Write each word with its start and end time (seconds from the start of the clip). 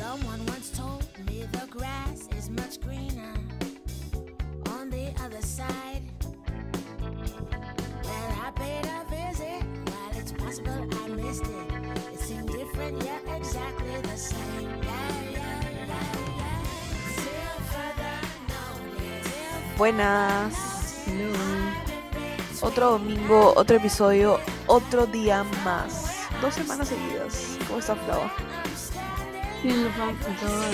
Someone 0.00 0.40
once 0.46 0.70
told 0.70 1.04
me 1.26 1.44
the 1.52 1.66
grass 1.68 2.26
is 2.38 2.48
much 2.48 2.80
greener 2.80 3.34
on 4.70 4.88
the 4.88 5.12
other 5.22 5.42
side. 5.42 6.02
Well, 8.02 8.30
I 8.40 8.50
paid 8.56 8.86
a 8.88 9.04
visit. 9.12 9.62
While 9.92 10.16
it's 10.16 10.32
possible 10.32 10.88
I 11.04 11.08
missed 11.08 11.44
it, 11.44 12.14
it 12.14 12.18
seemed 12.18 12.48
different 12.48 13.04
yet 13.04 13.20
exactly 13.36 14.00
the 14.00 14.16
same. 14.16 14.72
Yeah, 14.82 15.36
yeah, 15.36 15.68
yeah. 15.86 16.64
Till 17.20 17.60
further 17.68 18.16
Buenas. 19.76 20.56
Otro 22.62 22.92
domingo, 22.92 23.52
otro 23.54 23.76
episodio, 23.76 24.40
otro 24.66 25.06
día 25.06 25.44
más. 25.62 26.26
Dos 26.40 26.54
semanas 26.54 26.88
seguidas. 26.88 27.58
¿Cómo 27.68 27.80
está 27.80 27.94
Flava? 27.96 28.32
Bien, 29.62 29.84
Lufa, 29.84 30.04
acabo 30.08 30.60
de, 30.60 30.70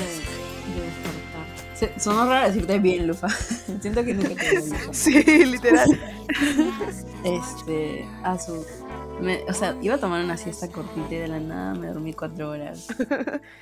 de 0.75 0.83
despertar. 0.87 1.47
Se- 1.75 2.01
Sonó 2.01 2.27
raro 2.27 2.47
decirte 2.49 2.79
bien, 2.79 3.07
Lufa. 3.07 3.29
Siento 3.81 4.05
que 4.05 4.15
nunca 4.15 4.35
te 4.35 4.51
digo 4.51 4.67
Lufa. 4.67 4.93
Sí, 4.95 5.45
literal. 5.45 5.89
Este, 7.25 8.07
a 8.23 8.39
su. 8.39 8.65
me- 9.21 9.43
o 9.49 9.53
sea, 9.53 9.77
iba 9.83 9.97
a 9.97 9.99
tomar 9.99 10.23
una 10.25 10.37
siesta 10.37 10.69
cortita 10.69 11.15
y 11.15 11.19
de 11.19 11.29
la 11.29 11.41
nada 11.41 11.75
me 11.75 11.89
dormí 11.89 12.13
cuatro 12.15 12.51
horas. 12.51 12.87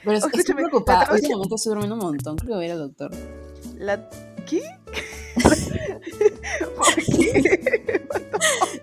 Pero 0.05 0.17
es- 0.19 0.25
estoy 0.33 0.55
preocupada. 0.55 1.09
Últimamente 1.13 1.55
estoy 1.55 1.71
durmiendo 1.71 1.95
un 1.97 2.01
montón. 2.03 2.37
Creo 2.37 2.49
que 2.51 2.55
voy 2.57 2.65
a 2.65 2.67
ir 2.67 2.73
al 2.73 2.79
doctor. 2.79 3.11
La... 3.79 4.09
¿Qué? 4.47 4.63
¿Por 6.77 6.95
qué? 6.97 8.07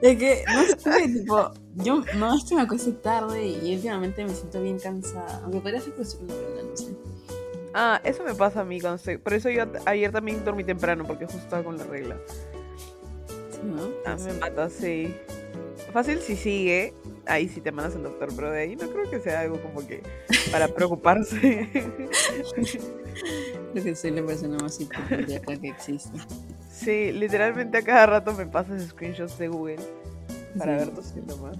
Es 0.01 0.17
que, 0.17 0.43
no 0.51 0.63
sé, 0.63 1.07
tipo, 1.07 1.51
yo 1.75 2.03
no 2.17 2.35
es 2.35 2.43
que 2.45 2.55
me 2.55 2.61
acueste 2.61 2.91
tarde 2.91 3.47
y 3.47 3.75
últimamente 3.75 4.23
me 4.25 4.33
siento 4.33 4.61
bien 4.61 4.79
cansada. 4.79 5.41
Aunque 5.43 5.59
podría 5.59 5.79
ser 5.79 5.93
que 5.93 6.01
estoy 6.01 6.25
una 6.25 6.33
regla, 6.33 6.63
no 6.63 6.77
sé. 6.77 6.95
Ah, 7.73 8.01
eso 8.03 8.23
me 8.23 8.33
pasa 8.33 8.61
a 8.61 8.65
mí 8.65 8.81
cuando 8.81 8.97
estoy... 8.97 9.17
Por 9.17 9.33
eso 9.33 9.49
yo 9.49 9.65
ayer 9.85 10.11
también 10.11 10.43
dormí 10.43 10.63
temprano, 10.63 11.05
porque 11.05 11.25
justo 11.25 11.39
estaba 11.39 11.63
con 11.63 11.77
la 11.77 11.85
regla. 11.85 12.17
Sí, 13.51 13.59
¿no? 13.63 13.89
Ah, 14.05 14.17
me 14.17 14.33
mata, 14.33 14.69
sí. 14.69 15.15
Fácil 15.93 16.19
si 16.19 16.35
sigue, 16.35 16.93
ahí 17.25 17.47
sí 17.47 17.61
te 17.61 17.71
mandas 17.71 17.95
al 17.95 18.03
doctor, 18.03 18.29
pero 18.35 18.51
de 18.51 18.61
ahí 18.61 18.75
no 18.75 18.89
creo 18.89 19.09
que 19.09 19.19
sea 19.19 19.41
algo 19.41 19.61
como 19.61 19.85
que 19.85 20.01
para 20.51 20.67
preocuparse. 20.67 21.69
Creo 23.71 23.85
que 23.85 23.95
soy 23.95 24.11
la 24.11 24.25
persona 24.25 24.57
más 24.57 24.79
hipocondríaca 24.81 25.55
que 25.55 25.69
existe. 25.69 26.17
sí, 26.73 27.11
literalmente 27.13 27.77
a 27.77 27.81
cada 27.81 28.05
rato 28.05 28.33
me 28.33 28.45
pasas 28.45 28.89
screenshots 28.89 29.37
de 29.37 29.47
Google 29.47 29.79
para 30.57 30.79
Sí. 30.79 30.85
ver 30.85 30.95
tus 30.95 31.05
síntomas. 31.05 31.57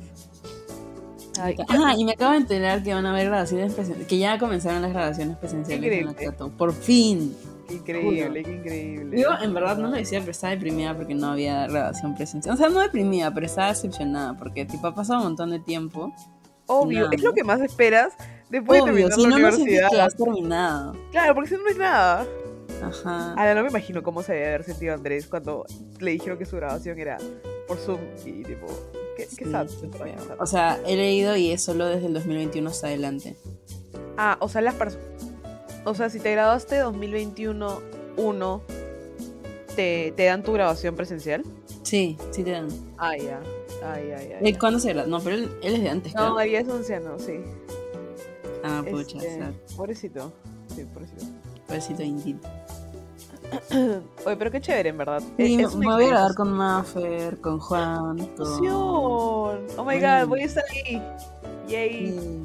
Ay, 1.40 1.56
Ah, 1.70 1.94
y 1.98 2.04
me 2.06 2.12
acabo 2.12 2.32
de 2.32 2.38
enterar 2.38 2.84
que 2.84 2.94
van 2.94 3.06
a 3.06 3.12
haber 3.12 3.28
grabaciones 3.28 3.74
presenciales, 3.74 4.08
que 4.08 4.18
ya 4.18 4.38
comenzaron 4.38 4.82
las 4.82 4.92
grabaciones 4.92 5.38
presenciales 5.38 5.84
en 5.92 6.06
la 6.06 6.12
Increíble. 6.12 6.32
Cato. 6.38 6.50
Por 6.58 6.74
fin. 6.74 7.36
qué 7.68 7.76
increíble, 7.76 8.44
qué 8.44 8.52
increíble. 8.52 9.22
Yo 9.22 9.30
en 9.42 9.54
verdad 9.54 9.78
no 9.78 9.88
lo 9.88 9.96
decía, 9.96 10.20
pero 10.20 10.32
estaba 10.32 10.52
deprimida 10.52 10.94
porque 10.96 11.16
no 11.16 11.28
había 11.32 11.66
grabación 11.68 12.16
presencial. 12.16 12.54
O 12.56 12.58
sea, 12.58 12.68
no 12.70 12.82
deprimida, 12.82 13.34
pero 13.34 13.46
estaba 13.46 13.70
decepcionada 13.70 14.38
porque 14.38 14.66
tipo 14.66 14.88
ha 14.88 14.94
pasado 14.94 15.20
un 15.20 15.26
montón 15.28 15.52
de 15.52 15.60
tiempo. 15.60 16.14
Obvio, 16.68 17.04
nada. 17.04 17.16
es 17.16 17.24
lo 17.24 17.34
que 17.34 17.44
más 17.46 17.62
esperas 17.62 18.14
después 18.50 18.84
de 18.84 18.92
Obvio, 18.92 19.08
terminar 19.08 19.14
si 19.14 19.22
la 19.24 19.30
no, 19.30 19.38
no 19.40 19.48
universidad. 19.56 19.90
que 19.90 20.02
has 20.02 20.16
terminado. 20.18 20.96
Claro, 21.12 21.34
porque 21.34 21.50
si 21.50 21.56
no, 21.56 21.64
no 21.64 21.70
es 21.70 21.78
nada. 21.78 22.26
Ajá. 22.82 23.32
Ahora 23.34 23.56
no 23.56 23.64
me 23.64 23.70
imagino 23.70 24.02
cómo 24.04 24.24
se 24.24 24.34
debe 24.34 24.48
haber 24.48 24.64
sentido 24.64 24.94
Andrés 24.94 25.28
cuando 25.28 25.66
le 26.00 26.12
dijeron 26.12 26.38
que 26.38 26.46
su 26.46 26.56
grabación 26.56 26.98
era 27.00 27.18
por 27.68 27.78
Zoom 27.78 28.00
y 28.26 28.44
tipo, 28.44 28.68
qué, 29.16 29.28
qué 29.38 29.46
Sí, 29.46 29.52
sad. 29.52 29.68
qué 29.68 29.98
sad. 29.98 30.38
O 30.40 30.46
sea, 30.46 30.80
he 30.86 30.96
leído 30.96 31.36
y 31.36 31.52
es 31.52 31.62
solo 31.64 31.86
desde 31.86 32.08
el 32.08 32.14
2021 32.14 32.70
hasta 32.70 32.88
adelante. 32.88 33.36
Ah, 34.18 34.38
o 34.40 34.50
sea, 34.50 34.62
las 34.62 34.76
personas. 34.76 35.06
O 35.86 35.96
sea, 35.96 36.10
si 36.10 36.20
te 36.20 36.32
graduaste 36.32 36.78
2021 36.78 37.82
1 38.18 38.62
te, 39.76 40.14
te 40.18 40.26
dan 40.26 40.44
tu 40.44 40.52
grabación 40.54 40.96
presencial. 40.96 41.44
Sí, 41.84 42.18
sí 42.32 42.44
te 42.44 42.52
dan. 42.52 42.68
Ah, 42.98 43.18
ya. 43.18 43.42
Ay, 43.84 44.12
ay, 44.12 44.34
ay. 44.40 44.50
Eh, 44.50 44.58
¿Cuándo 44.60 44.80
se 44.80 44.94
grabó? 44.94 45.08
No, 45.10 45.20
pero 45.22 45.36
él, 45.38 45.50
él 45.64 45.76
es 45.76 45.82
de 45.84 45.90
antes, 45.90 46.14
No, 46.14 46.22
creo. 46.22 46.34
María 46.36 46.60
es 46.60 46.70
anciano, 46.70 47.18
sí. 47.18 47.40
Ah, 48.64 48.84
pucha, 48.88 49.18
Este, 49.18 49.44
pobrecito. 49.76 50.32
Sí, 50.76 50.84
pobrecito. 50.94 51.26
Pobrecito 51.66 52.04
Indeed. 52.04 52.36
Oye, 54.26 54.36
pero 54.38 54.52
qué 54.52 54.62
chévere, 54.62 54.90
en 54.90 54.98
verdad. 54.98 55.22
Sí, 55.38 55.54
Eh, 55.54 55.58
me 55.58 55.64
es 55.64 55.74
una 55.76 55.88
me 55.90 55.94
voy 55.96 56.04
a 56.06 56.08
grabar 56.10 56.36
con 56.36 56.52
Maffer, 56.54 57.42
con 57.42 57.60
Juan, 57.60 58.18
con... 58.38 58.48
Oh 58.68 59.86
my 59.86 60.00
god, 60.00 60.28
voy 60.28 60.42
a 60.42 60.46
estar 60.46 60.64
ahí. 60.72 61.02
Yay. 61.68 62.08
Sí. 62.20 62.40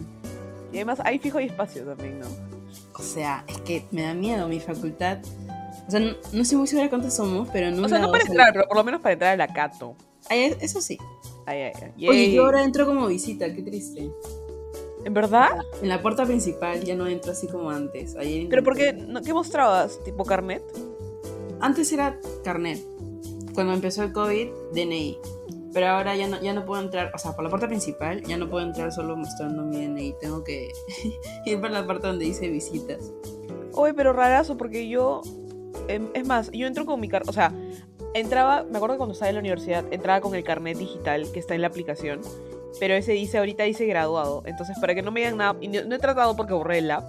Y 0.73 0.77
además, 0.77 1.01
ahí 1.05 1.19
fijo 1.19 1.39
hay 1.39 1.47
espacio 1.47 1.85
también, 1.85 2.21
¿no? 2.21 2.27
O 2.99 3.03
sea, 3.03 3.45
es 3.47 3.59
que 3.61 3.85
me 3.93 4.03
da 4.03 4.15
miedo 4.15 4.49
mi 4.49 4.59
facultad. 4.61 5.19
O 5.87 5.91
sea, 5.91 6.01
no, 6.01 6.13
no 6.33 6.43
estoy 6.43 6.59
muy 6.59 6.67
segura 6.67 6.89
cuántos 6.89 7.15
somos, 7.15 7.49
pero 7.53 7.69
un 7.69 7.85
O 7.85 7.89
sea, 7.89 7.99
no 7.99 8.11
para 8.11 8.25
entrar, 8.25 8.53
pero 8.53 8.67
por 8.67 8.77
lo 8.77 8.85
menos 8.85 9.01
para 9.01 9.13
entrar 9.13 9.33
a 9.33 9.37
la 9.37 9.53
Cato. 9.53 9.95
Ay, 10.29 10.57
eso 10.61 10.81
sí. 10.81 10.99
Ay, 11.47 11.61
ay, 11.63 11.73
ay. 11.97 12.09
Oye, 12.09 12.33
yo 12.33 12.45
ahora 12.45 12.65
entro 12.65 12.85
como 12.87 13.07
visita, 13.07 13.53
qué 13.55 13.63
triste. 13.63 14.11
¿En 15.05 15.15
verdad? 15.15 15.51
En 15.81 15.89
la 15.89 16.03
puerta 16.03 16.25
principal 16.25 16.83
ya 16.83 16.97
no 16.97 17.07
entro 17.07 17.31
así 17.31 17.47
como 17.47 17.71
antes. 17.71 18.17
Ayer 18.17 18.49
¿Pero 18.49 18.65
por 18.65 18.77
qué? 18.77 18.93
¿No- 18.93 19.23
¿Qué 19.23 19.33
mostrabas? 19.33 20.03
¿Tipo 20.05 20.25
carnet? 20.25 20.65
Antes 21.61 21.93
era 21.93 22.19
carnet. 22.45 22.81
Cuando 23.55 23.73
empezó 23.73 24.03
el 24.03 24.13
COVID, 24.13 24.49
DNI. 24.73 25.19
Pero 25.73 25.89
ahora 25.89 26.17
ya 26.17 26.27
no, 26.27 26.41
ya 26.41 26.55
no 26.55 26.65
puedo 26.65 26.81
entrar, 26.81 27.11
o 27.15 27.19
sea, 27.19 27.33
por 27.33 27.45
la 27.45 27.51
puerta 27.51 27.69
principal 27.69 28.23
ya 28.23 28.39
no 28.39 28.49
puedo 28.49 28.65
entrar 28.65 28.93
solo 28.93 29.17
mostrando 29.17 29.63
mi 29.63 29.87
DNI. 29.87 30.15
Tengo 30.21 30.43
que 30.43 30.71
ir 31.47 31.61
por 31.61 31.71
la 31.71 31.87
parte 31.87 32.07
donde 32.07 32.25
dice 32.25 32.49
visitas. 32.49 33.13
Oye, 33.75 33.93
pero 33.95 34.13
rarazo, 34.13 34.57
porque 34.57 34.89
yo. 34.89 35.23
em, 35.89 36.09
es 36.15 36.27
más, 36.27 36.51
yo 36.53 36.67
entro 36.67 36.87
con 36.87 36.99
mi 37.01 37.09
carnet. 37.09 37.29
O 37.29 37.33
sea, 37.33 37.53
entraba. 38.15 38.65
Me 38.65 38.79
acuerdo 38.79 38.97
cuando 38.97 39.13
estaba 39.13 39.29
en 39.29 39.35
la 39.35 39.41
universidad, 39.41 39.85
entraba 39.93 40.21
con 40.21 40.35
el 40.35 40.45
carnet 40.45 40.79
digital 40.79 41.31
que 41.33 41.41
está 41.41 41.55
en 41.55 41.61
la 41.61 41.69
aplicación. 41.69 42.21
Pero 42.81 42.95
ese 42.95 43.13
dice, 43.13 43.39
ahorita 43.39 43.65
dice 43.65 43.87
graduado. 43.87 44.43
Entonces, 44.47 44.79
para 44.79 44.95
que 44.95 45.03
no 45.03 45.11
me 45.11 45.21
digan 45.21 45.37
nada. 45.37 45.57
Y 45.61 45.69
no, 45.69 45.85
no 45.85 45.95
he 45.95 45.99
tratado 45.99 46.37
porque 46.37 46.55
borré 46.55 46.79
el 46.79 46.91
app. 46.91 47.05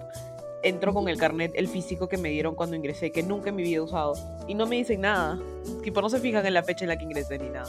Entro 0.63 0.93
con 0.93 1.07
el 1.07 1.17
carnet, 1.17 1.51
el 1.55 1.67
físico 1.67 2.07
que 2.09 2.17
me 2.17 2.29
dieron 2.29 2.55
cuando 2.55 2.75
ingresé, 2.75 3.11
que 3.11 3.23
nunca 3.23 3.49
en 3.49 3.55
mi 3.55 3.63
vida 3.63 3.77
he 3.77 3.81
usado. 3.81 4.13
Y 4.47 4.55
no 4.55 4.65
me 4.65 4.75
dicen 4.77 5.01
nada. 5.01 5.39
Tipo, 5.83 6.01
no 6.01 6.09
se 6.09 6.19
fijan 6.19 6.45
en 6.45 6.53
la 6.53 6.63
fecha 6.63 6.85
en 6.85 6.89
la 6.89 6.97
que 6.97 7.03
ingresé 7.05 7.37
ni 7.37 7.49
nada. 7.49 7.67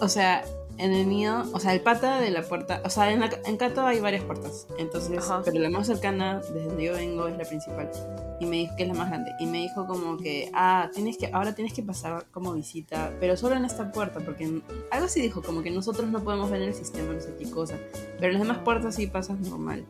O 0.00 0.08
sea, 0.08 0.44
en 0.78 0.92
el 0.92 1.06
mío, 1.06 1.44
o 1.54 1.58
sea, 1.60 1.72
el 1.72 1.80
pata 1.80 2.20
de 2.20 2.30
la 2.30 2.42
puerta, 2.42 2.82
o 2.84 2.90
sea, 2.90 3.10
en, 3.10 3.20
la, 3.20 3.30
en 3.46 3.56
Cato 3.56 3.86
hay 3.86 3.98
varias 4.00 4.22
puertas, 4.24 4.66
entonces, 4.78 5.16
Ajá. 5.18 5.40
pero 5.42 5.58
la 5.58 5.70
más 5.70 5.86
cercana, 5.86 6.40
desde 6.40 6.64
donde 6.66 6.84
yo 6.84 6.92
vengo, 6.92 7.26
es 7.28 7.38
la 7.38 7.44
principal. 7.44 7.90
Y 8.38 8.44
me 8.44 8.56
dijo 8.56 8.76
que 8.76 8.82
es 8.82 8.88
la 8.90 8.94
más 8.94 9.08
grande. 9.08 9.30
Y 9.40 9.46
me 9.46 9.56
dijo 9.58 9.86
como 9.86 10.18
que, 10.18 10.50
ah, 10.52 10.90
tienes 10.92 11.16
que, 11.16 11.28
ahora 11.32 11.54
tienes 11.54 11.72
que 11.72 11.82
pasar 11.82 12.26
como 12.30 12.52
visita, 12.52 13.14
pero 13.18 13.38
solo 13.38 13.56
en 13.56 13.64
esta 13.64 13.90
puerta, 13.90 14.20
porque 14.20 14.44
en- 14.44 14.62
algo 14.90 15.06
así 15.06 15.22
dijo, 15.22 15.40
como 15.42 15.62
que 15.62 15.70
nosotros 15.70 16.06
no 16.10 16.22
podemos 16.22 16.50
ver 16.50 16.60
en 16.60 16.68
el 16.68 16.74
sistema, 16.74 17.14
no 17.14 17.20
sé 17.22 17.34
qué 17.38 17.50
cosa. 17.50 17.78
Pero 18.18 18.26
en 18.26 18.38
las 18.38 18.42
demás 18.42 18.58
puertas 18.58 18.94
sí 18.96 19.06
pasas 19.06 19.38
normal. 19.40 19.86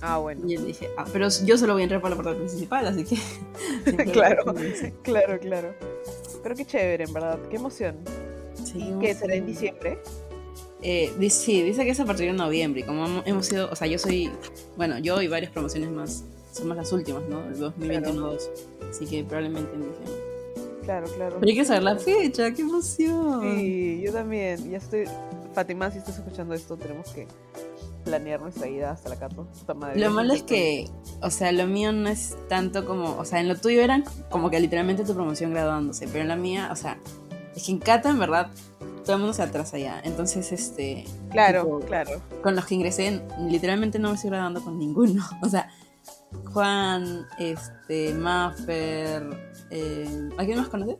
Ah, 0.00 0.18
bueno. 0.18 0.42
Y 0.46 0.54
yo 0.56 0.62
dije, 0.62 0.88
ah, 0.96 1.04
pero 1.12 1.28
yo 1.44 1.58
solo 1.58 1.72
voy 1.72 1.82
a 1.82 1.84
entrar 1.84 2.00
por 2.00 2.10
la 2.10 2.16
puerta 2.16 2.34
principal, 2.36 2.86
así 2.86 3.04
que. 3.04 3.16
Claro. 4.12 4.54
Claro, 5.02 5.38
claro. 5.40 5.74
Pero 6.42 6.54
qué 6.54 6.64
chévere, 6.64 7.04
en 7.04 7.12
verdad. 7.12 7.38
Qué 7.50 7.56
emoción. 7.56 7.96
Sí, 8.64 8.92
¿Qué 9.00 9.14
será 9.14 9.34
en 9.34 9.46
diciembre? 9.46 9.98
Eh, 10.82 11.12
sí, 11.30 11.62
dice 11.62 11.84
que 11.84 11.90
es 11.90 12.00
a 12.00 12.04
partir 12.04 12.26
de 12.26 12.32
noviembre. 12.32 12.84
Como 12.84 13.22
hemos- 13.24 13.46
sido, 13.46 13.68
o 13.70 13.74
sea, 13.76 13.86
yo 13.88 13.98
soy, 13.98 14.30
bueno, 14.76 14.98
yo 14.98 15.20
y 15.22 15.26
varias 15.28 15.50
promociones 15.50 15.90
más, 15.90 16.24
somos 16.52 16.76
las 16.76 16.92
últimas, 16.92 17.22
¿no? 17.28 17.44
El 17.48 17.56
2021-2. 17.58 18.48
Así 18.90 19.06
que 19.06 19.24
probablemente 19.24 19.74
en 19.74 19.80
diciembre. 19.88 20.24
Claro, 20.84 21.06
claro. 21.16 21.36
Pero 21.40 21.50
hay 21.50 21.56
que 21.56 21.64
saber 21.64 21.82
la 21.82 21.96
fecha, 21.98 22.52
qué 22.52 22.62
emoción. 22.62 23.42
Sí, 23.42 24.00
yo 24.04 24.12
también. 24.12 24.70
Ya 24.70 24.78
estoy. 24.78 25.04
Fátima, 25.52 25.90
si 25.90 25.98
estás 25.98 26.16
escuchando 26.18 26.54
esto, 26.54 26.76
tenemos 26.76 27.10
que 27.10 27.26
planear 28.08 28.40
nuestra 28.40 28.68
ida 28.68 28.90
hasta 28.90 29.10
la 29.10 29.16
Cato. 29.16 29.44
Puta 29.44 29.74
madre, 29.74 30.00
Lo 30.00 30.10
malo 30.10 30.32
es 30.32 30.42
que, 30.42 30.88
o 31.20 31.30
sea, 31.30 31.52
lo 31.52 31.66
mío 31.66 31.92
no 31.92 32.08
es 32.08 32.36
tanto 32.48 32.86
como, 32.86 33.16
o 33.16 33.24
sea, 33.24 33.40
en 33.40 33.48
lo 33.48 33.56
tuyo 33.56 33.82
eran 33.82 34.04
como 34.30 34.50
que 34.50 34.58
literalmente 34.58 35.04
tu 35.04 35.14
promoción 35.14 35.50
graduándose, 35.52 36.08
pero 36.08 36.20
en 36.22 36.28
la 36.28 36.36
mía, 36.36 36.70
o 36.72 36.76
sea, 36.76 36.98
es 37.54 37.64
que 37.64 37.72
en 37.72 37.78
Cata 37.78 38.10
en 38.10 38.18
verdad 38.18 38.50
todo 39.04 39.16
el 39.16 39.20
mundo 39.20 39.34
se 39.34 39.42
atrasa 39.42 39.78
ya. 39.78 40.00
Entonces, 40.04 40.52
este, 40.52 41.04
Claro, 41.30 41.64
tipo, 41.64 41.80
claro. 41.80 42.22
con 42.42 42.56
los 42.56 42.66
que 42.66 42.74
ingresé, 42.74 43.22
literalmente 43.48 43.98
no 43.98 44.08
me 44.08 44.14
estoy 44.14 44.30
graduando 44.30 44.62
con 44.62 44.78
ninguno. 44.78 45.22
O 45.42 45.48
sea, 45.48 45.70
Juan, 46.52 47.26
este, 47.38 48.14
Maffer, 48.14 49.22
eh, 49.70 50.28
¿a 50.36 50.44
quién 50.44 50.58
más 50.58 50.68
conoces? 50.68 50.98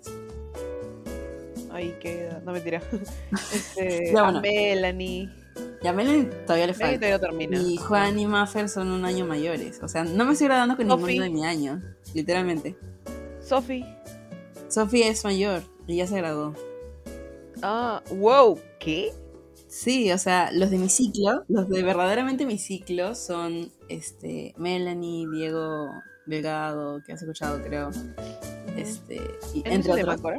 Ahí 1.70 1.94
queda. 2.00 2.40
No 2.44 2.52
mentira. 2.52 2.82
Este, 3.52 4.18
a. 4.18 4.32
Melanie. 4.40 5.28
Ya 5.82 5.92
Melanie 5.92 6.24
todavía 6.46 6.66
le 6.66 6.74
falta. 6.74 6.94
todavía 6.96 7.16
no 7.16 7.20
termina. 7.20 7.58
Y 7.60 7.76
Juan 7.76 8.18
y 8.18 8.26
Maffer 8.26 8.68
son 8.68 8.88
un 8.90 9.04
año 9.04 9.26
mayores. 9.26 9.80
O 9.82 9.88
sea, 9.88 10.04
no 10.04 10.24
me 10.24 10.32
estoy 10.32 10.48
graduando 10.48 10.76
con 10.76 10.88
Sofi. 10.88 11.04
ninguno 11.04 11.24
de 11.24 11.30
mi 11.30 11.44
año. 11.46 11.82
Literalmente. 12.14 12.76
Sophie. 13.40 13.86
Sofía 14.68 15.08
es 15.08 15.24
mayor 15.24 15.62
y 15.86 15.96
ya 15.96 16.06
se 16.06 16.16
graduó. 16.18 16.54
Ah, 17.62 18.02
wow. 18.10 18.60
¿Qué? 18.78 19.12
Sí, 19.66 20.10
o 20.12 20.18
sea, 20.18 20.50
los 20.52 20.70
de 20.70 20.78
mi 20.78 20.88
ciclo, 20.88 21.44
los 21.48 21.68
de 21.68 21.82
verdaderamente 21.82 22.46
mi 22.46 22.58
ciclo 22.58 23.14
son 23.14 23.70
este, 23.88 24.54
Melanie, 24.56 25.26
Diego 25.30 25.90
Delgado, 26.26 27.02
que 27.04 27.12
has 27.12 27.20
escuchado, 27.20 27.62
creo. 27.62 27.90
Este, 28.76 29.20
y 29.54 29.60
¿En 29.66 29.72
entre 29.74 29.92
otros. 29.92 30.06
Máncora? 30.06 30.38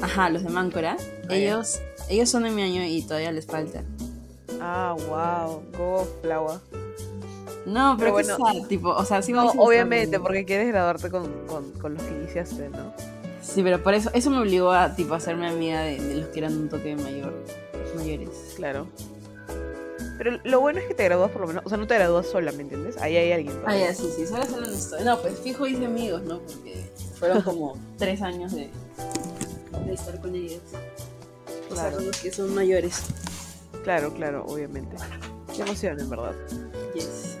Ajá, 0.00 0.30
los 0.30 0.42
de 0.42 0.48
Máncora. 0.50 0.96
Ah, 1.28 1.34
ellos, 1.34 1.80
ellos 2.08 2.28
son 2.30 2.44
de 2.44 2.50
mi 2.50 2.62
año 2.62 2.84
y 2.84 3.02
todavía 3.02 3.32
les 3.32 3.46
falta. 3.46 3.82
Ah, 4.66 4.96
wow. 5.08 5.62
Go 5.76 6.06
Flower. 6.22 6.58
No, 7.66 7.96
pero, 7.98 7.98
Pero 7.98 8.12
bueno, 8.12 8.36
sad, 8.36 8.66
tipo, 8.68 8.88
o 8.90 9.04
sea, 9.04 9.20
sí 9.22 9.32
No, 9.32 9.50
obviamente, 9.58 10.16
que- 10.16 10.20
porque 10.20 10.44
quieres 10.44 10.68
graduarte 10.68 11.10
con, 11.10 11.30
con, 11.46 11.70
con 11.72 11.94
los 11.94 12.02
que 12.02 12.10
iniciaste, 12.14 12.68
¿no? 12.70 12.92
Sí, 13.42 13.62
pero 13.62 13.82
por 13.82 13.92
eso, 13.94 14.10
eso 14.14 14.30
me 14.30 14.38
obligó 14.38 14.70
a, 14.72 14.94
tipo, 14.96 15.14
a 15.14 15.18
hacerme 15.18 15.48
amiga 15.48 15.80
de, 15.82 15.98
de 16.00 16.14
los 16.16 16.28
que 16.28 16.38
eran 16.40 16.56
un 16.56 16.68
toque 16.68 16.96
mayor, 16.96 17.32
mayores. 17.96 18.28
Claro. 18.56 18.86
Pero 20.18 20.38
lo 20.44 20.60
bueno 20.60 20.78
es 20.78 20.86
que 20.86 20.94
te 20.94 21.04
gradúas 21.04 21.30
por 21.30 21.40
lo 21.42 21.46
menos, 21.48 21.62
o 21.66 21.68
sea, 21.68 21.76
no 21.76 21.86
te 21.86 21.94
gradúas 21.94 22.26
sola, 22.26 22.52
¿me 22.52 22.62
entiendes? 22.62 22.96
Ahí 22.98 23.16
hay 23.16 23.32
alguien. 23.32 23.58
Ah, 23.66 23.76
ya, 23.76 23.92
sí, 23.94 24.08
sí, 24.16 24.26
solo 24.26 24.44
solo 24.44 24.66
no 24.66 24.72
estoy. 24.72 25.04
No, 25.04 25.18
pues 25.20 25.38
fijo 25.40 25.66
hice 25.66 25.84
amigos, 25.86 26.22
¿no? 26.22 26.38
Porque 26.40 26.90
fueron 27.18 27.42
como 27.42 27.76
tres 27.98 28.22
años 28.22 28.52
de, 28.52 28.70
de 29.86 29.92
estar 29.92 30.20
con 30.20 30.34
ellos. 30.34 30.60
O 31.70 31.74
sea, 31.74 31.84
Claro. 31.84 31.96
con 31.96 32.06
los 32.06 32.16
que 32.18 32.30
son 32.32 32.54
mayores. 32.54 33.02
Claro, 33.84 34.12
claro, 34.14 34.44
obviamente. 34.48 34.96
Qué 35.54 35.62
emoción, 35.62 36.00
en 36.00 36.10
verdad. 36.10 36.34
Yes. 36.94 37.38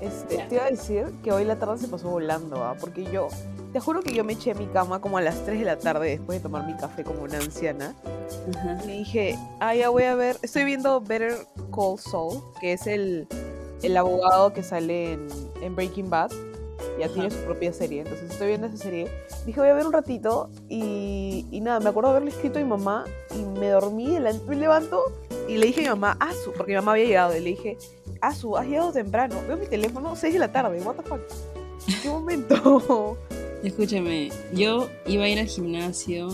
Este, 0.00 0.36
te 0.48 0.54
iba 0.54 0.64
a 0.64 0.70
decir 0.70 1.06
que 1.24 1.32
hoy 1.32 1.44
la 1.44 1.58
tarde 1.58 1.78
se 1.78 1.88
pasó 1.88 2.10
volando, 2.10 2.62
¿ah? 2.62 2.76
Porque 2.78 3.04
yo, 3.10 3.28
te 3.72 3.80
juro 3.80 4.02
que 4.02 4.14
yo 4.14 4.24
me 4.24 4.34
eché 4.34 4.50
a 4.50 4.54
mi 4.54 4.66
cama 4.66 5.00
como 5.00 5.16
a 5.16 5.22
las 5.22 5.42
3 5.46 5.58
de 5.58 5.64
la 5.64 5.78
tarde 5.78 6.10
después 6.10 6.38
de 6.38 6.42
tomar 6.42 6.66
mi 6.66 6.76
café 6.76 7.02
como 7.02 7.22
una 7.22 7.38
anciana. 7.38 7.94
Ajá. 8.54 8.78
Y 8.84 8.98
dije, 8.98 9.38
ah, 9.58 9.74
ya 9.74 9.88
voy 9.88 10.04
a 10.04 10.14
ver, 10.14 10.36
estoy 10.42 10.64
viendo 10.64 11.00
Better 11.00 11.34
Call 11.74 11.98
Saul, 11.98 12.42
que 12.60 12.74
es 12.74 12.86
el, 12.86 13.26
el 13.82 13.96
abogado 13.96 14.52
que 14.52 14.62
sale 14.62 15.14
en, 15.14 15.28
en 15.62 15.74
Breaking 15.74 16.10
Bad. 16.10 16.30
Ya 16.98 17.06
Ajá. 17.06 17.14
tiene 17.14 17.30
su 17.30 17.38
propia 17.38 17.72
serie, 17.72 18.00
entonces 18.00 18.30
estoy 18.30 18.48
viendo 18.48 18.66
esa 18.68 18.76
serie. 18.78 19.08
Dije, 19.44 19.60
voy 19.60 19.68
a 19.68 19.74
ver 19.74 19.86
un 19.86 19.92
ratito 19.92 20.48
y, 20.68 21.44
y 21.50 21.60
nada, 21.60 21.78
me 21.80 21.90
acuerdo 21.90 22.10
haberle 22.10 22.30
escrito 22.30 22.58
a 22.58 22.62
mi 22.62 22.68
mamá 22.68 23.04
y 23.34 23.44
me 23.58 23.68
dormí, 23.68 24.18
la- 24.18 24.32
me 24.48 24.56
levanto 24.56 25.02
y 25.48 25.58
le 25.58 25.66
dije 25.66 25.80
a 25.80 25.94
mi 25.94 26.00
mamá, 26.00 26.16
Asu, 26.20 26.52
porque 26.56 26.72
mi 26.72 26.76
mamá 26.76 26.92
había 26.92 27.04
llegado 27.04 27.36
y 27.36 27.40
le 27.40 27.50
dije, 27.50 27.76
Asu, 28.22 28.56
has 28.56 28.66
llegado 28.66 28.92
temprano. 28.92 29.36
Veo 29.46 29.56
mi 29.58 29.66
teléfono, 29.66 30.16
6 30.16 30.32
de 30.32 30.38
la 30.40 30.50
tarde, 30.52 30.80
what 30.80 30.94
the 30.96 31.02
fuck. 31.02 31.20
¿En 31.88 32.00
qué 32.02 32.08
momento? 32.08 33.16
Escúchame, 33.62 34.30
yo 34.54 34.88
iba 35.06 35.24
a 35.24 35.28
ir 35.28 35.38
al 35.38 35.46
gimnasio 35.46 36.28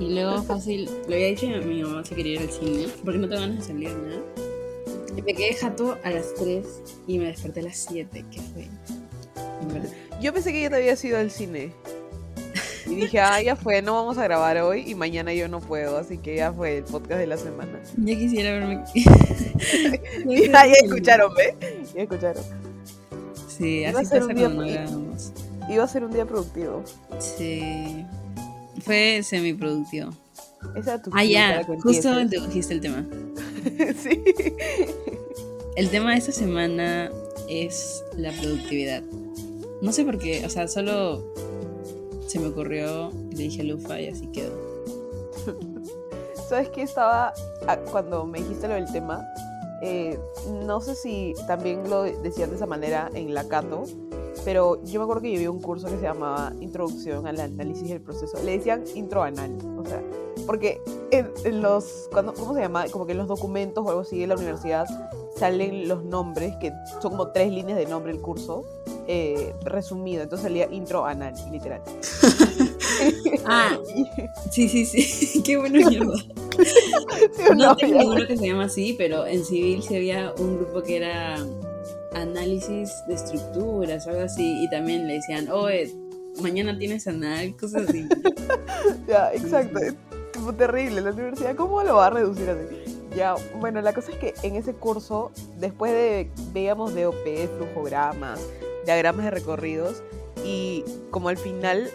y 0.00 0.10
luego 0.14 0.42
fácil, 0.42 0.88
le 1.08 1.14
había 1.14 1.26
dicho 1.28 1.46
a 1.46 1.58
mi 1.64 1.82
mamá 1.82 2.04
si 2.04 2.14
quería 2.14 2.34
ir 2.34 2.40
al 2.40 2.50
cine, 2.50 2.86
porque 3.04 3.18
no 3.18 3.28
te 3.28 3.34
van 3.36 3.58
a 3.58 3.60
salir 3.62 3.90
nada. 3.96 4.20
Y 5.16 5.22
me 5.22 5.34
quedé 5.34 5.54
jato 5.54 5.96
a 6.02 6.10
las 6.10 6.34
3 6.34 6.66
y 7.06 7.18
me 7.18 7.26
desperté 7.26 7.60
a 7.60 7.64
las 7.64 7.76
7, 7.76 8.24
¿qué 8.30 8.40
fue? 8.40 8.68
Yo 10.20 10.32
pensé 10.32 10.52
que 10.52 10.62
ya 10.62 10.70
te 10.70 10.76
había 10.76 10.94
ido 11.02 11.18
al 11.18 11.30
cine. 11.30 11.72
Y 12.86 12.96
dije, 12.96 13.20
ah, 13.20 13.40
ya 13.40 13.56
fue, 13.56 13.80
no 13.80 13.94
vamos 13.94 14.18
a 14.18 14.24
grabar 14.24 14.58
hoy 14.58 14.84
y 14.86 14.94
mañana 14.94 15.32
yo 15.32 15.48
no 15.48 15.60
puedo, 15.60 15.96
así 15.96 16.18
que 16.18 16.36
ya 16.36 16.52
fue 16.52 16.78
el 16.78 16.84
podcast 16.84 17.20
de 17.20 17.26
la 17.26 17.36
semana. 17.36 17.80
Ya 17.96 18.14
quisiera 18.16 18.52
verme. 18.52 18.84
ya, 20.26 20.66
ya 20.66 20.74
escucharon, 20.84 21.32
¿ve? 21.34 21.56
Ya 21.94 22.02
escucharon. 22.02 22.42
Sí, 23.48 23.80
Iba 23.80 24.00
así 24.00 24.10
pasa 24.10 24.24
cuando 24.24 24.64
grabamos. 24.66 25.32
Iba 25.68 25.84
a 25.84 25.88
ser 25.88 26.04
un 26.04 26.12
día 26.12 26.26
productivo. 26.26 26.82
Sí. 27.18 28.04
Fue 28.82 29.22
semiproductivo. 29.22 30.10
Esa 30.74 30.94
era 30.94 31.02
tu 31.02 31.10
Ah, 31.14 31.24
ya, 31.24 31.64
justo 31.82 32.20
introdujiste 32.20 32.74
el 32.74 32.80
tema. 32.80 33.04
sí. 34.02 34.22
El 35.76 35.88
tema 35.88 36.12
de 36.12 36.18
esta 36.18 36.32
semana 36.32 37.10
es 37.48 38.02
la 38.16 38.32
productividad. 38.32 39.02
No 39.82 39.92
sé 39.92 40.04
por 40.04 40.16
qué, 40.16 40.46
o 40.46 40.48
sea, 40.48 40.68
solo 40.68 41.24
se 42.28 42.38
me 42.38 42.46
ocurrió 42.46 43.10
y 43.32 43.34
le 43.34 43.42
dije 43.42 43.64
Lufa 43.64 44.00
y 44.00 44.06
así 44.06 44.28
quedó. 44.28 44.52
¿Sabes 46.48 46.68
qué? 46.68 46.82
Estaba, 46.82 47.34
ah, 47.66 47.76
cuando 47.90 48.24
me 48.24 48.38
dijiste 48.38 48.68
lo 48.68 48.74
del 48.74 48.90
tema, 48.92 49.26
eh, 49.82 50.20
no 50.64 50.80
sé 50.80 50.94
si 50.94 51.34
también 51.48 51.90
lo 51.90 52.04
decían 52.04 52.50
de 52.50 52.56
esa 52.56 52.66
manera 52.66 53.10
en 53.12 53.34
la 53.34 53.48
Cato, 53.48 53.82
pero 54.44 54.80
yo 54.84 55.00
me 55.00 55.02
acuerdo 55.02 55.22
que 55.22 55.32
yo 55.32 55.40
vi 55.40 55.46
un 55.48 55.60
curso 55.60 55.88
que 55.88 55.96
se 55.96 56.02
llamaba 56.02 56.52
Introducción 56.60 57.26
al 57.26 57.40
Análisis 57.40 57.88
del 57.88 58.00
Proceso. 58.00 58.40
Le 58.44 58.58
decían 58.58 58.84
intro 58.94 59.24
anal, 59.24 59.50
o 59.76 59.84
sea, 59.84 60.00
porque 60.46 60.80
en, 61.10 61.28
en 61.42 61.60
los, 61.60 62.08
cuando, 62.12 62.34
¿cómo 62.34 62.54
se 62.54 62.60
llama? 62.60 62.86
Como 62.86 63.04
que 63.04 63.12
en 63.12 63.18
los 63.18 63.26
documentos 63.26 63.84
o 63.84 63.88
algo 63.88 64.02
así 64.02 64.20
de 64.20 64.28
la 64.28 64.36
universidad 64.36 64.86
salen 65.36 65.88
los 65.88 66.04
nombres, 66.04 66.54
que 66.60 66.72
son 67.00 67.12
como 67.12 67.28
tres 67.32 67.50
líneas 67.52 67.78
de 67.78 67.86
nombre 67.86 68.12
el 68.12 68.20
curso, 68.20 68.64
eh, 69.06 69.54
resumido. 69.64 70.22
Entonces 70.22 70.44
salía 70.46 70.68
intro 70.70 71.04
anal, 71.04 71.34
literal. 71.50 71.82
Ah, 73.44 73.76
sí, 74.52 74.68
sí, 74.68 74.84
sí. 74.86 75.42
Qué 75.44 75.56
bueno 75.56 75.88
mierda. 75.88 76.14
¿Sí 76.16 77.42
No 77.48 77.54
no? 77.70 77.76
tengo 77.76 77.94
Ya. 77.94 77.98
ninguno 77.98 78.26
que 78.28 78.36
se 78.36 78.46
llama 78.46 78.64
así, 78.66 78.94
pero 78.96 79.26
en 79.26 79.44
civil 79.44 79.82
sí 79.82 79.96
había 79.96 80.32
un 80.38 80.58
grupo 80.58 80.82
que 80.82 80.98
era 80.98 81.36
análisis 82.14 82.92
de 83.08 83.14
estructuras 83.14 84.06
o 84.06 84.10
algo 84.10 84.22
así. 84.22 84.62
Y 84.62 84.70
también 84.70 85.08
le 85.08 85.14
decían, 85.14 85.50
oye, 85.50 85.92
mañana 86.40 86.78
tienes 86.78 87.08
anal, 87.08 87.56
cosas 87.56 87.88
así. 87.88 88.06
Ya, 89.08 89.32
exacto. 89.32 89.78
Es 89.80 89.94
tipo 90.32 90.52
terrible. 90.54 91.00
La 91.00 91.10
universidad, 91.10 91.56
¿cómo 91.56 91.82
lo 91.82 91.96
va 91.96 92.06
a 92.06 92.10
reducir 92.10 92.48
así? 92.50 92.76
Ya, 93.16 93.34
bueno, 93.60 93.80
la 93.82 93.92
cosa 93.92 94.12
es 94.12 94.18
que 94.18 94.34
en 94.42 94.56
ese 94.56 94.72
curso, 94.74 95.32
después 95.58 95.92
de, 95.92 96.30
veíamos 96.52 96.94
DOP, 96.94 97.16
flujogramas, 97.58 98.40
diagramas 98.86 99.24
de 99.26 99.30
recorridos, 99.30 100.02
y 100.44 100.84
como 101.10 101.28
al 101.28 101.36
final, 101.36 101.90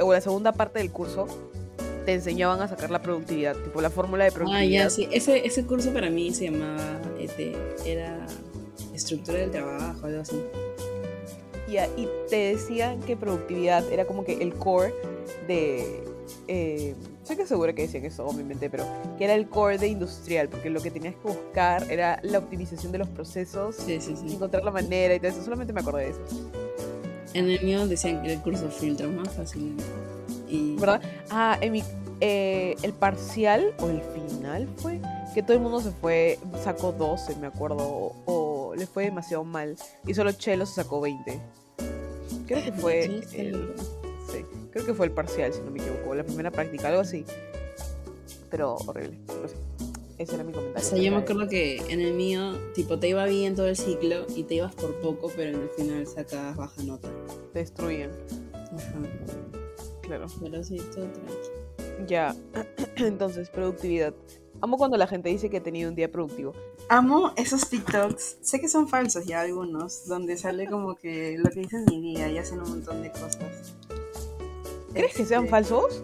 o 0.00 0.12
la 0.12 0.20
segunda 0.20 0.52
parte 0.52 0.78
del 0.78 0.90
curso, 0.92 1.26
te 2.06 2.12
enseñaban 2.12 2.60
a 2.60 2.68
sacar 2.68 2.90
la 2.90 3.02
productividad, 3.02 3.56
tipo 3.56 3.80
la 3.80 3.90
fórmula 3.90 4.24
de 4.24 4.30
Ah, 4.30 4.34
productividad. 4.34 4.84
ya, 4.84 4.90
sí. 4.90 5.08
Ese, 5.10 5.46
ese 5.46 5.64
curso 5.66 5.92
para 5.92 6.10
mí 6.10 6.32
se 6.32 6.50
llamaba, 6.50 7.00
este, 7.18 7.56
era 7.84 8.26
estructura 8.94 9.38
del 9.38 9.50
trabajo, 9.50 10.06
algo 10.06 10.20
así. 10.20 10.40
Ya, 11.68 11.88
y 11.96 12.06
te 12.28 12.36
decían 12.54 13.00
que 13.00 13.16
productividad 13.16 13.90
era 13.90 14.04
como 14.06 14.24
que 14.24 14.34
el 14.42 14.54
core 14.54 14.94
de... 15.48 16.04
Eh, 16.46 16.94
estoy 17.24 17.36
que 17.36 17.46
segura 17.46 17.72
que 17.72 17.82
decían 17.82 18.04
eso, 18.04 18.26
obviamente, 18.26 18.68
pero 18.68 18.84
que 19.16 19.24
era 19.24 19.34
el 19.34 19.48
core 19.48 19.78
de 19.78 19.88
industrial, 19.88 20.48
porque 20.50 20.68
lo 20.68 20.80
que 20.82 20.90
tenías 20.90 21.14
que 21.14 21.28
buscar 21.28 21.90
era 21.90 22.20
la 22.22 22.38
optimización 22.38 22.92
de 22.92 22.98
los 22.98 23.08
procesos, 23.08 23.76
Sí, 23.76 23.98
sí, 24.00 24.14
sí. 24.14 24.34
encontrar 24.34 24.62
la 24.62 24.70
manera 24.70 25.14
y 25.14 25.18
todo 25.18 25.30
eso. 25.30 25.42
Solamente 25.42 25.72
me 25.72 25.80
acordé 25.80 26.04
de 26.04 26.10
eso, 26.10 26.20
En 27.32 27.50
el 27.50 27.60
mío 27.64 27.86
decían 27.88 28.20
que 28.20 28.26
era 28.28 28.34
el 28.36 28.42
curso 28.42 28.68
filtro 28.70 29.08
más 29.10 29.30
fácil. 29.30 29.74
Y, 30.48 30.76
¿verdad? 30.76 31.00
Ah, 31.30 31.56
en 31.62 31.72
mi, 31.72 31.82
eh, 32.20 32.76
el 32.82 32.92
parcial 32.92 33.74
o 33.80 33.88
el 33.88 34.02
final 34.02 34.68
fue 34.76 35.00
que 35.34 35.42
todo 35.42 35.54
el 35.54 35.60
mundo 35.62 35.80
se 35.80 35.90
fue, 35.90 36.38
sacó 36.62 36.92
12, 36.92 37.36
me 37.36 37.46
acuerdo, 37.48 37.78
o, 37.78 38.14
o 38.26 38.74
le 38.76 38.86
fue 38.86 39.04
demasiado 39.04 39.44
mal 39.44 39.76
y 40.06 40.12
solo 40.14 40.30
Chelo 40.32 40.66
se 40.66 40.74
sacó 40.74 41.00
20. 41.00 41.40
Creo 42.46 42.62
que 42.62 42.72
fue 42.72 43.04
el, 43.32 43.74
creo 44.74 44.84
que 44.86 44.92
fue 44.94 45.06
el 45.06 45.12
parcial, 45.12 45.52
si 45.52 45.60
no 45.62 45.70
me 45.70 45.78
equivoco, 45.80 46.14
la 46.16 46.24
primera 46.24 46.50
práctica, 46.50 46.88
algo 46.88 47.00
así. 47.00 47.24
Pero 48.50 48.74
horrible. 48.86 49.16
Pero 49.26 49.48
sí, 49.48 49.54
ese 50.18 50.34
era 50.34 50.42
mi 50.44 50.52
O 50.52 50.56
comentario. 50.56 50.88
sea, 50.88 50.98
yo 50.98 51.10
me 51.12 51.18
acuerdo 51.18 51.48
que 51.48 51.76
en 51.88 52.00
el 52.00 52.12
mío, 52.14 52.56
tipo, 52.74 52.98
te 52.98 53.08
iba 53.08 53.24
bien 53.26 53.54
todo 53.54 53.66
el 53.68 53.76
ciclo 53.76 54.26
y 54.34 54.42
te 54.42 54.56
ibas 54.56 54.74
por 54.74 54.94
poco, 54.96 55.30
pero 55.36 55.50
en 55.56 55.62
el 55.62 55.68
final 55.70 56.06
sacabas 56.06 56.56
baja 56.56 56.82
nota. 56.82 57.08
Te 57.52 57.60
destruyen, 57.60 58.10
Ajá. 58.52 58.98
claro. 60.02 60.26
Pero 60.42 60.62
sí, 60.64 60.76
todo 60.94 61.06
tranquilo. 61.06 62.06
Ya, 62.08 62.34
entonces, 62.96 63.48
productividad. 63.50 64.12
Amo 64.60 64.76
cuando 64.76 64.96
la 64.96 65.06
gente 65.06 65.28
dice 65.28 65.50
que 65.50 65.58
ha 65.58 65.62
tenido 65.62 65.88
un 65.88 65.94
día 65.96 66.10
productivo. 66.10 66.52
Amo 66.88 67.32
esos 67.36 67.68
TikToks, 67.68 68.38
sé 68.40 68.60
que 68.60 68.68
son 68.68 68.88
falsos 68.88 69.24
ya 69.24 69.40
algunos, 69.42 70.06
donde 70.06 70.36
sale 70.36 70.66
como 70.68 70.96
que 70.96 71.36
lo 71.38 71.50
que 71.50 71.60
dicen 71.60 71.84
mi 71.88 72.00
día 72.00 72.28
y 72.28 72.38
hacen 72.38 72.60
un 72.60 72.68
montón 72.70 73.02
de 73.02 73.10
cosas. 73.10 73.74
¿Crees 74.94 75.14
que 75.14 75.24
sean 75.26 75.44
Este, 75.44 75.50
falsos? 75.50 76.02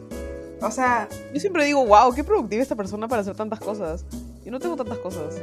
O 0.62 0.70
sea, 0.70 1.08
Yo 1.32 1.40
siempre 1.40 1.64
digo, 1.64 1.86
wow, 1.86 2.12
qué 2.14 2.22
productiva 2.22 2.62
esta 2.62 2.76
persona 2.76 3.08
para 3.08 3.22
hacer 3.22 3.34
tantas 3.34 3.60
cosas. 3.60 4.04
Yo 4.44 4.50
no 4.50 4.58
tengo 4.58 4.76
tantas 4.76 4.98
cosas. 4.98 5.36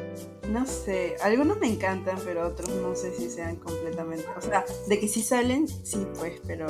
no 0.50 0.66
sé, 0.66 1.16
algunos 1.22 1.58
me 1.60 1.68
encantan, 1.68 2.18
pero 2.24 2.48
otros 2.48 2.70
no 2.70 2.96
sé 2.96 3.14
si 3.16 3.30
sean 3.30 3.56
completamente. 3.56 4.26
O 4.38 4.42
sea, 4.42 4.66
de 4.88 5.00
que 5.00 5.08
sí 5.08 5.22
salen, 5.22 5.68
sí, 5.68 6.06
pues, 6.20 6.34
pero 6.46 6.68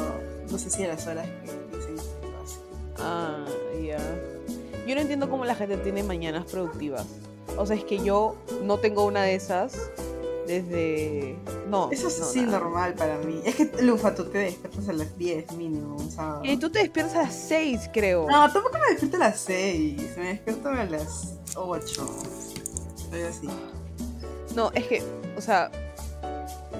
no 0.49 0.57
sé 0.57 0.69
si 0.69 0.83
a 0.83 0.87
las 0.89 1.05
horas 1.07 1.27
que 1.27 1.77
dicen 1.77 1.95
que 2.21 2.27
lo 2.29 2.37
hacen. 2.41 2.61
Ah, 2.99 3.45
ya. 3.83 3.97
Yo 4.87 4.95
no 4.95 5.01
entiendo 5.01 5.29
cómo 5.29 5.43
la 5.45 5.55
gente 5.55 5.77
tiene 5.77 6.03
mañanas 6.03 6.45
productivas. 6.45 7.05
O 7.57 7.65
sea, 7.65 7.75
es 7.75 7.83
que 7.83 7.99
yo 7.99 8.35
no 8.63 8.77
tengo 8.77 9.05
una 9.05 9.23
de 9.23 9.35
esas 9.35 9.89
desde... 10.47 11.37
No. 11.67 11.89
Eso 11.91 12.07
es 12.07 12.35
no, 12.35 12.41
nada. 12.43 12.59
normal 12.59 12.93
para 12.95 13.17
mí. 13.19 13.41
Es 13.45 13.55
que, 13.55 13.69
Lufa, 13.81 14.15
tú 14.15 14.25
te 14.25 14.37
despiertas 14.39 14.89
a 14.89 14.93
las 14.93 15.17
10 15.17 15.51
mínimo 15.53 15.97
un 15.97 16.09
sábado. 16.09 16.41
Y 16.43 16.57
tú 16.57 16.69
te 16.71 16.79
despiertas 16.79 17.15
a 17.15 17.21
las 17.23 17.35
6, 17.35 17.89
creo. 17.93 18.27
No, 18.29 18.51
tampoco 18.51 18.77
me 18.79 18.89
despierto 18.91 19.17
a 19.17 19.19
las 19.19 19.39
6. 19.41 20.17
Me 20.17 20.27
despierto 20.29 20.69
a 20.69 20.85
las 20.85 21.35
8. 21.55 22.07
Soy 23.09 23.21
así. 23.21 23.47
No, 24.55 24.71
es 24.73 24.87
que, 24.87 25.03
o 25.37 25.41
sea, 25.41 25.69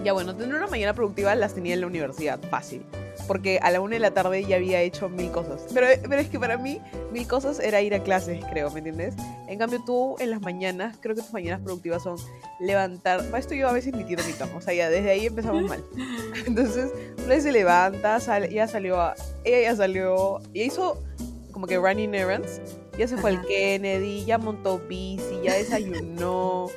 Ya 0.03 0.13
bueno, 0.13 0.35
tener 0.35 0.55
una 0.55 0.67
mañana 0.67 0.93
productiva 0.93 1.33
las 1.35 1.53
tenía 1.53 1.73
en 1.73 1.81
la 1.81 1.87
universidad, 1.87 2.39
fácil. 2.49 2.83
Porque 3.27 3.59
a 3.61 3.71
la 3.71 3.81
una 3.81 3.95
de 3.95 3.99
la 3.99 4.11
tarde 4.11 4.45
ya 4.45 4.55
había 4.55 4.81
hecho 4.81 5.09
mil 5.09 5.31
cosas. 5.31 5.65
Pero, 5.73 5.87
pero 6.07 6.21
es 6.21 6.29
que 6.29 6.39
para 6.39 6.57
mí, 6.57 6.81
mil 7.11 7.27
cosas 7.27 7.59
era 7.59 7.81
ir 7.81 7.93
a 7.93 8.01
clases, 8.01 8.43
creo, 8.49 8.71
¿me 8.71 8.79
entiendes? 8.79 9.15
En 9.47 9.59
cambio, 9.59 9.81
tú 9.85 10.15
en 10.19 10.31
las 10.31 10.41
mañanas, 10.41 10.97
creo 11.01 11.15
que 11.15 11.21
tus 11.21 11.33
mañanas 11.33 11.61
productivas 11.61 12.03
son 12.03 12.17
levantar. 12.59 13.23
Para 13.25 13.39
esto 13.39 13.53
yo 13.53 13.67
a 13.67 13.73
veces 13.73 13.93
ni 13.93 14.03
tiro 14.03 14.23
mi 14.25 14.33
cama. 14.33 14.53
O 14.55 14.61
sea, 14.61 14.73
ya 14.73 14.89
desde 14.89 15.11
ahí 15.11 15.25
empezamos 15.25 15.63
mal. 15.63 15.83
Entonces, 16.45 16.91
Fly 17.25 17.41
se 17.41 17.51
levanta, 17.51 18.19
sale, 18.19 18.53
ya 18.53 18.67
salió 18.67 18.99
a. 19.01 19.15
Ella 19.43 19.71
ya 19.71 19.75
salió. 19.75 20.39
Ya 20.53 20.63
hizo 20.63 21.03
como 21.51 21.67
que 21.67 21.77
running 21.77 22.13
errands. 22.13 22.61
Ya 22.97 23.07
se 23.07 23.17
fue 23.17 23.29
al 23.29 23.37
Ajá. 23.37 23.47
Kennedy, 23.47 24.25
ya 24.25 24.39
montó 24.39 24.79
bici, 24.79 25.39
ya 25.43 25.53
desayunó, 25.53 26.67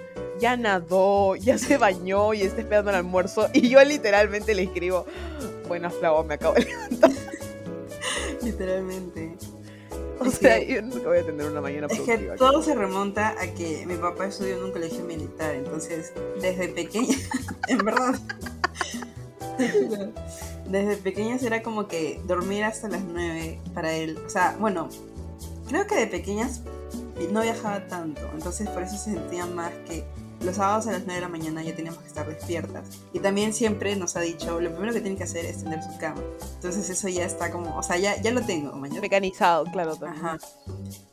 ya 0.40 0.56
nadó, 0.56 1.36
ya 1.36 1.58
se 1.58 1.76
bañó 1.76 2.32
y 2.34 2.42
está 2.42 2.60
esperando 2.62 2.90
el 2.90 2.96
almuerzo. 2.96 3.48
Y 3.52 3.68
yo 3.68 3.82
literalmente 3.84 4.54
le 4.54 4.62
escribo, 4.64 5.06
buena 5.68 5.90
Flau, 5.90 6.24
me 6.24 6.34
acabo 6.34 6.54
de 6.54 6.64
levantar. 6.64 7.10
Literalmente. 8.42 9.36
O 10.18 10.24
Es 10.24 10.34
sea, 10.34 10.58
que- 10.58 10.74
yo 10.74 10.82
nunca 10.82 11.08
voy 11.08 11.18
a 11.18 11.24
tener 11.24 11.46
una 11.46 11.60
mañana 11.60 11.86
Es 11.88 11.98
que 12.00 12.04
productiva. 12.04 12.36
todo 12.36 12.62
se 12.62 12.74
remonta 12.74 13.34
a 13.40 13.46
que 13.54 13.84
mi 13.86 13.94
papá 13.96 14.26
estudió 14.26 14.56
en 14.58 14.64
un 14.64 14.72
colegio 14.72 15.02
militar, 15.04 15.54
entonces 15.54 16.12
desde 16.40 16.68
pequeña, 16.68 17.16
en 17.68 17.78
verdad, 17.78 18.14
desde 20.68 20.96
pequeñas 20.96 21.42
era 21.42 21.62
como 21.62 21.88
que 21.88 22.20
dormir 22.26 22.64
hasta 22.64 22.88
las 22.88 23.02
9 23.02 23.60
para 23.74 23.92
él. 23.94 24.18
O 24.26 24.30
sea, 24.30 24.56
bueno, 24.58 24.88
creo 25.68 25.86
que 25.86 25.96
de 25.96 26.06
pequeñas 26.06 26.60
no 27.32 27.42
viajaba 27.42 27.86
tanto, 27.88 28.20
entonces 28.34 28.68
por 28.70 28.82
eso 28.82 28.96
se 28.96 29.12
sentía 29.12 29.46
más 29.46 29.70
que 29.88 30.04
los 30.40 30.56
sábados 30.56 30.86
a 30.86 30.92
las 30.92 31.02
9 31.04 31.14
de 31.14 31.20
la 31.20 31.28
mañana 31.28 31.62
ya 31.62 31.74
teníamos 31.74 32.00
que 32.00 32.08
estar 32.08 32.26
despiertas. 32.26 32.86
Y 33.12 33.20
también 33.20 33.52
siempre 33.52 33.94
nos 33.96 34.16
ha 34.16 34.20
dicho, 34.20 34.60
lo 34.60 34.70
primero 34.70 34.92
que 34.92 35.00
tiene 35.00 35.16
que 35.16 35.24
hacer 35.24 35.44
es 35.44 35.62
tender 35.62 35.82
su 35.82 35.96
cama. 35.98 36.22
Entonces 36.54 36.88
eso 36.88 37.08
ya 37.08 37.24
está 37.24 37.50
como, 37.50 37.76
o 37.76 37.82
sea, 37.82 37.98
ya, 37.98 38.20
ya 38.20 38.30
lo 38.30 38.40
tengo, 38.42 38.72
mañana. 38.72 39.00
Mecanizado, 39.00 39.64
claro. 39.66 39.96
también. 39.96 40.24
Ajá. 40.24 40.38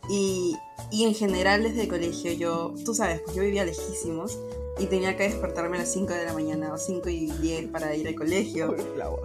Y, 0.10 0.56
y 0.92 1.06
en 1.06 1.14
general 1.14 1.64
desde 1.64 1.84
el 1.84 1.88
colegio 1.88 2.32
yo, 2.32 2.74
tú 2.86 2.94
sabes, 2.94 3.22
pues 3.22 3.36
yo 3.36 3.44
vivía 3.44 3.66
lejísimos 3.66 4.38
y 4.80 4.86
tenía 4.86 5.18
que 5.18 5.24
despertarme 5.24 5.78
a 5.78 5.80
las 5.82 5.92
5 5.92 6.14
de 6.14 6.26
la 6.26 6.34
mañana 6.34 6.74
o 6.74 6.78
5 6.78 7.10
y 7.10 7.32
10 7.32 7.68
para 7.70 7.96
ir 7.96 8.08
al 8.08 8.16
colegio. 8.16 8.76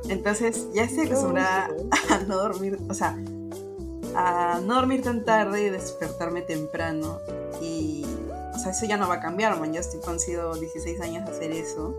Entonces 0.08 0.68
ya 0.74 0.84
estoy 0.84 1.06
acostumbrada 1.06 1.68
a 2.10 2.18
no 2.20 2.36
dormir, 2.36 2.78
o 2.88 2.94
sea, 2.94 3.18
a 4.14 4.60
no 4.64 4.74
dormir 4.74 5.02
tan 5.02 5.24
tarde 5.24 5.62
y 5.62 5.70
despertarme 5.70 6.42
temprano. 6.42 7.18
Y, 7.60 8.01
o 8.54 8.58
sea, 8.58 8.72
eso 8.72 8.86
ya 8.86 8.96
no 8.96 9.08
va 9.08 9.14
a 9.14 9.20
cambiar, 9.20 9.58
man. 9.58 9.72
Yo 9.72 9.80
estoy 9.80 10.00
han 10.06 10.20
sido 10.20 10.54
16 10.54 11.00
años 11.00 11.24
de 11.26 11.30
hacer 11.32 11.50
eso. 11.52 11.98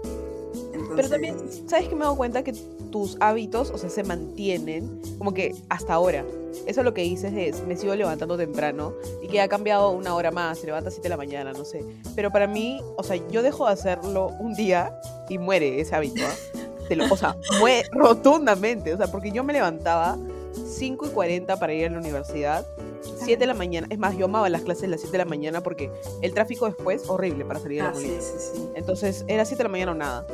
Entonces, 0.73 0.95
Pero 0.95 1.09
también, 1.09 1.37
¿sabes 1.67 1.87
que 1.87 1.95
me 1.95 2.01
he 2.01 2.03
dado 2.03 2.15
cuenta 2.17 2.43
que 2.43 2.53
tus 2.91 3.17
hábitos, 3.19 3.71
o 3.71 3.77
sea, 3.77 3.89
se 3.89 4.03
mantienen 4.03 5.01
como 5.17 5.33
que 5.33 5.55
hasta 5.69 5.93
ahora? 5.93 6.23
Eso 6.67 6.83
lo 6.83 6.93
que 6.93 7.01
dices 7.01 7.33
es, 7.35 7.65
me 7.65 7.75
sigo 7.75 7.95
levantando 7.95 8.37
temprano 8.37 8.93
y 9.21 9.27
que 9.27 9.41
ha 9.41 9.47
cambiado 9.47 9.89
una 9.89 10.13
hora 10.15 10.29
más, 10.29 10.59
se 10.59 10.67
levanta 10.67 10.89
a 10.89 10.91
7 10.91 11.03
de 11.03 11.09
la 11.09 11.17
mañana, 11.17 11.51
no 11.53 11.65
sé. 11.65 11.83
Pero 12.15 12.31
para 12.31 12.45
mí, 12.47 12.79
o 12.95 13.03
sea, 13.03 13.17
yo 13.29 13.41
dejo 13.41 13.65
de 13.65 13.73
hacerlo 13.73 14.27
un 14.39 14.53
día 14.53 14.99
y 15.29 15.39
muere 15.39 15.79
ese 15.81 15.95
hábito. 15.95 16.21
¿ah? 16.23 16.59
Te 16.87 16.95
lo- 16.95 17.11
o 17.11 17.17
sea, 17.17 17.35
muere 17.59 17.87
rotundamente. 17.91 18.93
O 18.93 18.97
sea, 18.97 19.07
porque 19.07 19.31
yo 19.31 19.43
me 19.43 19.53
levantaba 19.53 20.17
5 20.67 21.07
y 21.07 21.09
40 21.09 21.57
para 21.57 21.73
ir 21.73 21.87
a 21.87 21.89
la 21.89 21.97
universidad, 21.97 22.65
7 23.03 23.37
de 23.37 23.45
la 23.47 23.53
mañana. 23.53 23.87
Es 23.89 23.99
más, 23.99 24.15
yo 24.17 24.25
amaba 24.25 24.49
las 24.49 24.61
clases 24.61 24.85
a 24.85 24.87
las 24.87 25.01
7 25.01 25.11
de 25.13 25.17
la 25.23 25.29
mañana 25.29 25.61
porque 25.61 25.91
el 26.21 26.33
tráfico 26.33 26.65
después, 26.65 27.09
horrible 27.09 27.45
para 27.45 27.59
salir 27.59 27.81
a 27.81 27.85
la 27.85 27.89
Ah, 27.89 27.93
sí, 27.95 28.01
Molina. 28.05 28.21
sí, 28.21 28.33
sí. 28.53 28.69
Entonces 28.75 29.25
era 29.27 29.45
7 29.45 29.57
de 29.59 29.63
la 29.63 29.69
mañana 29.71 29.91
o 29.91 29.95
nada. 29.95 30.25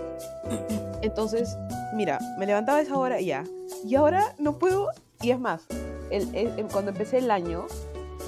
Entonces, 1.01 1.57
mira, 1.93 2.19
me 2.37 2.45
levantaba 2.45 2.79
a 2.79 2.81
esa 2.81 2.97
hora 2.97 3.19
y 3.21 3.27
ya. 3.27 3.43
Y 3.85 3.95
ahora 3.95 4.35
no 4.37 4.57
puedo. 4.57 4.89
Y 5.21 5.31
es 5.31 5.39
más, 5.39 5.61
el- 6.09 6.33
el- 6.35 6.59
el- 6.59 6.65
cuando 6.67 6.91
empecé 6.91 7.17
el 7.19 7.31
año, 7.31 7.67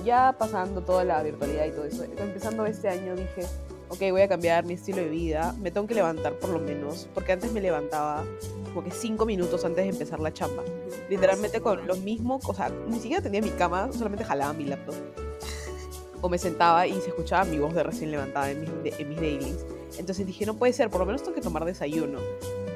ya 0.06 0.36
pasando 0.38 0.82
toda 0.82 1.04
la 1.04 1.22
virtualidad 1.24 1.66
y 1.66 1.72
todo 1.72 1.86
eso, 1.86 2.04
empezando 2.04 2.66
este 2.66 2.90
año 2.90 3.16
dije, 3.16 3.46
ok, 3.92 4.00
voy 4.12 4.22
a 4.22 4.30
cambiar 4.30 4.64
mi 4.64 4.76
estilo 4.76 5.00
de 5.00 5.10
vida, 5.10 5.54
me 5.60 5.70
tengo 5.70 5.86
que 5.86 5.94
levantar 5.94 6.40
por 6.40 6.50
lo 6.50 6.60
menos, 6.60 7.10
porque 7.14 7.34
antes 7.34 7.52
me 7.52 7.60
levantaba 7.60 8.24
como 8.70 8.86
que 8.86 8.92
5 8.92 9.26
minutos 9.26 9.66
antes 9.66 9.84
de 9.84 9.90
empezar 9.90 10.22
la 10.22 10.32
chamba. 10.32 10.64
Literalmente 11.10 11.60
con 11.60 11.86
lo 11.86 11.98
mismo, 11.98 12.40
o 12.42 12.54
sea, 12.54 12.72
ni 12.88 13.02
siquiera 13.02 13.22
tenía 13.22 13.42
mi 13.42 13.50
cama, 13.50 13.92
solamente 13.92 14.24
jalaba 14.24 14.54
mi 14.54 14.64
laptop. 14.64 14.96
O 16.22 16.30
me 16.30 16.38
sentaba 16.38 16.88
y 16.88 16.94
se 17.02 17.10
escuchaba 17.10 17.44
mi 17.44 17.60
voz 17.60 17.74
de 17.74 17.84
recién 17.84 18.12
levantada 18.12 18.52
en 18.52 18.62
mis, 18.62 18.70
en 18.98 19.10
mis 19.10 19.20
dailies. 19.20 19.66
Entonces 19.98 20.26
dije, 20.26 20.46
no 20.46 20.54
puede 20.54 20.72
ser, 20.72 20.90
por 20.90 21.02
lo 21.02 21.06
menos 21.06 21.22
tengo 21.22 21.36
que 21.36 21.42
tomar 21.42 21.66
desayuno. 21.66 22.20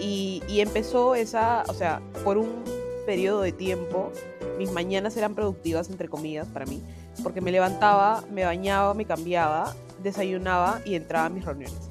Y, 0.02 0.44
y 0.50 0.60
empezó 0.60 1.16
esa, 1.16 1.64
o 1.70 1.74
sea, 1.74 2.02
por 2.26 2.38
un 2.38 2.66
periodo 3.06 3.42
de 3.42 3.54
tiempo, 3.54 4.12
mis 4.58 4.70
mañanas 4.72 5.16
eran 5.16 5.34
productivas, 5.34 5.90
entre 5.90 6.10
comillas, 6.10 6.48
para 6.48 6.66
mí, 6.66 6.82
porque 7.24 7.42
me 7.42 7.52
levantaba, 7.52 8.24
me 8.32 8.46
bañaba, 8.46 8.94
me 8.94 9.06
cambiaba, 9.06 9.76
desayunaba 10.02 10.82
y 10.86 10.96
entraba 10.96 11.26
a 11.26 11.30
mis 11.30 11.46
reuniones. 11.46 11.90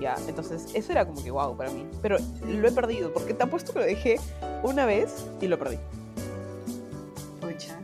Ya, 0.00 0.16
entonces 0.28 0.66
eso 0.74 0.92
era 0.92 1.06
como 1.06 1.22
que 1.22 1.30
wow 1.30 1.56
para 1.56 1.70
mí. 1.70 1.86
Pero 2.02 2.18
lo 2.46 2.68
he 2.68 2.72
perdido, 2.72 3.12
porque 3.12 3.34
te 3.34 3.42
apuesto 3.44 3.72
que 3.72 3.78
lo 3.78 3.84
dejé 3.84 4.20
una 4.62 4.84
vez 4.84 5.26
y 5.40 5.46
lo 5.46 5.58
perdí. 5.58 5.78
Pucha. 7.40 7.78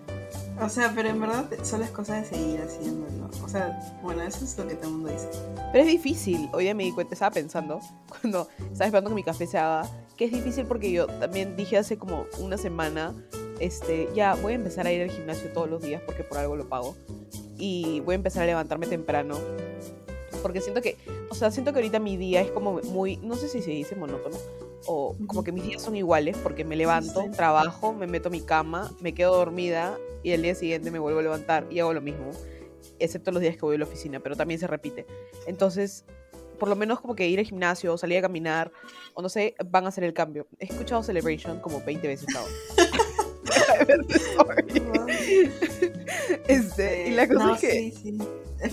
O 0.61 0.69
sea, 0.69 0.93
pero 0.95 1.09
en 1.09 1.21
verdad 1.21 1.47
son 1.63 1.81
las 1.81 1.91
cosas 1.91 2.23
de 2.23 2.37
seguir 2.37 2.61
haciéndolo. 2.61 3.31
O 3.43 3.49
sea, 3.49 3.81
bueno, 4.03 4.23
eso 4.23 4.45
es 4.45 4.57
lo 4.59 4.67
que 4.67 4.75
todo 4.75 4.89
el 4.89 4.93
mundo 4.95 5.11
dice. 5.11 5.29
Pero 5.73 5.85
es 5.85 5.91
difícil. 5.91 6.49
Hoy 6.53 6.65
día 6.65 6.75
me 6.75 6.85
di 6.85 6.93
cuenta, 6.93 7.15
estaba 7.15 7.33
pensando, 7.33 7.81
cuando 8.09 8.49
estaba 8.59 8.87
esperando 8.87 9.11
que 9.11 9.17
mi 9.17 9.25
café 9.25 9.47
se 9.47 9.59
haga, 9.59 9.89
que 10.17 10.27
es 10.27 10.33
difícil 10.33 10.67
porque 10.67 10.93
yo 10.93 11.07
también 11.07 11.57
dije 11.57 11.79
hace 11.79 11.97
como 11.97 12.27
una 12.39 12.59
semana, 12.59 13.15
este, 13.63 14.09
ya 14.13 14.35
voy 14.35 14.53
a 14.53 14.57
empezar 14.57 14.89
a 14.89 14.93
ir 14.93 15.03
al 15.03 15.11
gimnasio 15.11 15.49
todos 15.53 15.71
los 15.71 15.81
días 15.81 16.03
porque 16.05 16.25
por 16.25 16.39
algo 16.39 16.57
lo 16.57 16.69
pago. 16.69 16.97
Y 17.57 18.01
voy 18.01 18.15
a 18.15 18.17
empezar 18.17 18.43
a 18.43 18.47
levantarme 18.47 18.89
temprano. 18.89 19.39
Porque 20.43 20.61
siento 20.61 20.83
que, 20.83 20.97
o 21.31 21.35
sea, 21.37 21.53
siento 21.53 21.73
que 21.73 21.79
ahorita 21.79 22.01
mi 22.01 22.17
día 22.17 22.41
es 22.41 22.51
como 22.51 22.81
muy, 22.83 23.19
no 23.19 23.37
sé 23.37 23.49
si 23.49 23.63
se 23.63 23.71
dice 23.71 23.95
monótono, 23.95 24.37
o 24.87 25.15
como 25.29 25.45
que 25.45 25.53
mis 25.53 25.63
días 25.63 25.81
son 25.81 25.95
iguales 25.95 26.37
porque 26.43 26.65
me 26.65 26.75
levanto, 26.75 27.25
trabajo, 27.31 27.93
me 27.93 28.09
meto 28.09 28.29
a 28.29 28.33
mi 28.33 28.41
cama, 28.41 28.91
me 29.01 29.15
quedo 29.15 29.37
dormida 29.37 29.97
y 30.25 30.33
al 30.33 30.43
día 30.43 30.57
siguiente 30.57 30.91
me 30.91 30.99
vuelvo 30.99 31.21
a 31.21 31.23
levantar 31.23 31.69
y 31.71 31.79
hago 31.79 31.93
lo 31.93 32.01
mismo, 32.01 32.33
excepto 32.99 33.31
los 33.31 33.41
días 33.41 33.55
que 33.55 33.61
voy 33.61 33.77
a 33.77 33.79
la 33.79 33.85
oficina, 33.85 34.19
pero 34.19 34.35
también 34.35 34.59
se 34.59 34.67
repite. 34.67 35.07
Entonces, 35.47 36.05
por 36.59 36.69
lo 36.69 36.75
menos 36.75 37.01
como 37.01 37.15
que 37.15 37.29
ir 37.29 37.39
al 37.39 37.45
gimnasio 37.45 37.93
o 37.93 37.99
salir 37.99 38.19
a 38.19 38.23
caminar, 38.23 38.73
o 39.15 39.23
no 39.23 39.29
sé, 39.29 39.55
van 39.65 39.85
a 39.85 39.91
hacer 39.91 40.03
el 40.03 40.13
cambio. 40.13 40.49
He 40.59 40.65
escuchado 40.65 41.05
Celebration 41.05 41.61
como 41.61 41.81
20 41.85 42.09
veces. 42.09 42.27
este, 46.49 47.09
y 47.09 47.11
la 47.13 47.29
cosa 47.29 47.47
no, 47.47 47.55
es 47.55 47.61
que... 47.61 47.71
Sí, 47.73 47.93
sí. 48.03 48.19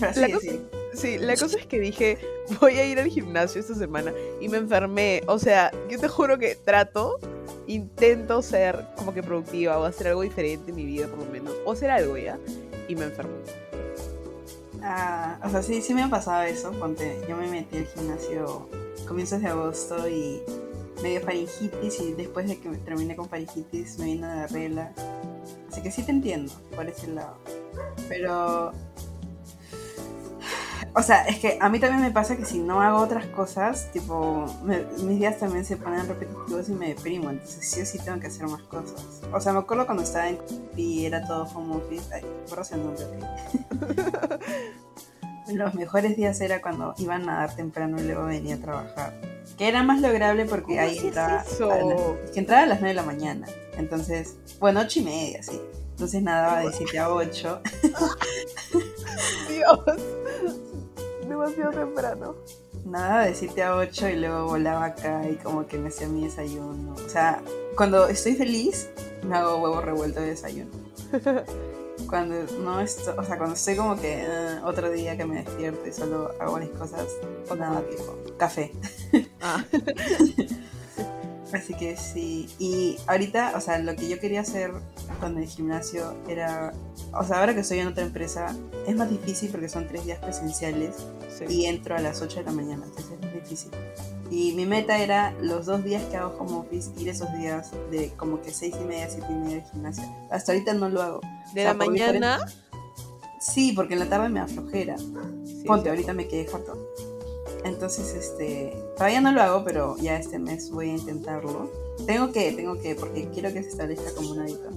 La 0.00 0.14
sí, 0.14 0.32
cosa- 0.32 0.40
sí. 0.40 0.60
Sí, 0.92 1.18
la 1.18 1.36
cosa 1.36 1.56
es 1.56 1.66
que 1.66 1.78
dije, 1.78 2.18
voy 2.60 2.76
a 2.78 2.84
ir 2.84 2.98
al 2.98 3.06
gimnasio 3.06 3.60
esta 3.60 3.76
semana 3.76 4.12
y 4.40 4.48
me 4.48 4.58
enfermé. 4.58 5.22
O 5.28 5.38
sea, 5.38 5.70
yo 5.88 6.00
te 6.00 6.08
juro 6.08 6.36
que 6.38 6.56
trato, 6.56 7.20
intento 7.68 8.42
ser 8.42 8.86
como 8.96 9.14
que 9.14 9.22
productiva 9.22 9.78
o 9.78 9.84
hacer 9.84 10.08
algo 10.08 10.22
diferente 10.22 10.70
en 10.70 10.76
mi 10.76 10.84
vida 10.84 11.06
por 11.06 11.20
lo 11.20 11.26
menos, 11.26 11.54
o 11.64 11.72
hacer 11.72 11.90
algo 11.90 12.16
ya, 12.16 12.38
y 12.88 12.96
me 12.96 13.04
enfermo. 13.04 13.34
Ah, 14.82 15.38
o 15.44 15.50
sea, 15.50 15.62
sí, 15.62 15.80
sí 15.80 15.94
me 15.94 16.02
ha 16.02 16.10
pasado 16.10 16.42
eso. 16.42 16.72
Ponte, 16.72 17.20
yo 17.28 17.36
me 17.36 17.46
metí 17.46 17.78
al 17.78 17.86
gimnasio 17.86 18.68
comienzos 19.06 19.42
de 19.42 19.48
agosto 19.48 20.08
y 20.08 20.42
me 21.02 21.10
dio 21.10 21.20
faringitis 21.22 22.00
y 22.00 22.12
después 22.12 22.48
de 22.48 22.58
que 22.58 22.68
terminé 22.78 23.16
con 23.16 23.28
faringitis 23.28 23.98
me 23.98 24.06
vino 24.06 24.26
la 24.26 24.46
regla. 24.46 24.92
Así 25.70 25.82
que 25.82 25.90
sí 25.90 26.02
te 26.02 26.10
entiendo 26.12 26.52
por 26.74 26.86
ese 26.86 27.06
lado. 27.08 27.36
Pero... 28.08 28.72
O 30.92 31.02
sea, 31.02 31.22
es 31.28 31.38
que 31.38 31.56
a 31.60 31.68
mí 31.68 31.78
también 31.78 32.02
me 32.02 32.10
pasa 32.10 32.36
que 32.36 32.44
si 32.44 32.58
no 32.58 32.80
hago 32.80 32.98
otras 32.98 33.24
cosas, 33.26 33.92
tipo, 33.92 34.44
me- 34.64 34.84
mis 35.04 35.20
días 35.20 35.38
también 35.38 35.64
se 35.64 35.76
ponen 35.76 36.08
repetitivos 36.08 36.68
y 36.68 36.72
me 36.72 36.88
deprimo. 36.88 37.30
Entonces 37.30 37.70
sí 37.70 37.80
o 37.80 37.86
sí 37.86 37.98
tengo 37.98 38.18
que 38.18 38.26
hacer 38.26 38.48
más 38.48 38.62
cosas. 38.62 39.20
O 39.32 39.40
sea, 39.40 39.52
me 39.52 39.60
acuerdo 39.60 39.86
cuando 39.86 40.02
estaba 40.02 40.28
en 40.28 40.38
y 40.76 41.04
era 41.06 41.24
todo 41.24 41.44
home 41.54 41.76
office. 41.76 42.12
Ay, 42.12 42.22
borras 42.48 42.72
el 42.72 42.82
nombre. 42.84 43.04
Los 45.54 45.74
mejores 45.74 46.16
días 46.16 46.40
era 46.40 46.60
cuando 46.60 46.94
iban 46.98 47.28
a 47.28 47.38
dar 47.40 47.54
temprano 47.54 48.00
y 48.00 48.04
luego 48.04 48.24
venía 48.24 48.56
a 48.56 48.58
trabajar. 48.58 49.14
Que 49.58 49.68
era 49.68 49.82
más 49.82 50.00
lograble 50.00 50.46
porque 50.46 50.74
¿Cómo 50.74 50.80
ahí 50.80 50.90
haces 50.92 51.04
entraba, 51.04 51.42
eso? 51.42 51.70
a 51.70 51.78
es 52.24 52.30
que 52.30 52.40
entraba 52.40 52.62
a 52.62 52.66
las 52.66 52.80
9 52.80 52.88
de 52.88 52.94
la 52.94 53.02
mañana. 53.02 53.46
Entonces, 53.76 54.36
bueno, 54.58 54.80
8 54.80 55.00
y 55.00 55.02
media, 55.02 55.42
sí. 55.42 55.60
Entonces 55.90 56.22
nadaba 56.22 56.60
de 56.60 56.72
7 56.72 56.98
a 56.98 57.10
8. 57.12 57.60
Dios, 59.48 59.80
demasiado 61.28 61.70
temprano. 61.72 62.36
Nadaba 62.86 63.26
de 63.26 63.34
7 63.34 63.62
a 63.62 63.76
8 63.76 64.08
y 64.08 64.16
luego 64.16 64.46
volaba 64.46 64.86
acá 64.86 65.22
y 65.28 65.36
como 65.36 65.66
que 65.66 65.78
me 65.78 65.88
hacía 65.88 66.08
mi 66.08 66.24
desayuno. 66.24 66.94
O 66.94 67.08
sea, 67.08 67.42
cuando 67.76 68.08
estoy 68.08 68.34
feliz, 68.34 68.88
me 69.22 69.36
hago 69.36 69.58
huevo 69.58 69.80
revuelto 69.82 70.20
de 70.20 70.28
desayuno. 70.28 70.70
cuando 72.08 72.34
no 72.60 72.80
estoy, 72.80 73.14
o 73.16 73.24
sea, 73.24 73.36
cuando 73.36 73.54
estoy 73.54 73.76
como 73.76 73.96
que 74.00 74.22
ah, 74.22 74.62
otro 74.64 74.90
día 74.90 75.16
que 75.16 75.24
me 75.24 75.42
despierto 75.42 75.86
y 75.86 75.92
solo 75.92 76.32
hago 76.40 76.58
mis 76.58 76.70
cosas, 76.70 77.06
nada, 77.56 77.82
tipo, 77.88 78.18
café. 78.36 78.72
Ah, 79.40 79.64
Así 81.52 81.74
que 81.74 81.96
sí. 81.96 82.48
Y 82.58 82.96
ahorita, 83.06 83.54
o 83.56 83.60
sea, 83.60 83.78
lo 83.78 83.96
que 83.96 84.08
yo 84.08 84.20
quería 84.20 84.40
hacer 84.40 84.72
con 85.20 85.36
el 85.38 85.46
gimnasio 85.46 86.14
era. 86.28 86.72
O 87.12 87.24
sea, 87.24 87.40
ahora 87.40 87.54
que 87.54 87.60
estoy 87.60 87.80
en 87.80 87.88
otra 87.88 88.04
empresa, 88.04 88.54
es 88.86 88.94
más 88.94 89.10
difícil 89.10 89.50
porque 89.50 89.68
son 89.68 89.88
tres 89.88 90.04
días 90.04 90.18
presenciales 90.18 90.94
sí. 91.28 91.44
y 91.48 91.66
entro 91.66 91.96
a 91.96 92.00
las 92.00 92.22
8 92.22 92.40
de 92.40 92.44
la 92.44 92.52
mañana, 92.52 92.84
entonces 92.84 93.12
es 93.12 93.20
más 93.20 93.34
difícil. 93.34 93.70
Y 94.30 94.52
mi 94.52 94.64
meta 94.64 94.98
era 94.98 95.34
los 95.40 95.66
dos 95.66 95.82
días 95.84 96.02
que 96.04 96.16
hago 96.16 96.36
home 96.38 96.58
office, 96.58 96.90
ir 96.98 97.08
esos 97.08 97.32
días 97.36 97.70
de 97.90 98.10
como 98.16 98.40
que 98.40 98.52
seis 98.52 98.74
y 98.80 98.84
media, 98.84 99.10
siete 99.10 99.26
y 99.28 99.34
media 99.34 99.56
de 99.56 99.62
gimnasio. 99.70 100.04
Hasta 100.30 100.52
ahorita 100.52 100.72
no 100.74 100.88
lo 100.88 101.02
hago. 101.02 101.20
De 101.20 101.28
O 101.48 101.52
sea, 101.54 101.64
la 101.64 101.74
mañana. 101.74 102.38
Sí, 103.40 103.72
porque 103.74 103.94
en 103.94 104.00
la 104.00 104.06
tarde 104.08 104.28
me 104.28 104.38
da 104.40 104.46
flojera. 104.46 104.96
sí, 104.98 105.64
Ponte, 105.66 105.84
sí. 105.84 105.88
ahorita 105.88 106.12
me 106.12 106.28
quedé 106.28 106.46
corto. 106.46 106.76
Entonces, 107.64 108.14
este, 108.14 108.76
todavía 108.96 109.20
no 109.20 109.32
lo 109.32 109.42
hago, 109.42 109.64
pero 109.64 109.96
ya 109.98 110.16
este 110.16 110.38
mes 110.38 110.70
voy 110.70 110.90
a 110.90 110.96
intentarlo. 110.96 111.70
Tengo 112.06 112.32
que, 112.32 112.52
tengo 112.52 112.78
que, 112.80 112.94
porque 112.94 113.28
quiero 113.30 113.52
que 113.52 113.62
se 113.62 113.70
establezca 113.70 114.12
como 114.14 114.30
un 114.30 114.40
hábito, 114.40 114.70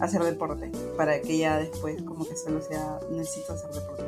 hacer 0.00 0.22
deporte, 0.22 0.70
para 0.96 1.20
que 1.22 1.38
ya 1.38 1.58
después 1.58 2.02
como 2.02 2.26
que 2.26 2.36
solo 2.36 2.60
sea, 2.60 2.98
necesito 3.10 3.52
hacer 3.54 3.70
deporte. 3.70 4.04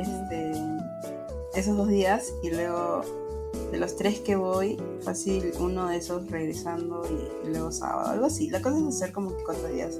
Este, 0.00 0.52
esos 1.54 1.76
dos 1.76 1.88
días 1.88 2.32
y 2.42 2.50
luego 2.50 3.02
de 3.70 3.78
los 3.78 3.96
tres 3.96 4.20
que 4.20 4.36
voy, 4.36 4.80
fácil 5.02 5.52
uno 5.58 5.88
de 5.88 5.96
esos 5.96 6.30
regresando 6.30 7.02
y, 7.10 7.46
y 7.46 7.50
luego 7.50 7.72
sábado, 7.72 8.10
algo 8.10 8.26
así. 8.26 8.48
La 8.50 8.60
cosa 8.62 8.78
es 8.78 8.84
hacer 8.86 9.12
como 9.12 9.36
que 9.36 9.42
cuatro 9.44 9.68
días. 9.68 9.98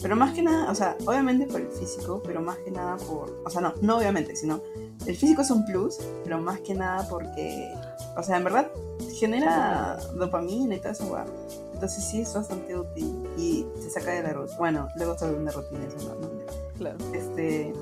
Pero 0.00 0.16
más 0.16 0.34
que 0.34 0.42
nada, 0.42 0.70
o 0.70 0.74
sea, 0.74 0.96
obviamente 1.06 1.46
por 1.46 1.60
el 1.60 1.68
físico, 1.68 2.20
pero 2.24 2.40
más 2.42 2.56
que 2.58 2.72
nada 2.72 2.96
por, 2.96 3.40
o 3.44 3.50
sea, 3.50 3.60
no, 3.60 3.72
no 3.82 3.98
obviamente, 3.98 4.34
sino 4.34 4.60
el 5.06 5.16
físico 5.16 5.42
es 5.42 5.50
un 5.50 5.64
plus, 5.64 5.98
pero 6.24 6.40
más 6.40 6.60
que 6.60 6.74
nada 6.74 7.06
porque, 7.08 7.72
o 8.16 8.22
sea, 8.22 8.36
en 8.36 8.44
verdad 8.44 8.68
genera 9.14 9.98
dopamina 10.14 10.74
y 10.74 10.80
todo 10.80 10.92
eso, 10.92 11.06
guau. 11.06 11.26
Entonces 11.74 12.04
sí 12.04 12.20
es 12.20 12.34
bastante 12.34 12.76
útil 12.76 13.28
y 13.36 13.66
se 13.80 13.90
saca 13.90 14.12
de 14.12 14.22
la 14.22 14.32
rutina. 14.32 14.58
Bueno, 14.58 14.88
luego 14.96 15.16
se 15.16 15.24
vuelve 15.26 15.40
una 15.42 15.52
rutina, 15.52 15.80
eso 15.86 16.08
no, 16.08 16.32
Claro. 16.78 16.98
este, 17.12 17.72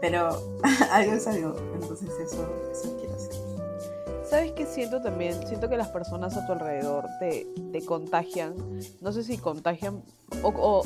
pero 0.00 0.40
algo 0.92 1.12
es 1.14 1.26
algo, 1.26 1.56
entonces 1.80 2.10
eso, 2.20 2.46
eso 2.70 2.96
quiero 3.00 3.14
hacer. 3.14 3.43
¿Sabes 4.28 4.52
qué 4.52 4.66
siento 4.66 5.02
también? 5.02 5.34
Siento 5.46 5.68
que 5.68 5.76
las 5.76 5.88
personas 5.88 6.36
a 6.36 6.46
tu 6.46 6.52
alrededor 6.52 7.06
te, 7.20 7.46
te 7.72 7.84
contagian. 7.84 8.54
No 9.00 9.12
sé 9.12 9.22
si 9.22 9.36
contagian 9.36 10.02
o, 10.42 10.48
o, 10.48 10.82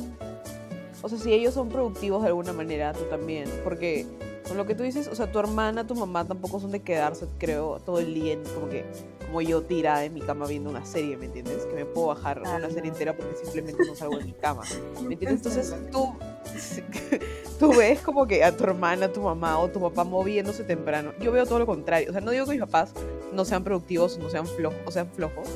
o 1.02 1.09
sea, 1.09 1.18
si 1.18 1.33
ellos 1.33 1.54
son 1.54 1.68
productivos 1.68 2.23
de 2.23 2.28
alguna 2.28 2.52
manera, 2.52 2.92
tú 2.92 3.04
también. 3.04 3.49
Porque 3.62 4.07
con 4.49 4.57
lo 4.57 4.67
que 4.67 4.75
tú 4.75 4.83
dices, 4.83 5.07
o 5.09 5.14
sea, 5.14 5.31
tu 5.31 5.38
hermana, 5.38 5.87
tu 5.87 5.95
mamá 5.95 6.26
tampoco 6.26 6.59
son 6.59 6.71
de 6.73 6.81
quedarse, 6.81 7.26
creo, 7.38 7.78
todo 7.81 7.99
el 8.00 8.14
día 8.14 8.33
en- 8.33 8.45
como 8.45 8.69
que 8.69 8.85
como 9.26 9.43
yo 9.43 9.61
tirada 9.62 10.05
en 10.07 10.14
mi 10.14 10.23
cama 10.23 10.47
viendo 10.47 10.71
una 10.71 10.87
serie, 10.87 11.19
¿me 11.19 11.26
entiendes? 11.26 11.67
Que 11.67 11.75
me 11.75 11.85
puedo 11.85 12.07
bajar 12.09 12.38
Ah, 12.47 12.57
una 12.57 12.69
no. 12.69 12.71
serie 12.71 12.90
entera 12.90 13.14
porque 13.14 13.37
simplemente 13.37 13.85
no 13.87 13.95
salgo 13.95 14.17
de 14.17 14.25
mi 14.25 14.33
cama. 14.33 14.62
¿Me 15.02 15.12
entiendes? 15.14 15.45
Entonces 15.47 15.75
tú, 15.93 16.14
tú 17.59 17.75
ves 17.76 18.00
como 18.00 18.26
que 18.26 18.43
a 18.43 18.57
tu 18.57 18.64
hermana, 18.64 19.12
tu 19.12 19.21
mamá 19.21 19.59
o 19.59 19.69
tu 19.69 19.81
papá 19.81 20.05
moviéndose 20.05 20.64
temprano. 20.64 21.12
Yo 21.21 21.31
veo 21.31 21.45
todo 21.45 21.59
lo 21.59 21.67
contrario. 21.67 22.09
O 22.09 22.12
sea, 22.12 22.23
no 22.23 22.31
digo 22.31 22.47
que 22.47 22.52
mis 22.52 22.61
papás 22.61 22.93
no 23.33 23.45
sean 23.45 23.64
productivos, 23.64 24.17
no 24.19 24.31
sean 24.31 24.47
flojos, 24.47 24.78
o 24.87 24.90
sean 24.90 25.09
flojos. 25.09 25.47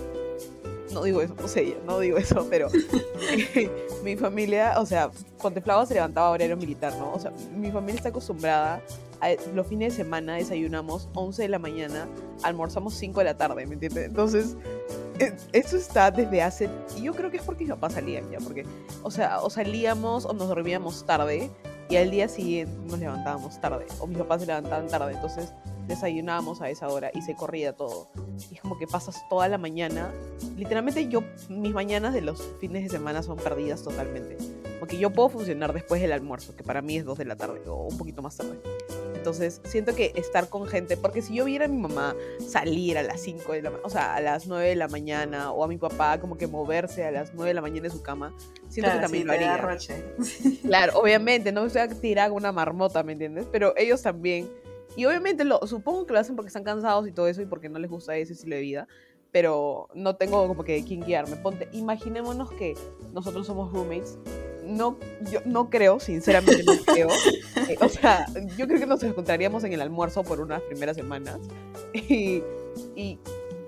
No 0.92 1.02
digo 1.02 1.22
eso, 1.22 1.34
no 1.34 1.48
sé, 1.48 1.76
no 1.86 1.98
digo 1.98 2.18
eso, 2.18 2.46
pero 2.50 2.68
mi 4.04 4.16
familia, 4.16 4.74
o 4.78 4.86
sea, 4.86 5.10
Contemplaba 5.38 5.84
se 5.86 5.94
levantaba 5.94 6.30
horario 6.30 6.56
militar, 6.56 6.94
¿no? 6.98 7.12
O 7.12 7.18
sea, 7.18 7.32
mi 7.56 7.70
familia 7.70 7.96
está 7.96 8.10
acostumbrada 8.10 8.80
los 9.54 9.66
fines 9.66 9.92
de 9.92 10.04
semana 10.04 10.34
desayunamos 10.34 11.08
11 11.14 11.42
de 11.42 11.48
la 11.48 11.58
mañana, 11.58 12.08
almorzamos 12.42 12.94
5 12.94 13.20
de 13.20 13.24
la 13.24 13.36
tarde, 13.36 13.66
¿me 13.66 13.74
entiendes? 13.74 14.06
Entonces, 14.06 14.56
eh, 15.20 15.32
eso 15.52 15.76
está 15.76 16.10
desde 16.10 16.42
hace, 16.42 16.68
y 16.96 17.02
yo 17.02 17.14
creo 17.14 17.30
que 17.30 17.36
es 17.36 17.42
porque 17.42 17.64
mis 17.64 17.72
papás 17.72 17.92
salían 17.92 18.28
ya, 18.30 18.38
porque, 18.38 18.66
o 19.02 19.10
sea, 19.10 19.40
o 19.40 19.48
salíamos 19.48 20.24
o 20.24 20.32
nos 20.32 20.48
dormíamos 20.48 21.06
tarde 21.06 21.50
y 21.88 21.96
al 21.96 22.10
día 22.10 22.28
siguiente 22.28 22.74
nos 22.86 22.98
levantábamos 22.98 23.60
tarde, 23.60 23.86
o 24.00 24.06
mis 24.06 24.18
papás 24.18 24.40
se 24.40 24.46
levantaban 24.48 24.88
tarde, 24.88 25.12
entonces 25.12 25.52
desayunábamos 25.86 26.60
a 26.60 26.70
esa 26.70 26.88
hora 26.88 27.10
y 27.14 27.22
se 27.22 27.34
corría 27.34 27.74
todo. 27.74 28.08
Y 28.50 28.54
es 28.54 28.60
como 28.60 28.78
que 28.78 28.86
pasas 28.86 29.22
toda 29.28 29.48
la 29.48 29.58
mañana, 29.58 30.12
literalmente 30.56 31.08
yo, 31.08 31.22
mis 31.48 31.72
mañanas 31.72 32.14
de 32.14 32.20
los 32.20 32.42
fines 32.60 32.82
de 32.84 32.88
semana 32.88 33.22
son 33.22 33.36
perdidas 33.36 33.82
totalmente, 33.82 34.36
porque 34.80 34.98
yo 34.98 35.10
puedo 35.10 35.28
funcionar 35.28 35.72
después 35.72 36.00
del 36.00 36.12
almuerzo, 36.12 36.56
que 36.56 36.62
para 36.64 36.82
mí 36.82 36.96
es 36.96 37.04
2 37.04 37.18
de 37.18 37.24
la 37.24 37.36
tarde 37.36 37.60
o 37.68 37.86
un 37.88 37.98
poquito 37.98 38.22
más 38.22 38.36
tarde. 38.36 38.58
Entonces, 39.14 39.60
siento 39.62 39.94
que 39.94 40.12
estar 40.16 40.48
con 40.48 40.66
gente, 40.66 40.96
porque 40.96 41.22
si 41.22 41.34
yo 41.34 41.44
viera 41.44 41.66
a 41.66 41.68
mi 41.68 41.78
mamá 41.78 42.16
salir 42.44 42.98
a 42.98 43.04
las 43.04 43.20
5 43.20 43.52
de 43.52 43.62
la 43.62 43.70
mañana, 43.70 43.86
o 43.86 43.90
sea, 43.90 44.16
a 44.16 44.20
las 44.20 44.48
9 44.48 44.68
de 44.70 44.74
la 44.74 44.88
mañana, 44.88 45.52
o 45.52 45.62
a 45.62 45.68
mi 45.68 45.78
papá 45.78 46.18
como 46.18 46.36
que 46.36 46.48
moverse 46.48 47.04
a 47.04 47.12
las 47.12 47.32
9 47.32 47.50
de 47.50 47.54
la 47.54 47.62
mañana 47.62 47.86
en 47.86 47.92
su 47.92 48.02
cama, 48.02 48.34
siento 48.68 48.90
Claro, 48.90 48.98
que 48.98 49.02
también 49.02 49.22
sí, 49.22 49.26
lo 49.28 49.32
haría. 49.32 49.56
roche. 49.58 50.04
Claro, 50.62 50.98
obviamente, 50.98 51.52
no 51.52 51.60
me 51.60 51.68
estoy 51.68 51.82
a 51.82 51.88
tirar 51.88 52.30
con 52.30 52.38
una 52.38 52.50
marmota, 52.50 53.04
¿me 53.04 53.12
entiendes? 53.12 53.46
Pero 53.52 53.74
ellos 53.76 54.02
también. 54.02 54.50
Y 54.96 55.04
obviamente 55.06 55.44
lo, 55.44 55.66
supongo 55.66 56.06
que 56.06 56.12
lo 56.12 56.18
hacen 56.18 56.36
porque 56.36 56.48
están 56.48 56.64
cansados 56.64 57.06
y 57.08 57.12
todo 57.12 57.28
eso 57.28 57.42
y 57.42 57.46
porque 57.46 57.68
no 57.68 57.78
les 57.78 57.90
gusta 57.90 58.16
ese 58.16 58.32
estilo 58.32 58.56
de 58.56 58.62
vida. 58.62 58.88
Pero 59.30 59.88
no 59.94 60.16
tengo 60.16 60.46
como 60.46 60.62
que 60.62 60.74
de 60.74 60.84
quién 60.84 61.00
guiarme. 61.02 61.36
Ponte, 61.36 61.68
imaginémonos 61.72 62.52
que 62.52 62.74
nosotros 63.12 63.46
somos 63.46 63.72
roommates. 63.72 64.18
No, 64.64 64.98
yo 65.30 65.40
no 65.46 65.70
creo, 65.70 65.98
sinceramente 66.00 66.62
no 66.64 66.72
creo. 66.84 67.08
Eh, 67.68 67.76
o 67.80 67.88
sea, 67.88 68.26
yo 68.56 68.66
creo 68.66 68.80
que 68.80 68.86
nos 68.86 69.04
encontraríamos 69.04 69.62
en 69.62 69.72
el 69.72 69.80
almuerzo 69.80 70.24
por 70.24 70.40
unas 70.40 70.60
primeras 70.62 70.96
semanas. 70.96 71.38
Y, 71.94 72.42
y, 72.96 73.20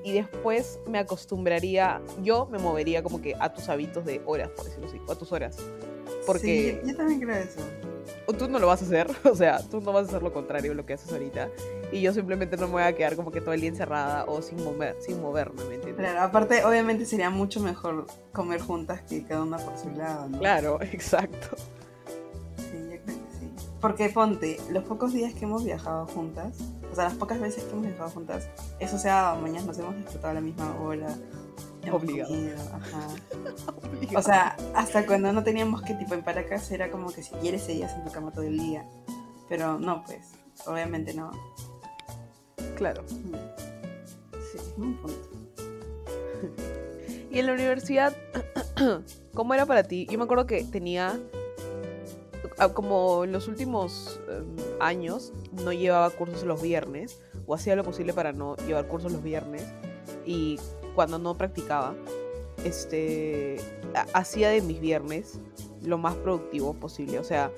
y 0.02 0.12
después 0.12 0.80
me 0.86 0.98
acostumbraría, 0.98 2.02
yo 2.22 2.46
me 2.46 2.58
movería 2.58 3.02
como 3.02 3.22
que 3.22 3.34
a 3.38 3.54
tus 3.54 3.68
hábitos 3.68 4.04
de 4.04 4.20
horas, 4.26 4.50
por 4.50 4.64
decirlo 4.64 4.88
así, 4.88 5.00
o 5.06 5.12
a 5.12 5.14
tus 5.16 5.30
horas. 5.30 5.58
Porque 6.26 6.80
Sí, 6.82 6.88
yo, 6.88 6.96
también 6.96 7.20
creo 7.20 7.36
eso. 7.36 7.60
tú 8.38 8.48
no 8.48 8.58
lo 8.58 8.66
vas 8.66 8.82
a 8.82 8.84
hacer, 8.84 9.10
o 9.24 9.34
sea, 9.34 9.60
tú 9.70 9.80
no 9.80 9.92
vas 9.92 10.06
a 10.06 10.08
hacer 10.08 10.22
lo 10.22 10.32
contrario 10.32 10.70
de 10.70 10.74
lo 10.76 10.86
que 10.86 10.94
haces 10.94 11.12
ahorita. 11.12 11.48
Y 11.92 12.00
yo 12.00 12.12
simplemente 12.12 12.56
no 12.56 12.66
me 12.66 12.72
voy 12.72 12.82
a 12.82 12.94
quedar 12.94 13.14
como 13.16 13.30
que 13.30 13.40
todo 13.40 13.52
el 13.54 13.60
día 13.60 13.70
encerrada 13.70 14.24
o 14.24 14.42
sin, 14.42 14.62
mover, 14.64 14.96
sin 15.00 15.20
moverme, 15.20 15.62
¿me 15.64 15.74
entiendes? 15.76 15.96
Claro, 16.04 16.22
aparte, 16.22 16.64
obviamente 16.64 17.04
sería 17.04 17.30
mucho 17.30 17.60
mejor 17.60 18.06
comer 18.32 18.60
juntas 18.60 19.02
que 19.02 19.22
cada 19.24 19.42
una 19.42 19.58
por 19.58 19.76
su 19.78 19.90
lado, 19.90 20.28
¿no? 20.28 20.38
Claro, 20.38 20.80
exacto. 20.92 21.56
Sí, 22.56 22.78
yo 22.90 23.00
creo 23.04 23.04
que 23.04 23.12
sí. 23.38 23.50
Porque 23.80 24.08
ponte, 24.08 24.58
los 24.70 24.84
pocos 24.84 25.12
días 25.12 25.34
que 25.34 25.44
hemos 25.44 25.64
viajado 25.64 26.06
juntas, 26.06 26.56
o 26.90 26.94
sea, 26.94 27.04
las 27.04 27.14
pocas 27.14 27.38
veces 27.40 27.64
que 27.64 27.72
hemos 27.72 27.86
viajado 27.86 28.10
juntas, 28.10 28.48
eso 28.80 28.98
sea, 28.98 29.36
mañana 29.40 29.66
nos 29.66 29.78
hemos 29.78 29.94
despertado 29.96 30.28
a 30.28 30.34
la 30.34 30.40
misma 30.40 30.74
hora. 30.80 31.08
Obligado. 31.92 32.34
ajá. 32.74 33.08
O 34.16 34.22
sea, 34.22 34.56
hasta 34.74 35.06
cuando 35.06 35.32
no 35.32 35.42
teníamos 35.42 35.82
que 35.82 35.94
tipo 35.94 36.14
en 36.14 36.22
Paracas 36.22 36.70
era 36.70 36.90
como 36.90 37.10
que 37.10 37.22
si 37.22 37.32
quieres 37.36 37.62
seguías 37.62 37.94
en 37.94 38.04
tu 38.04 38.12
cama 38.12 38.32
todo 38.32 38.44
el 38.44 38.58
día. 38.58 38.84
Pero 39.48 39.78
no, 39.78 40.04
pues, 40.04 40.32
obviamente 40.66 41.14
no. 41.14 41.30
claro. 42.76 43.04
Sí. 43.08 44.58
Un 44.76 44.96
punto. 44.96 45.28
Y 47.30 47.40
en 47.40 47.46
la 47.46 47.52
universidad, 47.52 48.16
¿cómo 49.34 49.54
era 49.54 49.66
para 49.66 49.82
ti? 49.82 50.06
Yo 50.08 50.18
me 50.18 50.24
acuerdo 50.24 50.46
que 50.46 50.62
tenía, 50.64 51.18
ah, 52.58 52.68
como 52.68 53.24
en 53.24 53.32
los 53.32 53.48
últimos 53.48 54.20
em, 54.28 54.54
años, 54.80 55.32
no 55.64 55.72
llevaba 55.72 56.10
cursos 56.10 56.44
los 56.44 56.62
viernes, 56.62 57.20
o 57.46 57.54
hacía 57.54 57.74
lo 57.74 57.82
posible 57.82 58.12
para 58.12 58.32
no 58.32 58.54
llevar 58.68 58.86
cursos 58.86 59.10
los 59.10 59.22
viernes, 59.22 59.64
y 60.24 60.60
cuando 60.94 61.18
no 61.18 61.36
practicaba, 61.36 61.94
este, 62.64 63.56
ha- 63.94 64.06
hacía 64.18 64.48
de 64.50 64.62
mis 64.62 64.80
viernes 64.80 65.38
lo 65.82 65.98
más 65.98 66.14
productivo 66.14 66.74
posible, 66.74 67.18
o 67.18 67.24
sea, 67.24 67.50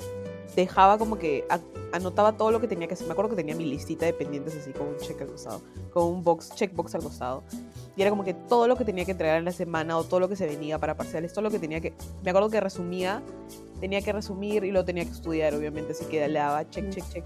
dejaba 0.55 0.99
como 0.99 1.19
que 1.19 1.45
a- 1.51 1.61
anotaba 1.93 2.37
todo 2.37 2.51
lo 2.51 2.61
que 2.61 2.69
tenía 2.69 2.87
que 2.89 2.95
hacer. 2.95 3.07
Me 3.07 3.13
acuerdo 3.13 3.31
que 3.31 3.37
tenía 3.37 3.55
mi 3.55 3.65
listita 3.65 4.07
de 4.07 4.13
pendientes 4.13 4.57
así 4.57 4.73
con 4.73 4.89
un 4.89 4.97
check 4.99 5.21
al 5.23 5.29
costado, 5.29 5.63
con 5.93 6.05
un 6.05 6.25
box, 6.25 6.55
checkbox 6.55 6.95
al 6.95 7.03
costado. 7.03 7.43
Y 7.97 8.03
era 8.03 8.11
como 8.11 8.25
que 8.25 8.35
todo 8.35 8.69
lo 8.69 8.77
que 8.77 8.85
tenía 8.85 9.07
que 9.07 9.13
entregar 9.13 9.39
en 9.39 9.47
la 9.47 9.53
semana 9.53 9.97
o 9.97 10.05
todo 10.05 10.21
lo 10.21 10.29
que 10.29 10.37
se 10.37 10.47
venía 10.47 10.79
para 10.79 10.97
parciales, 10.97 11.33
todo 11.33 11.43
lo 11.43 11.51
que 11.51 11.59
tenía 11.59 11.81
que... 11.81 11.95
Me 12.23 12.31
acuerdo 12.31 12.51
que 12.51 12.61
resumía, 12.61 13.23
tenía 13.81 14.03
que 14.03 14.13
resumir 14.13 14.65
y 14.65 14.71
lo 14.71 14.85
tenía 14.85 15.05
que 15.05 15.13
estudiar, 15.13 15.55
obviamente, 15.55 15.93
así 15.93 16.05
que 16.05 16.29
le 16.29 16.39
daba 16.39 16.69
check, 16.69 16.91
check, 16.91 17.05
check. 17.09 17.25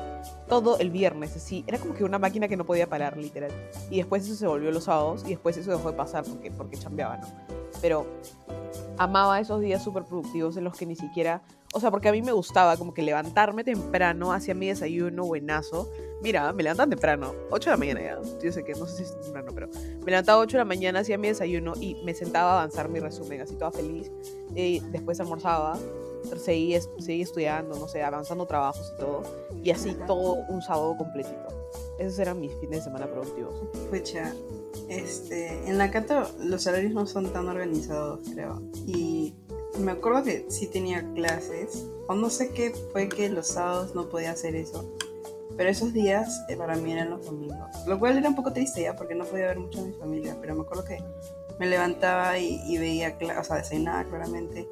Todo 0.49 0.79
el 0.79 0.91
viernes, 0.91 1.35
así. 1.35 1.65
Era 1.67 1.79
como 1.79 1.95
que 1.95 2.05
una 2.05 2.21
máquina 2.21 2.47
que 2.47 2.57
no 2.57 2.65
podía 2.65 2.89
parar, 2.89 3.17
literal. 3.17 3.51
Y 3.91 3.97
después 3.97 4.25
eso 4.25 4.37
se 4.37 4.47
volvió 4.47 4.71
los 4.71 4.85
sábados 4.85 5.25
y 5.27 5.31
después 5.31 5.57
eso 5.57 5.73
dejó 5.73 5.91
de 5.91 5.97
pasar 5.97 6.23
porque, 6.25 6.53
porque 6.53 6.77
chambeaba, 6.77 7.17
¿no? 7.17 7.27
Pero 7.83 8.07
amaba 8.97 9.41
esos 9.41 9.61
días 9.61 9.83
súper 9.83 10.05
productivos 10.05 10.57
en 10.57 10.65
los 10.65 10.77
que 10.77 10.87
ni 10.87 10.95
siquiera... 10.95 11.43
O 11.73 11.81
sea, 11.81 11.91
porque 11.91 12.09
a 12.09 12.13
mí 12.13 12.21
me 12.21 12.33
gustaba 12.33 12.77
como 12.77 12.93
que 12.93 13.03
levantarme 13.03 13.63
temprano, 13.63 14.33
hacía 14.33 14.55
mi 14.55 14.69
desayuno 14.69 15.25
buenazo. 15.25 15.91
Mira, 16.21 16.53
me 16.53 16.65
levantan 16.65 16.91
temprano, 16.91 17.33
8 17.51 17.71
de 17.71 17.75
la 17.75 17.79
mañana 17.79 18.01
ya. 18.03 18.19
Yo 18.43 18.53
sé 18.53 18.65
que 18.65 18.75
no 18.75 18.87
sé 18.87 18.97
si 18.97 19.03
es 19.05 19.21
temprano, 19.21 19.53
pero 19.55 19.69
me 20.05 20.11
levantaba 20.11 20.41
a 20.41 20.43
8 20.43 20.57
de 20.57 20.59
la 20.59 20.65
mañana, 20.65 21.01
hacía 21.01 21.17
mi 21.17 21.29
desayuno 21.29 21.75
y 21.81 21.95
me 22.05 22.13
sentaba 22.15 22.53
a 22.53 22.55
avanzar 22.55 22.89
mi 22.89 22.99
resumen, 22.99 23.41
así 23.41 23.55
toda 23.55 23.71
feliz. 23.71 24.11
Y 24.55 24.81
después 24.91 25.21
almorzaba 25.21 25.79
seguí, 26.39 26.77
seguí 26.99 27.23
estudiando, 27.23 27.79
no 27.79 27.89
sé, 27.89 28.03
avanzando 28.03 28.47
trabajos 28.47 28.93
y 28.95 29.01
todo. 29.01 29.23
Y 29.63 29.71
así 29.71 29.97
todo 30.07 30.45
un 30.49 30.63
sábado 30.63 30.97
completito. 30.97 31.49
Esos 31.99 32.19
eran 32.19 32.41
mis 32.41 32.53
fines 32.55 32.79
de 32.79 32.83
semana 32.83 33.07
productivos. 33.07 33.55
Pucha, 33.91 34.33
este, 34.89 35.69
en 35.69 35.79
la 35.79 35.91
Cato 35.91 36.31
los 36.39 36.67
horarios 36.67 36.93
no 36.93 37.07
son 37.07 37.33
tan 37.33 37.49
organizados, 37.49 38.21
creo. 38.33 38.63
Y 38.87 39.35
me 39.79 39.93
acuerdo 39.93 40.25
que 40.25 40.47
sí 40.49 40.67
tenía 40.67 41.05
clases, 41.15 41.87
o 42.07 42.15
no 42.15 42.31
sé 42.31 42.51
qué 42.51 42.73
fue 42.93 43.09
que 43.09 43.29
los 43.29 43.49
sábados 43.49 43.95
no 43.95 44.09
podía 44.09 44.33
hacer 44.33 44.57
eso. 44.57 44.85
Pero 45.57 45.71
esos 45.71 45.93
días 45.93 46.43
eh, 46.49 46.57
para 46.57 46.77
mí 46.77 46.93
eran 46.93 47.11
los 47.11 47.27
domingos. 47.27 47.69
Lo 47.87 47.99
cual 47.99 48.17
era 48.17 48.29
un 48.29 48.35
poco 48.35 48.53
triste 48.53 48.83
ya, 48.83 48.97
porque 48.97 49.15
no 49.15 49.25
podía 49.25 49.47
ver 49.47 49.59
mucho 49.59 49.81
a 49.81 49.85
mi 49.85 49.93
familia. 49.93 50.37
Pero 50.41 50.55
me 50.55 50.63
acuerdo 50.63 50.85
que 50.85 51.03
me 51.59 51.67
levantaba 51.67 52.39
y, 52.39 52.61
y 52.67 52.79
veía 52.79 53.17
o 53.39 53.45
sea, 53.45 53.57
desayunaba 53.57 54.05
claramente. 54.05 54.69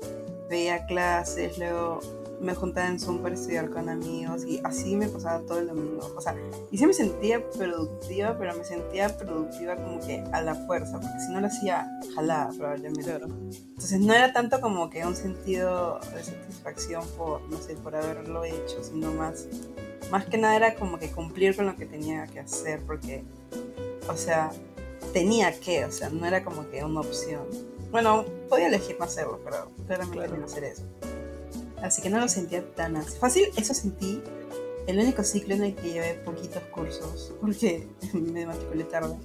Veía 0.49 0.87
clases, 0.87 1.59
luego 1.59 2.01
me 2.41 2.55
juntaba 2.55 2.89
en 2.89 3.01
Zoom 3.01 3.19
para 3.19 3.35
estudiar 3.35 3.71
con 3.71 3.89
amigos 3.89 4.45
y 4.45 4.61
así 4.65 4.97
me 4.97 5.09
pasaba 5.09 5.41
todo 5.41 5.59
el 5.59 5.69
domingo. 5.69 6.13
O 6.17 6.21
sea, 6.21 6.37
y 6.71 6.79
sí 6.79 6.87
me 6.87 6.93
sentía 6.93 7.49
productiva, 7.51 8.37
pero 8.39 8.57
me 8.57 8.65
sentía 8.65 9.09
productiva 9.17 9.77
como 9.77 10.01
que 10.01 10.23
a 10.33 10.43
la 10.43 10.55
fuerza, 10.55 10.93
porque 11.01 11.21
si 11.27 11.33
no 11.33 11.41
lo 11.41 11.47
hacía 11.49 11.89
jalada 12.15 12.51
probablemente. 12.57 13.13
Entonces 13.13 14.01
no 14.01 14.13
era 14.15 14.33
tanto 14.33 14.61
como 14.61 14.89
que 14.91 15.05
un 15.05 15.17
sentido 15.17 16.01
de 16.15 16.23
satisfacción 16.23 17.05
por, 17.17 17.43
no 17.49 17.59
sé, 17.59 17.75
por 17.75 17.97
haberlo 17.97 18.45
hecho, 18.45 18.83
sino 18.83 19.13
más, 19.13 19.47
más 20.11 20.27
que 20.27 20.39
nada 20.39 20.57
era 20.57 20.75
como 20.75 20.99
que 20.99 21.11
cumplir 21.11 21.57
con 21.57 21.67
lo 21.67 21.77
que 21.77 21.87
tenía 21.87 22.27
que 22.27 22.41
hacer, 22.41 22.81
porque, 22.87 23.25
o 24.09 24.17
sea, 24.17 24.51
tenía 25.13 25.59
que, 25.59 25.85
o 25.85 25.93
sea, 25.93 26.11
no 26.11 26.27
era 26.27 26.45
como 26.45 26.69
que 26.71 26.85
una 26.85 27.01
opción. 27.01 27.43
Bueno, 27.91 28.25
podía 28.49 28.69
elegir 28.69 28.97
no 28.99 29.07
hacerlo, 29.07 29.41
pero 29.43 29.71
claramente 29.87 30.27
Claro. 30.27 30.37
no 30.37 30.45
hacer 30.45 30.65
eso. 30.65 30.83
Así 31.83 32.03
que 32.03 32.11
no 32.11 32.19
lo 32.19 32.29
sentía 32.29 32.65
tan. 32.75 33.03
Fácil, 33.05 33.49
eso 33.57 33.75
sentí 33.75 34.23
el 34.87 34.99
único 34.99 35.23
ciclo 35.23 35.55
en 35.55 35.65
el 35.65 35.75
que 35.75 35.93
llevé 35.93 36.15
poquitos 36.15 36.63
cursos, 36.75 37.35
porque 37.41 37.87
me 38.13 38.47
matriculé 38.47 38.85
tarde. 38.85 39.17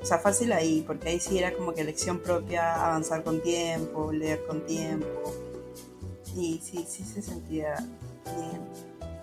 O 0.00 0.04
sea, 0.04 0.18
fácil 0.18 0.52
ahí, 0.52 0.82
porque 0.86 1.10
ahí 1.10 1.20
sí 1.20 1.38
era 1.38 1.52
como 1.54 1.74
que 1.74 1.82
elección 1.82 2.18
propia, 2.18 2.74
avanzar 2.86 3.22
con 3.22 3.40
tiempo, 3.40 4.10
leer 4.10 4.44
con 4.46 4.66
tiempo. 4.66 5.34
Y 6.34 6.60
sí, 6.62 6.84
sí 6.88 7.04
se 7.04 7.22
sentía 7.22 7.76
bien. 8.24 8.62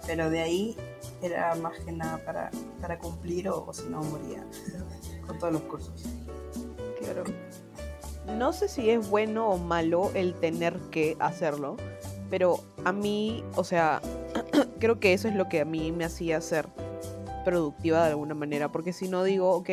Pero 0.05 0.29
de 0.29 0.41
ahí 0.41 0.77
era 1.21 1.53
más 1.55 1.77
que 1.79 1.91
nada 1.91 2.23
para, 2.23 2.49
para 2.79 2.97
cumplir 2.97 3.49
o, 3.49 3.65
o 3.65 3.73
si 3.73 3.87
no 3.89 4.01
moría 4.03 4.45
con 5.27 5.37
todos 5.37 5.53
los 5.53 5.63
cursos. 5.63 6.03
Claro. 6.99 7.23
No 8.37 8.53
sé 8.53 8.67
si 8.67 8.89
es 8.89 9.09
bueno 9.09 9.49
o 9.49 9.57
malo 9.57 10.11
el 10.13 10.35
tener 10.35 10.77
que 10.91 11.17
hacerlo, 11.19 11.77
pero 12.29 12.59
a 12.85 12.91
mí, 12.91 13.43
o 13.55 13.63
sea, 13.63 14.01
creo 14.79 14.99
que 14.99 15.13
eso 15.13 15.27
es 15.27 15.35
lo 15.35 15.49
que 15.49 15.61
a 15.61 15.65
mí 15.65 15.91
me 15.91 16.05
hacía 16.05 16.41
ser 16.41 16.67
productiva 17.45 18.03
de 18.03 18.11
alguna 18.11 18.35
manera, 18.35 18.71
porque 18.71 18.93
si 18.93 19.07
no 19.07 19.23
digo, 19.23 19.51
ok, 19.51 19.69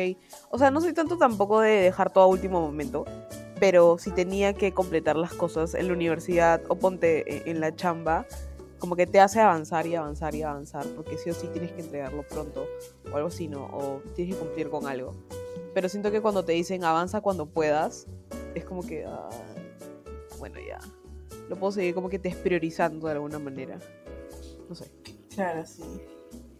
o 0.49 0.57
sea, 0.57 0.71
no 0.71 0.81
soy 0.81 0.93
tanto 0.93 1.17
tampoco 1.17 1.59
de 1.59 1.71
dejar 1.71 2.11
todo 2.11 2.23
a 2.23 2.27
último 2.27 2.61
momento, 2.61 3.05
pero 3.59 3.97
si 3.97 4.11
tenía 4.11 4.53
que 4.53 4.73
completar 4.73 5.15
las 5.15 5.33
cosas 5.33 5.73
en 5.73 5.87
la 5.87 5.93
universidad 5.93 6.61
o 6.69 6.75
ponte 6.75 7.37
en- 7.43 7.55
en 7.55 7.59
la 7.59 7.75
chamba, 7.75 8.25
como 8.79 8.95
que 8.95 9.07
te 9.07 9.19
hace 9.19 9.41
avanzar 9.41 9.87
y 9.87 9.95
avanzar 9.95 10.35
y 10.35 10.43
avanzar, 10.43 10.85
porque 10.95 11.17
sí 11.17 11.29
o 11.29 11.33
sí 11.33 11.47
tienes 11.47 11.71
que 11.71 11.81
entregarlo 11.81 12.23
pronto 12.23 12.65
o 13.11 13.15
algo 13.15 13.29
así, 13.29 13.47
¿no? 13.47 13.65
O 13.65 14.01
tienes 14.15 14.35
que 14.35 14.39
cumplir 14.39 14.69
con 14.69 14.85
algo. 14.87 15.13
Pero 15.73 15.89
siento 15.89 16.11
que 16.11 16.21
cuando 16.21 16.45
te 16.45 16.51
dicen 16.53 16.83
avanza 16.83 17.21
cuando 17.21 17.47
puedas, 17.47 18.05
es 18.53 18.63
como 18.65 18.83
que, 18.83 19.05
ah, 19.05 19.29
bueno, 20.37 20.59
ya. 20.59 20.79
Lo 21.49 21.55
puedo 21.55 21.71
seguir 21.71 21.93
como 21.93 22.09
que 22.09 22.19
despriorizando 22.19 23.07
de 23.07 23.13
alguna 23.13 23.39
manera. 23.39 23.79
No 24.67 24.75
sé. 24.75 24.91
Claro, 25.33 25.65
sí. 25.65 25.83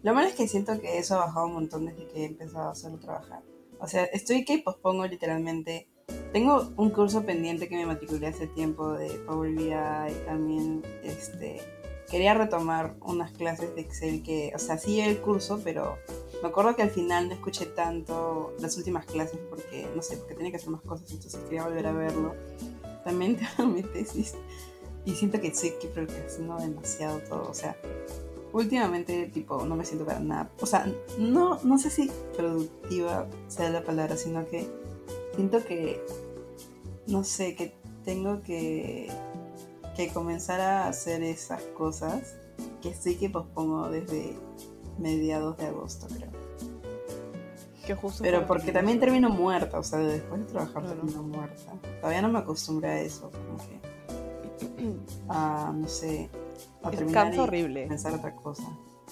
Lo 0.02 0.14
malo 0.14 0.28
es 0.28 0.34
que 0.34 0.48
siento 0.48 0.80
que 0.80 0.98
eso 0.98 1.16
ha 1.16 1.26
bajado 1.26 1.46
un 1.46 1.54
montón 1.54 1.86
desde 1.86 2.06
que 2.06 2.22
he 2.22 2.24
empezado 2.24 2.70
a 2.70 2.74
solo 2.74 2.98
trabajar. 2.98 3.42
O 3.80 3.86
sea, 3.86 4.04
estoy 4.04 4.44
que 4.44 4.58
pospongo 4.58 5.06
literalmente. 5.06 5.88
Tengo 6.32 6.72
un 6.76 6.90
curso 6.90 7.24
pendiente 7.24 7.68
que 7.68 7.76
me 7.76 7.86
matriculé 7.86 8.28
hace 8.28 8.46
tiempo 8.46 8.92
de 8.92 9.08
Power 9.26 9.50
BI 9.52 9.72
y 9.72 10.26
también 10.26 10.82
este 11.02 11.60
quería 12.10 12.34
retomar 12.34 12.96
unas 13.00 13.32
clases 13.32 13.74
de 13.74 13.82
Excel 13.82 14.22
que, 14.22 14.52
o 14.54 14.58
sea, 14.58 14.78
sí 14.78 15.00
el 15.00 15.20
curso, 15.20 15.60
pero 15.62 15.98
me 16.42 16.48
acuerdo 16.48 16.74
que 16.74 16.82
al 16.82 16.90
final 16.90 17.28
no 17.28 17.34
escuché 17.34 17.66
tanto 17.66 18.54
las 18.60 18.76
últimas 18.76 19.04
clases 19.04 19.38
porque, 19.50 19.86
no 19.94 20.02
sé, 20.02 20.16
porque 20.16 20.34
tenía 20.34 20.50
que 20.50 20.56
hacer 20.56 20.70
más 20.70 20.80
cosas, 20.82 21.10
entonces 21.10 21.40
quería 21.44 21.64
volver 21.64 21.86
a 21.86 21.92
verlo. 21.92 22.34
También 23.04 23.36
tengo 23.36 23.70
mi 23.72 23.82
tesis 23.82 24.34
y 25.08 25.14
siento 25.14 25.40
que 25.40 25.48
estoy 25.48 25.70
que 25.80 25.88
procrastino 25.88 26.58
demasiado 26.58 27.18
todo, 27.20 27.48
o 27.50 27.54
sea, 27.54 27.76
últimamente 28.52 29.26
tipo 29.32 29.64
no 29.64 29.74
me 29.76 29.84
siento 29.84 30.04
para 30.04 30.20
nada, 30.20 30.50
o 30.60 30.66
sea, 30.66 30.86
no, 31.18 31.58
no 31.62 31.78
sé 31.78 31.88
si 31.90 32.10
productiva 32.36 33.26
sea 33.48 33.70
la 33.70 33.82
palabra, 33.82 34.16
sino 34.16 34.46
que 34.46 34.66
siento 35.34 35.64
que, 35.64 36.04
no 37.06 37.24
sé, 37.24 37.54
que 37.54 37.74
tengo 38.04 38.42
que, 38.42 39.10
que 39.96 40.08
comenzar 40.12 40.60
a 40.60 40.88
hacer 40.88 41.22
esas 41.22 41.62
cosas 41.76 42.36
que 42.82 42.90
estoy 42.90 43.14
que 43.16 43.30
pospongo 43.30 43.88
desde 43.88 44.36
mediados 44.98 45.56
de 45.56 45.66
agosto, 45.66 46.06
creo. 46.14 46.30
Que 47.86 47.94
justo 47.94 48.22
Pero 48.22 48.46
porque 48.46 48.66
que- 48.66 48.72
también 48.72 49.00
termino 49.00 49.30
muerta, 49.30 49.78
o 49.78 49.82
sea, 49.82 50.00
después 50.00 50.40
de 50.40 50.46
trabajar 50.52 50.82
Claro. 50.82 50.96
termino 51.00 51.22
muerta. 51.22 51.72
Todavía 52.00 52.20
no 52.22 52.28
me 52.28 52.38
acostumbré 52.40 52.88
a 52.90 53.00
eso, 53.00 53.30
como 53.30 53.56
que, 53.66 53.77
a, 55.28 55.72
no 55.74 55.88
sé, 55.88 56.28
a 56.82 56.90
terminar 56.90 57.24
cansa 57.24 57.36
y 57.36 57.44
horrible. 57.44 57.86
pensar 57.86 58.14
otra 58.14 58.34
cosa. 58.34 58.64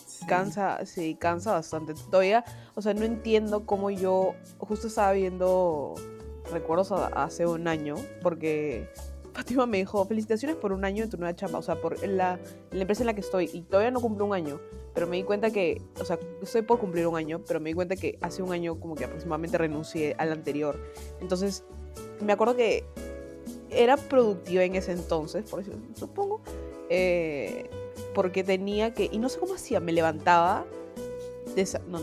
Sí. 0.07 0.27
Cansa, 0.27 0.85
sí, 0.87 1.15
cansa 1.15 1.53
bastante. 1.53 1.95
Todavía, 2.11 2.45
o 2.75 2.83
sea, 2.83 2.95
no 2.95 3.05
entiendo 3.05 3.67
cómo 3.67 3.91
yo, 3.91 4.35
justo 4.59 4.87
estaba 4.89 5.13
viendo 5.13 5.95
recuerdos 6.53 6.93
a- 6.93 7.07
hace 7.09 7.47
un 7.47 7.67
año, 7.69 7.97
porque 8.23 8.89
Fátima 9.33 9.67
me 9.67 9.77
dijo, 9.79 10.05
felicitaciones 10.07 10.57
por 10.57 10.73
un 10.73 10.85
año 10.85 11.05
en 11.05 11.11
tu 11.11 11.19
nueva 11.19 11.35
chamba, 11.37 11.59
o 11.59 11.63
sea, 11.63 11.81
por 11.81 12.03
la, 12.07 12.39
la 12.71 12.81
empresa 12.81 13.03
en 13.03 13.07
la 13.09 13.15
que 13.15 13.21
estoy, 13.21 13.51
y 13.53 13.63
todavía 13.63 13.91
no 13.91 14.01
cumplo 14.01 14.25
un 14.25 14.33
año, 14.35 14.59
pero 14.95 15.07
me 15.07 15.17
di 15.17 15.25
cuenta 15.25 15.51
que, 15.51 15.83
o 16.01 16.05
sea, 16.07 16.19
estoy 16.41 16.63
por 16.63 16.79
cumplir 16.79 17.07
un 17.07 17.17
año, 17.17 17.43
pero 17.47 17.61
me 17.61 17.69
di 17.71 17.75
cuenta 17.75 17.97
que 17.97 18.19
hace 18.23 18.43
un 18.43 18.53
año 18.53 18.81
como 18.81 18.95
que 18.95 19.05
aproximadamente 19.05 19.59
renuncié 19.59 20.15
al 20.19 20.33
anterior. 20.33 20.79
Entonces, 21.21 21.65
me 22.25 22.33
acuerdo 22.33 22.57
que 22.57 22.85
era 23.77 23.97
productiva 23.97 24.65
en 24.65 24.75
ese 24.75 24.93
entonces, 24.93 25.45
por 25.45 25.65
supongo, 25.95 26.41
eh, 26.89 27.69
porque 28.15 28.43
tenía 28.43 28.95
que, 28.95 29.09
y 29.11 29.19
no 29.19 29.29
sé 29.29 29.39
cómo 29.39 29.55
hacía, 29.55 29.81
me 29.81 29.93
levantaba, 29.93 30.65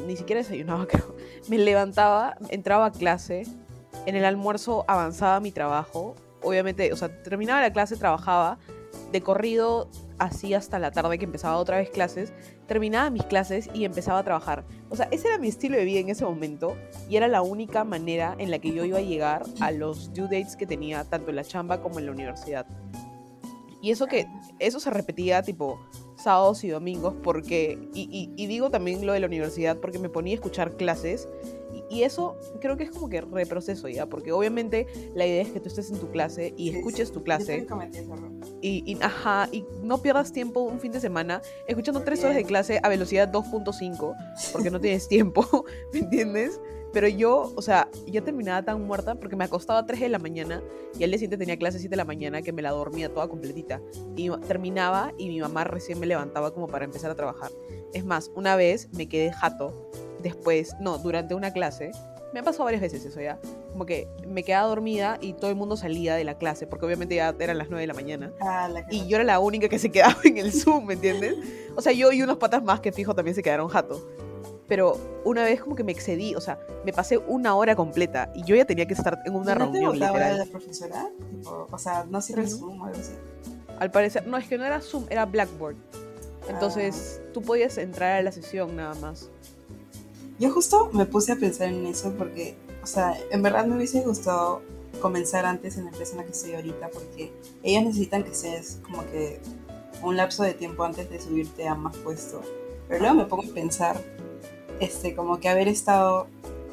ni 0.08 0.16
siquiera 0.16 0.42
desayunaba 0.42 0.88
creo, 0.88 1.16
me 1.50 1.58
levantaba, 1.58 2.38
entraba 2.50 2.88
a 2.88 2.92
clase, 2.92 3.44
en 4.06 4.16
el 4.16 4.26
almuerzo 4.26 4.86
avanzaba 4.88 5.40
mi 5.40 5.52
trabajo, 5.52 6.16
obviamente, 6.42 6.92
o 6.94 6.96
sea, 6.96 7.24
terminaba 7.24 7.62
la 7.62 7.72
clase, 7.72 7.98
trabajaba, 7.98 8.58
de 9.12 9.22
corrido 9.22 9.90
así 10.24 10.54
hasta 10.54 10.80
la 10.80 10.92
tarde 10.92 11.18
que 11.18 11.26
empezaba 11.26 11.58
otra 11.58 11.78
vez 11.78 11.90
clases, 11.90 12.34
terminaba 12.68 13.10
mis 13.10 13.24
clases 13.24 13.70
y 13.74 13.86
empezaba 13.86 14.20
a 14.20 14.24
trabajar. 14.24 14.66
O 14.90 14.96
sea, 14.96 15.08
ese 15.12 15.28
era 15.28 15.38
mi 15.38 15.48
estilo 15.48 15.78
de 15.78 15.86
vida 15.86 16.00
en 16.00 16.10
ese 16.10 16.26
momento 16.26 16.76
y 17.10 17.16
era 17.18 17.28
la 17.28 17.42
única 17.42 17.84
manera 17.84 18.36
en 18.38 18.52
la 18.52 18.60
que 18.60 18.74
yo 18.74 18.86
iba 18.86 18.98
a 18.98 19.02
llegar 19.02 19.44
a 19.60 19.72
los 19.72 20.14
due 20.14 20.24
dates 20.26 20.56
que 20.56 20.66
tenía 20.66 21.04
tanto 21.06 21.30
en 21.30 21.36
la 21.38 21.44
chamba 21.44 21.82
como 21.82 22.00
en 22.00 22.06
la 22.08 22.12
universidad. 22.12 22.66
Y 23.82 23.92
eso 23.92 24.08
que 24.08 24.28
eso 24.60 24.80
se 24.80 24.90
repetía 24.90 25.42
tipo 25.44 25.78
sábados 26.16 26.64
y 26.64 26.70
domingos 26.70 27.16
porque 27.22 27.78
y, 27.94 28.04
y- 28.04 28.34
y 28.42 28.48
digo 28.48 28.70
también 28.70 29.06
lo 29.06 29.12
de 29.12 29.20
la 29.20 29.28
universidad 29.28 29.78
porque 29.78 30.00
me 30.00 30.08
ponía 30.08 30.34
a 30.34 30.36
escuchar 30.36 30.78
clases 30.78 31.28
y, 31.94 32.04
eso 32.04 32.38
creo 32.60 32.78
que 32.78 32.84
es 32.84 32.92
como 32.92 33.10
que 33.10 33.22
reproceso 33.22 33.88
ya 33.88 34.06
porque 34.08 34.32
obviamente 34.32 34.88
la 35.16 35.26
idea 35.26 35.42
es 35.42 35.50
que 35.50 35.60
tú 35.60 35.70
estés 35.70 35.90
en 35.90 36.00
tu 36.00 36.10
clase 36.12 36.54
y 36.58 36.76
escuches 36.76 37.12
tu 37.12 37.24
clase 37.24 37.66
y, 38.62 38.84
y- 38.86 38.98
ajá, 39.02 39.48
y 39.52 39.66
no 39.82 40.00
pierdas 40.02 40.32
tiempo 40.32 40.62
un 40.62 40.80
fin 40.80 40.92
de 40.92 41.00
semana 41.00 41.42
escuchando 41.68 42.02
tres 42.02 42.24
horas 42.24 42.36
de 42.36 42.44
clase 42.44 42.80
a 42.84 42.90
velocidad 42.90 43.32
2.5 43.32 44.16
porque 44.52 44.70
no 44.72 44.80
tienes 44.82 45.08
tiempo, 45.08 45.66
¿me 45.94 46.00
entiendes? 46.00 46.60
Pero 46.94 47.08
yo, 47.08 47.52
o 47.56 47.62
sea, 47.64 47.90
yo 48.06 48.24
terminaba 48.24 48.62
tan 48.64 48.86
muerta 48.86 49.16
porque 49.16 49.36
me 49.36 49.44
acostaba 49.44 49.80
a 49.80 49.86
3 49.86 50.00
de 50.00 50.10
la 50.10 50.20
mañana 50.20 50.62
y 50.98 51.04
al 51.04 51.10
día 51.10 51.18
siguiente 51.18 51.38
tenía 51.38 51.58
clase 51.58 51.78
a 51.78 51.80
7 51.80 51.90
de 51.90 51.98
la 51.98 52.06
mañana 52.06 52.44
que 52.44 52.54
me 52.54 52.62
la 52.62 52.70
dormía 52.70 53.12
toda 53.12 53.28
completita. 53.28 53.82
Y 54.16 54.30
terminaba 54.48 55.12
y 55.18 55.30
mi 55.30 55.40
mamá 55.40 55.64
recién 55.64 56.00
me 56.00 56.06
levantaba 56.06 56.54
como 56.54 56.68
para 56.68 56.86
empezar 56.86 57.10
a 57.10 57.16
trabajar. 57.16 57.52
Es 57.94 58.06
más, 58.06 58.30
una 58.36 58.56
vez 58.56 58.90
me 58.94 59.10
quedé 59.10 59.32
jato 59.32 59.90
después, 60.24 60.76
no, 60.80 60.98
durante 60.98 61.36
una 61.36 61.52
clase. 61.54 61.92
Me 62.34 62.40
ha 62.40 62.44
pasado 62.44 62.64
varias 62.64 62.82
veces 62.82 63.06
eso 63.06 63.22
ya. 63.22 63.38
Como 63.72 63.86
que 63.86 64.08
me 64.28 64.44
quedaba 64.44 64.68
dormida 64.68 65.20
y 65.22 65.34
todo 65.34 65.52
el 65.52 65.56
mundo 65.56 65.78
salía 65.78 66.16
de 66.16 66.24
la 66.24 66.36
clase 66.40 66.66
porque 66.66 66.86
obviamente 66.88 67.14
ya 67.14 67.36
eran 67.40 67.60
las 67.60 67.70
9 67.70 67.82
de 67.82 67.88
la 67.88 67.94
mañana. 67.94 68.32
Ah, 68.42 68.68
la 68.68 68.84
Y 68.90 69.08
yo 69.08 69.18
era 69.18 69.24
la 69.24 69.40
única 69.40 69.70
que 69.70 69.78
se 69.78 69.92
quedaba 69.92 70.16
en 70.24 70.38
el 70.38 70.52
Zoom, 70.52 70.86
¿me 70.88 70.96
entiendes? 70.96 71.36
O 71.76 71.82
sea, 71.84 71.92
yo 71.94 72.12
y 72.12 72.24
unos 72.24 72.38
patas 72.38 72.64
más 72.64 72.80
que 72.80 72.92
fijo 72.92 73.14
también 73.14 73.36
se 73.36 73.44
quedaron 73.44 73.68
jato. 73.68 74.02
Pero 74.68 74.98
una 75.26 75.44
vez 75.44 75.62
como 75.62 75.76
que 75.76 75.84
me 75.84 75.92
excedí, 75.92 76.34
o 76.34 76.42
sea, 76.42 76.58
me 76.86 76.92
pasé 76.94 77.20
una 77.20 77.54
hora 77.54 77.76
completa 77.76 78.32
y 78.34 78.44
yo 78.46 78.56
ya 78.56 78.66
tenía 78.66 78.88
que 78.88 78.94
estar 78.96 79.20
en 79.26 79.36
una 79.36 79.52
¿Y 79.52 79.56
no 79.60 79.66
te 79.72 79.72
reunión, 79.80 79.94
votaba 79.94 80.18
literal. 80.18 80.38
la 80.40 80.46
profesora? 80.46 81.10
Tipo, 81.30 81.68
o 81.70 81.78
sea, 81.78 82.06
no 82.10 82.20
sirve 82.22 82.44
No. 82.44 82.50
Zoom 82.50 82.82
o 82.82 82.86
algo 82.86 82.98
así. 83.00 83.14
Al 83.78 83.92
parecer, 83.92 84.26
no, 84.26 84.38
es 84.38 84.48
que 84.48 84.58
no 84.58 84.66
era 84.66 84.82
Zoom, 84.82 85.06
era 85.12 85.26
Blackboard. 85.26 85.76
Entonces, 86.50 87.22
tú 87.34 87.42
podías 87.42 87.78
entrar 87.78 88.14
a 88.14 88.22
la 88.24 88.32
sesión 88.32 88.76
nada 88.76 88.96
más. 88.96 89.30
Yo 90.44 90.52
justo 90.52 90.90
me 90.92 91.06
puse 91.06 91.32
a 91.32 91.38
pensar 91.38 91.70
en 91.70 91.86
eso 91.86 92.12
porque, 92.18 92.58
o 92.84 92.86
sea, 92.86 93.18
en 93.32 93.42
verdad 93.42 93.66
me 93.66 93.78
hubiese 93.78 94.02
gustado 94.02 94.62
comenzar 95.00 95.46
antes 95.46 95.78
en 95.78 95.86
la 95.86 95.92
empresa 95.92 96.12
en 96.12 96.18
la 96.18 96.26
que 96.26 96.32
estoy 96.32 96.54
ahorita 96.54 96.90
porque 96.90 97.32
ellos 97.64 97.84
necesitan 97.86 98.26
que 98.26 98.36
seas 98.36 98.78
como 98.84 99.06
que 99.06 99.40
un 100.02 100.18
lapso 100.18 100.44
de 100.44 100.54
tiempo 100.54 100.84
antes 100.84 101.10
de 101.10 101.22
subirte 101.22 101.66
a 101.66 101.76
más 101.76 101.96
puesto. 101.96 102.42
Pero 102.90 103.00
luego 103.00 103.16
me 103.16 103.24
pongo 103.24 103.50
a 103.50 103.54
pensar, 103.54 104.04
este, 104.82 105.16
como 105.16 105.40
que 105.40 105.48
haber 105.48 105.70
estado 105.70 106.28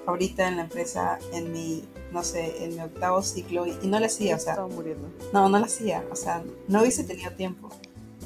ahorita 0.04 0.48
en 0.48 0.56
la 0.56 0.62
empresa 0.62 1.20
en 1.32 1.52
mi, 1.52 1.84
no 2.10 2.24
sé, 2.24 2.64
en 2.64 2.74
mi 2.74 2.80
octavo 2.80 3.22
ciclo 3.22 3.68
y, 3.68 3.78
y 3.82 3.86
no 3.86 4.00
lo 4.00 4.06
hacía, 4.06 4.34
o 4.34 4.40
sea, 4.40 4.54
Estaba 4.54 4.66
muriendo. 4.66 5.06
no, 5.32 5.48
no 5.48 5.60
lo 5.60 5.66
hacía, 5.66 6.04
o 6.10 6.16
sea, 6.16 6.42
no 6.66 6.80
hubiese 6.80 7.04
tenido 7.04 7.30
tiempo. 7.34 7.70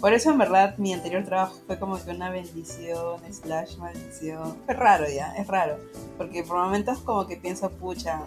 Por 0.05 0.13
eso 0.13 0.31
en 0.31 0.37
verdad 0.37 0.77
mi 0.77 0.93
anterior 0.93 1.25
trabajo 1.25 1.57
fue 1.67 1.79
como 1.79 1.97
que 1.97 2.11
una 2.11 2.29
bendición, 2.29 3.23
slash 3.33 3.79
maldición. 3.79 4.55
Fue 4.67 4.75
raro 4.75 5.07
ya, 5.09 5.35
es 5.35 5.47
raro. 5.47 5.79
Porque 6.19 6.43
por 6.43 6.59
momentos 6.59 6.99
como 6.99 7.27
que 7.27 7.39
pienso, 7.39 7.71
pucha, 7.71 8.21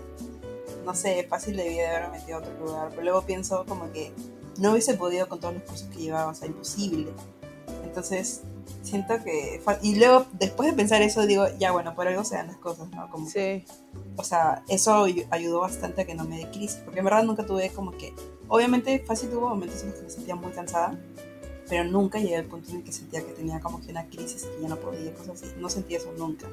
no 0.83 0.95
sé, 0.95 1.27
fácil 1.29 1.55
debía 1.55 1.83
de 1.83 1.95
haberme 1.97 2.17
metido 2.17 2.37
a 2.37 2.39
otro 2.39 2.53
lugar. 2.65 2.87
Pero 2.89 3.03
luego 3.03 3.21
pienso 3.21 3.63
como 3.67 3.91
que 3.91 4.11
no 4.57 4.71
hubiese 4.71 4.95
podido 4.95 5.29
con 5.29 5.39
todos 5.39 5.53
los 5.53 5.61
cursos 5.65 5.87
que 5.89 5.99
llevaba, 5.99 6.31
o 6.31 6.33
sea, 6.33 6.47
imposible. 6.47 7.11
Entonces, 7.83 8.41
siento 8.81 9.23
que... 9.23 9.61
Y 9.83 9.99
luego, 9.99 10.25
después 10.33 10.71
de 10.71 10.75
pensar 10.75 11.03
eso, 11.03 11.27
digo, 11.27 11.45
ya 11.59 11.71
bueno, 11.73 11.93
por 11.93 12.07
algo 12.07 12.23
se 12.23 12.37
dan 12.37 12.47
las 12.47 12.57
cosas, 12.57 12.89
¿no? 12.89 13.07
Como 13.11 13.31
que 13.31 13.65
Sí, 13.67 13.73
o 14.15 14.23
sea, 14.23 14.63
eso 14.67 15.03
ay- 15.03 15.27
ayudó 15.29 15.59
bastante 15.59 16.01
a 16.01 16.05
que 16.07 16.15
no 16.15 16.23
me 16.23 16.39
dé 16.39 16.49
crisis, 16.49 16.81
porque 16.83 16.97
en 17.01 17.05
verdad 17.05 17.21
nunca 17.21 17.45
tuve 17.45 17.69
como 17.69 17.91
que, 17.91 18.15
obviamente 18.47 18.97
fácil 19.05 19.29
tuvo 19.29 19.49
momentos 19.49 19.83
en 19.83 19.89
los 19.89 19.97
que 19.99 20.03
me 20.05 20.09
sentía 20.09 20.35
muy 20.35 20.51
cansada, 20.53 20.97
pero 21.69 21.83
nunca 21.83 22.19
llegué 22.19 22.37
al 22.37 22.45
punto 22.45 22.69
en 22.71 22.77
el 22.77 22.83
que 22.83 22.91
sentía 22.91 23.25
que 23.25 23.33
tenía 23.33 23.59
como 23.59 23.81
que 23.81 23.91
una 23.91 24.05
crisis, 24.07 24.43
que 24.43 24.61
ya 24.61 24.69
no 24.69 24.77
podía, 24.77 25.13
cosas 25.13 25.43
así, 25.43 25.53
no 25.59 25.69
sentía 25.69 25.97
eso 25.97 26.11
nunca. 26.17 26.47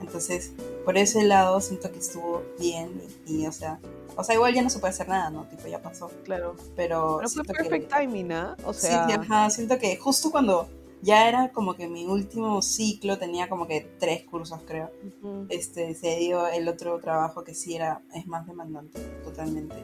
Entonces, 0.00 0.52
por 0.84 0.96
ese 0.96 1.24
lado 1.24 1.60
siento 1.60 1.90
que 1.92 1.98
estuvo 1.98 2.42
bien 2.58 3.00
y, 3.26 3.42
y, 3.42 3.46
o 3.46 3.52
sea, 3.52 3.78
o 4.16 4.24
sea, 4.24 4.34
igual 4.34 4.52
ya 4.54 4.62
no 4.62 4.70
se 4.70 4.78
puede 4.78 4.92
hacer 4.92 5.08
nada, 5.08 5.30
¿no? 5.30 5.44
Tipo, 5.44 5.68
ya 5.68 5.80
pasó, 5.80 6.10
claro. 6.24 6.56
pero... 6.76 7.18
Pero 7.18 7.18
fue 7.18 7.28
siento 7.28 7.52
que- 7.52 7.62
perfect 7.64 7.92
timing, 7.94 8.32
¿ah? 8.32 8.56
O 8.64 8.72
sea, 8.72 9.06
sí, 9.06 9.12
ajá, 9.12 9.50
siento 9.50 9.78
que 9.78 9.96
justo 9.96 10.30
cuando 10.30 10.68
ya 11.02 11.28
era 11.28 11.52
como 11.52 11.74
que 11.74 11.86
mi 11.86 12.04
último 12.06 12.60
ciclo, 12.62 13.18
tenía 13.18 13.48
como 13.48 13.68
que 13.68 13.88
tres 14.00 14.24
cursos, 14.24 14.60
creo 14.66 14.90
ujú, 15.22 15.46
este, 15.48 15.94
se 15.94 16.16
dio 16.16 16.48
el 16.48 16.66
otro 16.66 16.98
trabajo 16.98 17.44
que 17.44 17.54
sí 17.54 17.76
era, 17.76 18.02
es 18.14 18.26
más 18.26 18.46
demandante, 18.46 19.00
totalmente. 19.22 19.76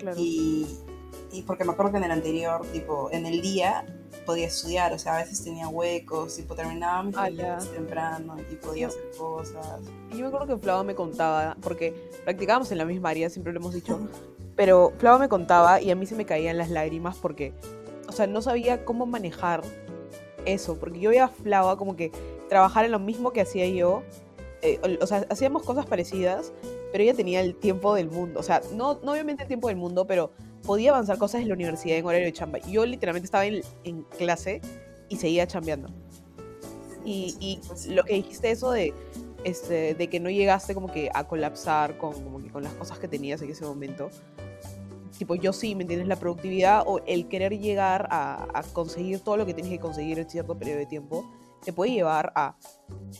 claro. 0.00 0.16
Y, 0.20 0.66
y 1.32 1.42
porque 1.42 1.64
me 1.64 1.72
acuerdo 1.72 1.92
que 1.92 1.98
en 1.98 2.04
el 2.04 2.10
anterior, 2.10 2.62
tipo, 2.72 3.10
en 3.10 3.26
el 3.26 3.40
día 3.42 3.84
podía 4.24 4.46
estudiar, 4.46 4.92
o 4.92 4.98
sea, 4.98 5.16
a 5.16 5.18
veces 5.18 5.42
tenía 5.44 5.68
huecos, 5.68 6.36
tipo, 6.36 6.54
terminaba 6.54 7.02
mis 7.02 7.16
Ah, 7.16 7.28
ya. 7.28 7.58
temprano 7.58 8.36
y 8.50 8.56
podía 8.56 8.88
hacer 8.88 9.10
cosas. 9.18 9.80
Y 10.12 10.16
yo 10.16 10.20
me 10.22 10.26
acuerdo 10.28 10.46
que 10.46 10.56
Flava 10.62 10.82
me 10.84 10.94
contaba, 10.94 11.56
porque 11.62 12.10
practicábamos 12.24 12.70
en 12.72 12.78
la 12.78 12.84
misma 12.84 13.10
área, 13.10 13.30
siempre 13.30 13.52
lo 13.52 13.60
hemos 13.60 13.74
dicho, 13.74 13.98
pero 14.56 14.92
Flava 14.98 15.18
me 15.18 15.28
contaba 15.28 15.80
y 15.80 15.90
a 15.90 15.96
mí 15.96 16.06
se 16.06 16.14
me 16.16 16.24
caían 16.24 16.56
las 16.58 16.70
lágrimas 16.70 17.16
porque, 17.18 17.52
o 18.08 18.12
sea, 18.12 18.26
no 18.26 18.40
sabía 18.42 18.84
cómo 18.84 19.06
manejar 19.06 19.62
eso, 20.44 20.76
porque 20.78 21.00
yo 21.00 21.10
veía 21.10 21.24
a 21.24 21.28
Flava 21.28 21.76
como 21.76 21.96
que 21.96 22.10
trabajar 22.48 22.84
en 22.84 22.92
lo 22.92 22.98
mismo 23.00 23.32
que 23.32 23.40
hacía 23.40 23.66
yo, 23.68 24.02
eh, 24.62 24.80
o, 25.00 25.04
o 25.04 25.06
sea, 25.06 25.26
hacíamos 25.28 25.62
cosas 25.64 25.86
parecidas, 25.86 26.52
pero 26.92 27.02
ella 27.04 27.14
tenía 27.14 27.40
el 27.40 27.54
tiempo 27.56 27.94
del 27.94 28.08
mundo, 28.10 28.40
o 28.40 28.42
sea, 28.42 28.62
no, 28.74 28.98
no 29.02 29.12
obviamente 29.12 29.42
el 29.42 29.48
tiempo 29.48 29.68
del 29.68 29.76
mundo, 29.76 30.06
pero 30.06 30.30
podía 30.66 30.90
avanzar 30.90 31.16
cosas 31.18 31.40
en 31.40 31.48
la 31.48 31.54
universidad 31.54 31.96
en 31.96 32.04
horario 32.04 32.26
de 32.26 32.32
chamba. 32.32 32.58
Yo 32.58 32.84
literalmente 32.84 33.26
estaba 33.26 33.46
en, 33.46 33.62
en 33.84 34.02
clase 34.02 34.60
y 35.08 35.16
seguía 35.16 35.46
chambeando. 35.46 35.88
Y, 37.04 37.36
y 37.40 37.60
Pues, 37.66 37.86
lo 37.86 38.04
que 38.04 38.14
dijiste 38.14 38.50
eso 38.50 38.72
de, 38.72 38.92
este, 39.44 39.94
de 39.94 40.08
que 40.08 40.18
no 40.18 40.28
llegaste 40.28 40.74
como 40.74 40.88
que 40.88 41.08
a 41.14 41.24
colapsar 41.28 41.96
con, 41.96 42.12
como 42.12 42.42
que 42.42 42.50
con 42.50 42.64
las 42.64 42.72
cosas 42.74 42.98
que 42.98 43.08
tenías 43.08 43.40
en 43.42 43.50
ese 43.50 43.64
momento. 43.64 44.10
Tipo, 45.16 45.34
yo 45.34 45.52
sí, 45.52 45.74
¿me 45.74 45.82
entiendes? 45.82 46.08
La 46.08 46.16
productividad 46.16 46.82
o 46.84 47.00
el 47.06 47.28
querer 47.28 47.58
llegar 47.58 48.08
a, 48.10 48.46
a 48.52 48.62
conseguir 48.64 49.20
todo 49.20 49.38
lo 49.38 49.46
que 49.46 49.54
tienes 49.54 49.72
que 49.72 49.78
conseguir 49.78 50.18
en 50.18 50.28
cierto 50.28 50.58
periodo 50.58 50.78
de 50.80 50.86
tiempo 50.86 51.24
te 51.64 51.72
puede 51.72 51.92
llevar 51.92 52.32
a 52.36 52.56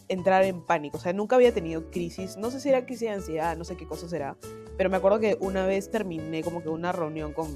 entrar 0.09 0.45
en 0.45 0.65
pánico. 0.65 0.99
O 0.99 1.01
sea, 1.01 1.13
nunca 1.13 1.37
había 1.37 1.53
tenido 1.53 1.91
crisis. 1.91 2.37
No 2.37 2.51
sé 2.51 2.61
si 2.61 2.69
era 2.69 2.85
crisis 2.85 3.09
de 3.09 3.11
ansiedad, 3.11 3.57
no 3.57 3.65
sé 3.65 3.77
qué 3.77 3.87
cosa 3.87 4.09
será. 4.09 4.37
Pero 4.77 4.91
me 4.91 4.97
acuerdo 4.97 5.21
que 5.21 5.37
una 5.41 5.67
vez 5.67 5.91
terminé 5.91 6.43
como 6.43 6.63
que 6.63 6.69
una 6.69 6.93
reunión 6.93 7.33
con 7.33 7.49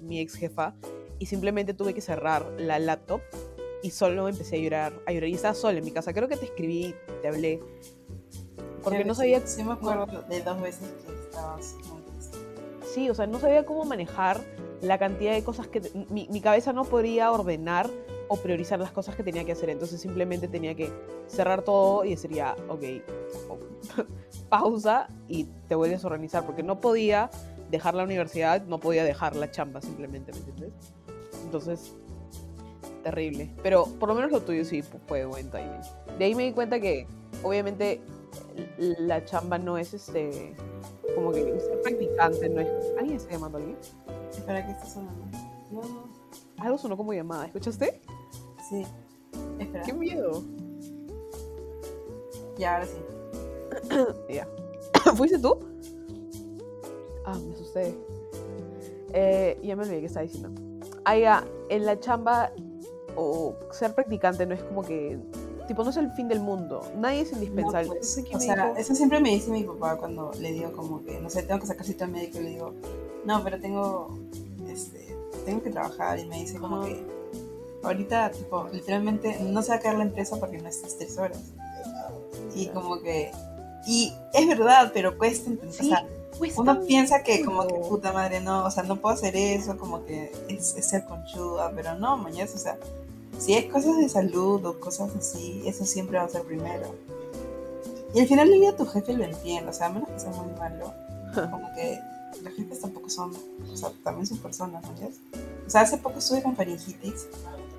mi 0.00 0.20
ex 0.20 0.34
jefa 0.34 0.74
y 1.18 1.26
simplemente 1.26 1.74
tuve 1.74 1.94
que 1.94 2.00
cerrar 2.00 2.50
la 2.58 2.78
laptop 2.78 3.20
y 3.82 3.90
solo 3.90 4.28
empecé 4.28 4.56
a 4.56 4.58
llorar, 4.58 4.92
a 5.06 5.12
llorar. 5.12 5.28
Y 5.28 5.34
estaba 5.34 5.54
sola 5.54 5.78
en 5.78 5.84
mi 5.84 5.92
casa. 5.92 6.12
Creo 6.12 6.28
que 6.28 6.36
te 6.36 6.46
escribí, 6.46 6.94
te 7.22 7.28
hablé. 7.28 7.62
Porque 8.82 9.04
no 9.04 9.14
sí, 9.14 9.20
sabía 9.20 9.46
Sí, 9.46 9.62
me 9.62 9.72
acuerdo 9.72 10.06
de 10.28 10.42
dos 10.42 10.60
veces 10.60 10.88
que 11.04 11.12
estabas. 11.12 11.76
Sí, 12.92 13.10
o 13.10 13.14
sea, 13.14 13.26
no 13.26 13.38
sabía 13.38 13.64
cómo 13.64 13.84
manejar 13.84 14.40
la 14.80 14.98
cantidad 14.98 15.32
de 15.32 15.44
cosas 15.44 15.68
que... 15.68 15.82
Mi, 16.10 16.28
mi 16.30 16.40
cabeza 16.40 16.72
no 16.72 16.84
podría 16.84 17.30
ordenar 17.30 17.88
o 18.28 18.36
priorizar 18.36 18.78
las 18.80 18.90
cosas 18.92 19.14
que 19.16 19.22
tenía 19.22 19.44
que 19.44 19.52
hacer. 19.52 19.70
Entonces 19.70 20.00
simplemente 20.00 20.48
tenía 20.48 20.74
que 20.74 20.92
cerrar 21.26 21.62
todo 21.62 22.04
y 22.04 22.10
decir 22.10 22.32
ya, 22.32 22.56
ok, 22.68 22.82
pausa 24.48 25.08
y 25.28 25.44
te 25.68 25.74
vuelves 25.74 26.04
a 26.04 26.06
organizar. 26.08 26.44
Porque 26.46 26.62
no 26.62 26.80
podía 26.80 27.30
dejar 27.70 27.94
la 27.94 28.04
universidad, 28.04 28.62
no 28.66 28.78
podía 28.78 29.04
dejar 29.04 29.36
la 29.36 29.50
chamba 29.50 29.80
simplemente, 29.80 30.32
¿me 30.32 30.38
entiendes? 30.38 30.70
Entonces, 31.44 31.92
terrible. 33.02 33.50
Pero 33.62 33.86
por 33.98 34.08
lo 34.08 34.14
menos 34.14 34.30
lo 34.32 34.40
tuyo 34.40 34.64
sí 34.64 34.82
fu- 34.82 34.98
fue 35.06 35.24
buen 35.24 35.50
timing. 35.50 35.80
De 36.18 36.24
ahí 36.24 36.34
me 36.34 36.44
di 36.44 36.52
cuenta 36.52 36.80
que, 36.80 37.06
obviamente, 37.42 38.00
la 38.78 39.24
chamba 39.24 39.58
no 39.58 39.78
es 39.78 39.94
este 39.94 40.54
como 41.14 41.32
que 41.32 41.42
ser 41.60 41.80
practicante 41.82 42.48
no 42.48 42.60
es. 42.60 42.68
¿Alguien 42.98 43.16
está 43.16 43.32
llamando 43.32 43.58
a 43.58 43.60
alguien? 43.60 43.78
Espera, 44.30 44.64
que 44.66 44.72
está 44.72 44.86
sonando? 44.86 45.24
No, 45.70 45.80
no. 45.82 46.08
Algo 46.58 46.78
sonó 46.78 46.96
como 46.96 47.12
llamada, 47.12 47.46
¿escuchaste? 47.46 48.00
Sí. 48.68 48.86
Espera. 49.58 49.84
¡Qué 49.84 49.92
miedo! 49.92 50.42
Ya, 52.58 52.74
ahora 52.74 52.86
sí. 52.86 52.98
Ya. 54.34 54.48
¿Fuiste 55.16 55.38
tú? 55.38 55.58
Ah, 57.24 57.38
me 57.38 57.54
asusté. 57.54 57.94
Eh, 59.12 59.58
ya 59.62 59.76
me 59.76 59.82
olvidé 59.82 60.00
qué 60.00 60.06
estaba 60.06 60.24
diciendo. 60.24 60.50
Ah, 61.04 61.16
ya, 61.16 61.44
en 61.68 61.86
la 61.86 61.98
chamba 62.00 62.52
o 63.16 63.54
ser 63.70 63.94
practicante 63.94 64.46
no 64.46 64.54
es 64.54 64.62
como 64.62 64.82
que. 64.82 65.18
Tipo, 65.68 65.82
no 65.82 65.90
es 65.90 65.96
el 65.96 66.10
fin 66.12 66.28
del 66.28 66.40
mundo. 66.40 66.80
Nadie 66.96 67.22
es 67.22 67.32
indispensable. 67.32 67.88
No, 67.88 67.94
pues, 67.94 68.16
Entonces, 68.16 68.24
¿qué 68.30 68.36
o 68.36 68.40
sea, 68.40 68.68
dijo? 68.68 68.78
eso 68.78 68.94
siempre 68.94 69.18
me 69.20 69.30
dice 69.30 69.50
mi 69.50 69.64
papá 69.64 69.96
cuando 69.96 70.30
le 70.40 70.52
digo 70.52 70.70
como 70.72 71.04
que, 71.04 71.18
no 71.20 71.28
sé, 71.28 71.42
tengo 71.42 71.58
que 71.58 71.66
sacar 71.66 71.84
cita 71.84 72.04
al 72.04 72.12
médico 72.12 72.38
y 72.38 72.44
le 72.44 72.50
digo, 72.50 72.72
no, 73.24 73.42
pero 73.42 73.58
tengo, 73.58 74.16
este, 74.68 75.16
tengo 75.44 75.62
que 75.62 75.70
trabajar 75.70 76.20
y 76.20 76.26
me 76.26 76.36
dice 76.36 76.58
como 76.58 76.82
Ajá. 76.82 76.86
que 76.86 77.15
ahorita, 77.86 78.30
tipo, 78.30 78.68
literalmente 78.72 79.38
no 79.40 79.62
se 79.62 79.70
va 79.70 79.76
a 79.76 79.80
caer 79.80 79.98
la 79.98 80.04
empresa 80.04 80.36
porque 80.38 80.58
no 80.58 80.68
estés 80.68 80.96
tres 80.98 81.18
horas. 81.18 81.40
Y 82.54 82.66
como 82.68 83.00
que, 83.00 83.30
y 83.86 84.12
es 84.32 84.46
verdad, 84.46 84.90
pero 84.92 85.16
cuesta 85.18 85.50
entender, 85.50 85.74
Sí, 85.74 85.86
o 85.86 85.88
sea, 85.88 86.06
cuesta 86.38 86.60
uno 86.60 86.80
un 86.80 86.86
piensa 86.86 87.22
que 87.22 87.44
como 87.44 87.66
que 87.66 87.74
puta 87.74 88.12
madre, 88.12 88.40
no, 88.40 88.64
o 88.64 88.70
sea, 88.70 88.82
no 88.82 88.96
puedo 88.96 89.14
hacer 89.14 89.36
eso, 89.36 89.76
como 89.76 90.04
que 90.04 90.32
es, 90.48 90.74
es 90.76 90.88
ser 90.88 91.04
conchuda, 91.04 91.72
pero 91.74 91.94
no, 91.96 92.16
mañana, 92.16 92.50
o 92.52 92.58
sea, 92.58 92.78
si 93.38 93.54
es 93.54 93.66
cosas 93.66 93.96
de 93.98 94.08
salud 94.08 94.64
o 94.64 94.80
cosas 94.80 95.10
así, 95.14 95.62
eso 95.66 95.84
siempre 95.84 96.18
va 96.18 96.24
a 96.24 96.28
ser 96.28 96.42
primero. 96.42 96.94
Y 98.14 98.20
al 98.20 98.26
final 98.26 98.48
del 98.48 98.60
día 98.60 98.76
tu 98.76 98.86
jefe 98.86 99.12
lo 99.12 99.24
entiende, 99.24 99.70
o 99.70 99.72
sea, 99.72 99.86
a 99.86 99.90
menos 99.90 100.08
que 100.08 100.20
sea 100.20 100.30
muy 100.30 100.52
malo, 100.58 100.92
como 101.50 101.72
que 101.74 101.98
los 102.42 102.54
jefes 102.54 102.80
tampoco 102.80 103.10
son, 103.10 103.32
o 103.70 103.76
sea, 103.76 103.90
también 104.02 104.26
son 104.26 104.38
personas, 104.38 104.82
¿no? 104.82 105.08
O 105.66 105.70
sea, 105.70 105.82
hace 105.82 105.98
poco 105.98 106.18
estuve 106.18 106.42
con 106.42 106.56
faringitis 106.56 107.26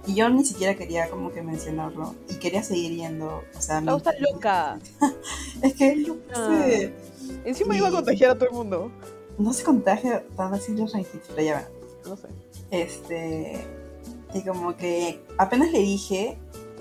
y 0.08 0.16
yo 0.16 0.30
ni 0.30 0.44
siquiera 0.46 0.76
quería 0.76 1.10
como 1.10 1.32
que 1.32 1.42
mencionarlo 1.44 2.16
y 2.30 2.36
quería 2.36 2.64
seguir 2.64 2.94
yendo, 2.96 3.44
o 3.56 3.62
sea, 3.62 3.82
La 3.82 3.96
está 3.98 4.14
loca. 4.20 4.80
Es 5.62 5.74
que, 5.76 5.96
loca. 5.98 6.50
sí, 6.50 6.90
Encima 7.46 7.76
Y- 7.76 7.80
iba 7.80 7.90
a 7.90 7.92
contagiar 7.92 8.32
a 8.32 8.36
todo 8.36 8.46
el 8.50 8.56
mundo. 8.56 8.92
no 9.38 9.54
se 9.54 9.64
contagia 9.64 10.24
tan 10.36 10.54
así 10.54 10.74
la 10.76 10.88
faringitis, 10.88 11.22
pero 11.30 11.42
ya 11.42 11.56
ven. 11.58 11.66
No 12.10 12.16
sé. 12.18 12.28
Este, 12.72 13.66
y 14.34 14.42
como 14.42 14.76
que 14.78 15.20
apenas 15.38 15.72
le 15.72 15.80
dije, 15.80 16.38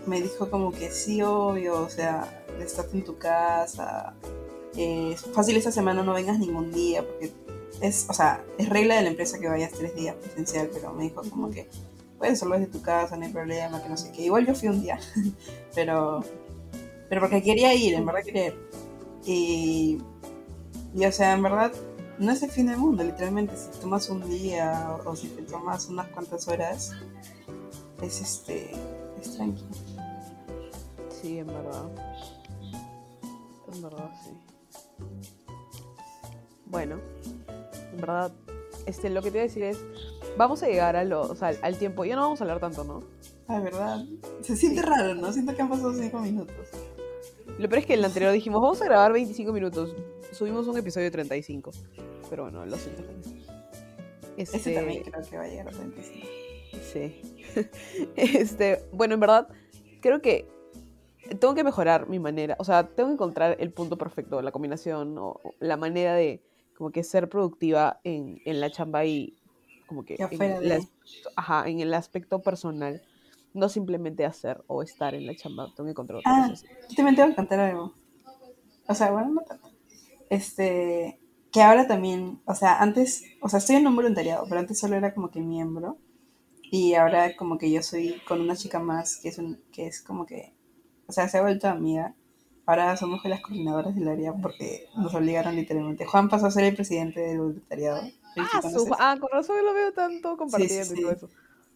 me 0.07 0.21
dijo 0.23 0.49
como 0.51 0.73
que 0.73 0.91
sí, 0.91 1.21
obvio, 1.23 1.81
o 1.83 1.89
sea, 1.91 2.45
estás 2.61 2.87
en 2.95 3.03
tu 3.05 3.19
casa, 3.19 4.15
eh, 4.77 5.13
es 5.15 5.23
fácil 5.23 5.57
esta 5.57 5.73
semana 5.73 6.03
no 6.03 6.13
vengas 6.15 6.39
ningún 6.39 6.71
día, 6.73 7.05
porque 7.05 7.33
es, 7.81 8.07
o 8.09 8.13
sea, 8.13 8.45
es 8.59 8.69
regla 8.69 8.97
de 8.97 9.03
la 9.03 9.09
empresa 9.11 9.39
que 9.39 9.49
vayas 9.49 9.73
tres 9.73 9.95
días 9.95 10.15
presencial, 10.17 10.71
pero 10.73 10.93
me 10.93 11.05
dijo 11.05 11.23
como 11.29 11.51
que 11.51 11.69
puedes 12.19 12.35
hacerlo 12.35 12.59
desde 12.59 12.73
tu 12.73 12.83
casa, 12.83 13.17
no 13.17 13.25
hay 13.25 13.33
problema, 13.33 13.83
que 13.83 13.89
no 13.89 13.97
sé 13.97 14.13
qué. 14.13 14.23
Igual 14.23 14.47
yo 14.47 14.55
fui 14.55 14.69
un 14.69 14.81
día, 14.81 14.99
pero, 15.75 16.23
pero 17.09 17.21
porque 17.21 17.43
quería 17.43 17.75
ir, 17.75 17.95
en 17.95 18.07
verdad 18.07 18.23
quería 18.25 18.47
ir. 18.49 18.69
Y, 19.25 19.99
y 20.95 21.05
o 21.05 21.13
sea, 21.13 21.33
en 21.33 21.43
verdad, 21.43 21.73
no 22.19 22.33
es 22.33 22.43
el 22.43 22.51
fin 22.51 22.67
del 22.67 22.79
mundo, 22.79 23.05
literalmente. 23.05 23.57
Si 23.57 23.81
tomas 23.81 24.09
un 24.09 24.29
día 24.29 24.97
o, 25.05 25.15
si 25.15 25.29
te 25.29 25.43
tomas 25.43 25.89
unas 25.89 26.09
cuantas 26.09 26.49
horas, 26.49 26.93
es 28.03 28.21
este. 28.21 28.71
es 29.21 29.37
tranquilo. 29.37 29.69
Sí, 31.11 31.39
en 31.39 31.47
verdad. 31.47 31.89
En 33.75 33.83
verdad, 33.83 34.11
sí. 34.25 34.31
Bueno, 36.67 36.99
en 37.93 38.01
verdad, 38.01 38.33
este, 38.87 39.11
lo 39.11 39.23
que 39.23 39.31
te 39.31 39.39
iba 39.39 39.43
a 39.43 39.49
decir 39.49 39.63
es, 39.63 39.79
vamos 40.37 40.63
a 40.63 40.67
llegar 40.67 40.97
a 40.97 41.05
lo, 41.05 41.23
o 41.23 41.35
sea, 41.35 41.53
al 41.63 41.79
tiempo, 41.79 42.05
ya 42.05 42.17
no 42.17 42.23
vamos 42.23 42.41
a 42.41 42.45
hablar 42.45 42.61
tanto, 42.61 42.85
¿no? 42.85 43.03
Ah, 43.49 43.61
verdad. 43.61 44.05
Se 44.41 44.57
siente 44.57 44.83
raro, 44.83 45.15
¿no? 45.15 45.33
Siento 45.33 45.55
que 45.55 45.63
han 45.63 45.69
pasado 45.69 45.93
cinco 45.95 46.21
minutos. 46.21 46.69
Lo 47.59 47.69
peor 47.69 47.81
es 47.81 47.87
que 47.87 47.95
en 47.95 48.01
el 48.01 48.05
anterior 48.05 48.33
dijimos, 48.33 48.61
vamos 48.61 48.83
a 48.83 48.85
grabar 48.85 49.13
25 49.13 49.53
minutos. 49.53 49.95
Subimos 50.33 50.67
un 50.67 50.77
episodio 50.77 51.07
de 51.07 51.11
35. 51.11 51.71
Pero 52.29 52.43
bueno, 52.45 52.67
lo 52.67 52.77
siento. 52.77 53.03
Ese 54.37 54.57
Este, 54.57 54.75
también 54.75 55.03
creo 55.03 55.23
que 55.23 55.37
va 55.39 55.45
a 55.45 55.49
llegar 55.49 55.69
a 55.69 55.71
25. 55.71 56.27
Sí. 56.93 57.23
este, 58.17 58.85
bueno, 58.93 59.15
en 59.15 59.21
verdad, 59.21 59.49
creo 60.01 60.21
que 60.21 60.49
tengo 61.41 61.55
que 61.55 61.65
mejorar 61.65 62.09
mi 62.09 62.19
manera. 62.19 62.57
O 62.59 62.65
sea, 62.65 62.89
tengo 62.89 63.09
que 63.09 63.15
encontrar 63.15 63.57
el 63.59 63.73
punto 63.73 63.97
perfecto, 63.97 64.43
la 64.43 64.53
combinación 64.53 65.17
o 65.19 65.41
la 65.59 65.77
manera 65.77 66.15
de 66.15 66.43
como 66.77 66.91
que 66.91 67.03
ser 67.05 67.31
productiva 67.31 68.01
en, 68.05 68.43
en 68.45 68.61
la 68.61 68.71
chamba 68.71 69.07
y 69.07 69.35
como 69.87 70.05
que 70.05 70.17
en, 70.19 70.43
el 70.43 70.73
aspecto- 70.73 71.31
ajá, 71.37 71.69
en 71.69 71.81
el 71.81 71.95
aspecto 71.95 72.43
personal. 72.43 73.03
No 73.55 73.71
simplemente 73.71 74.27
hacer 74.27 74.63
o 74.67 74.83
estar 74.83 75.15
en 75.15 75.27
la 75.27 75.35
chamba. 75.35 75.73
Tengo 75.75 75.87
que 75.87 75.93
encontrar 75.93 76.19
otra 76.19 76.31
Ah, 76.31 76.49
cosa 76.51 76.67
yo 76.91 76.95
también 76.97 77.17
tengo 77.17 77.29
que 77.31 77.37
contar 77.37 77.59
algo. 77.61 77.95
O 78.87 78.95
sea, 78.95 79.11
bueno, 79.11 79.31
no 79.31 79.41
tanto. 79.43 79.71
Este, 80.29 81.19
que 81.53 81.63
ahora 81.63 81.87
también, 81.87 82.41
o 82.45 82.55
sea, 82.55 82.81
antes, 82.83 83.25
o 83.41 83.49
sea, 83.49 83.59
estoy 83.59 83.77
en 83.77 83.87
un 83.87 83.97
voluntariado, 83.97 84.45
pero 84.49 84.61
antes 84.61 84.79
solo 84.79 84.97
era 84.97 85.15
como 85.15 85.31
que 85.31 85.41
miembro. 85.41 85.97
Y 86.71 86.95
ahora 86.95 87.35
como 87.37 87.57
que 87.59 87.71
yo 87.71 87.83
soy 87.83 88.21
con 88.27 88.41
una 88.41 88.57
chica 88.57 88.79
más 88.81 89.19
que 89.23 89.29
es 89.31 89.39
un, 89.39 89.63
que 89.73 89.87
es 89.87 90.03
como 90.03 90.27
que, 90.27 90.53
o 91.07 91.13
sea, 91.13 91.29
se 91.29 91.39
ha 91.39 91.43
vuelto 91.43 91.69
amiga. 91.69 92.15
Ahora 92.67 92.97
somos 92.97 93.25
las 93.25 93.41
coordinadoras 93.41 93.95
del 93.95 94.09
área 94.09 94.35
porque 94.35 94.87
nos 94.97 95.15
obligaron 95.15 95.55
literalmente. 95.55 96.05
Juan 96.05 96.29
pasó 96.29 96.47
a 96.47 96.51
ser 96.51 96.65
el 96.65 96.75
presidente 96.75 97.21
del 97.21 97.39
voluntariado. 97.39 98.03
Ah, 98.37 98.63
su- 98.63 98.95
ah, 98.99 99.17
con 99.21 99.31
razón 99.31 99.65
lo 99.65 99.75
veo 99.75 99.93
tanto 99.93 100.37
compartiendo 100.37 100.95
sí, 100.95 101.01
y 101.01 101.03
todo 101.03 101.13
eso. 101.13 101.29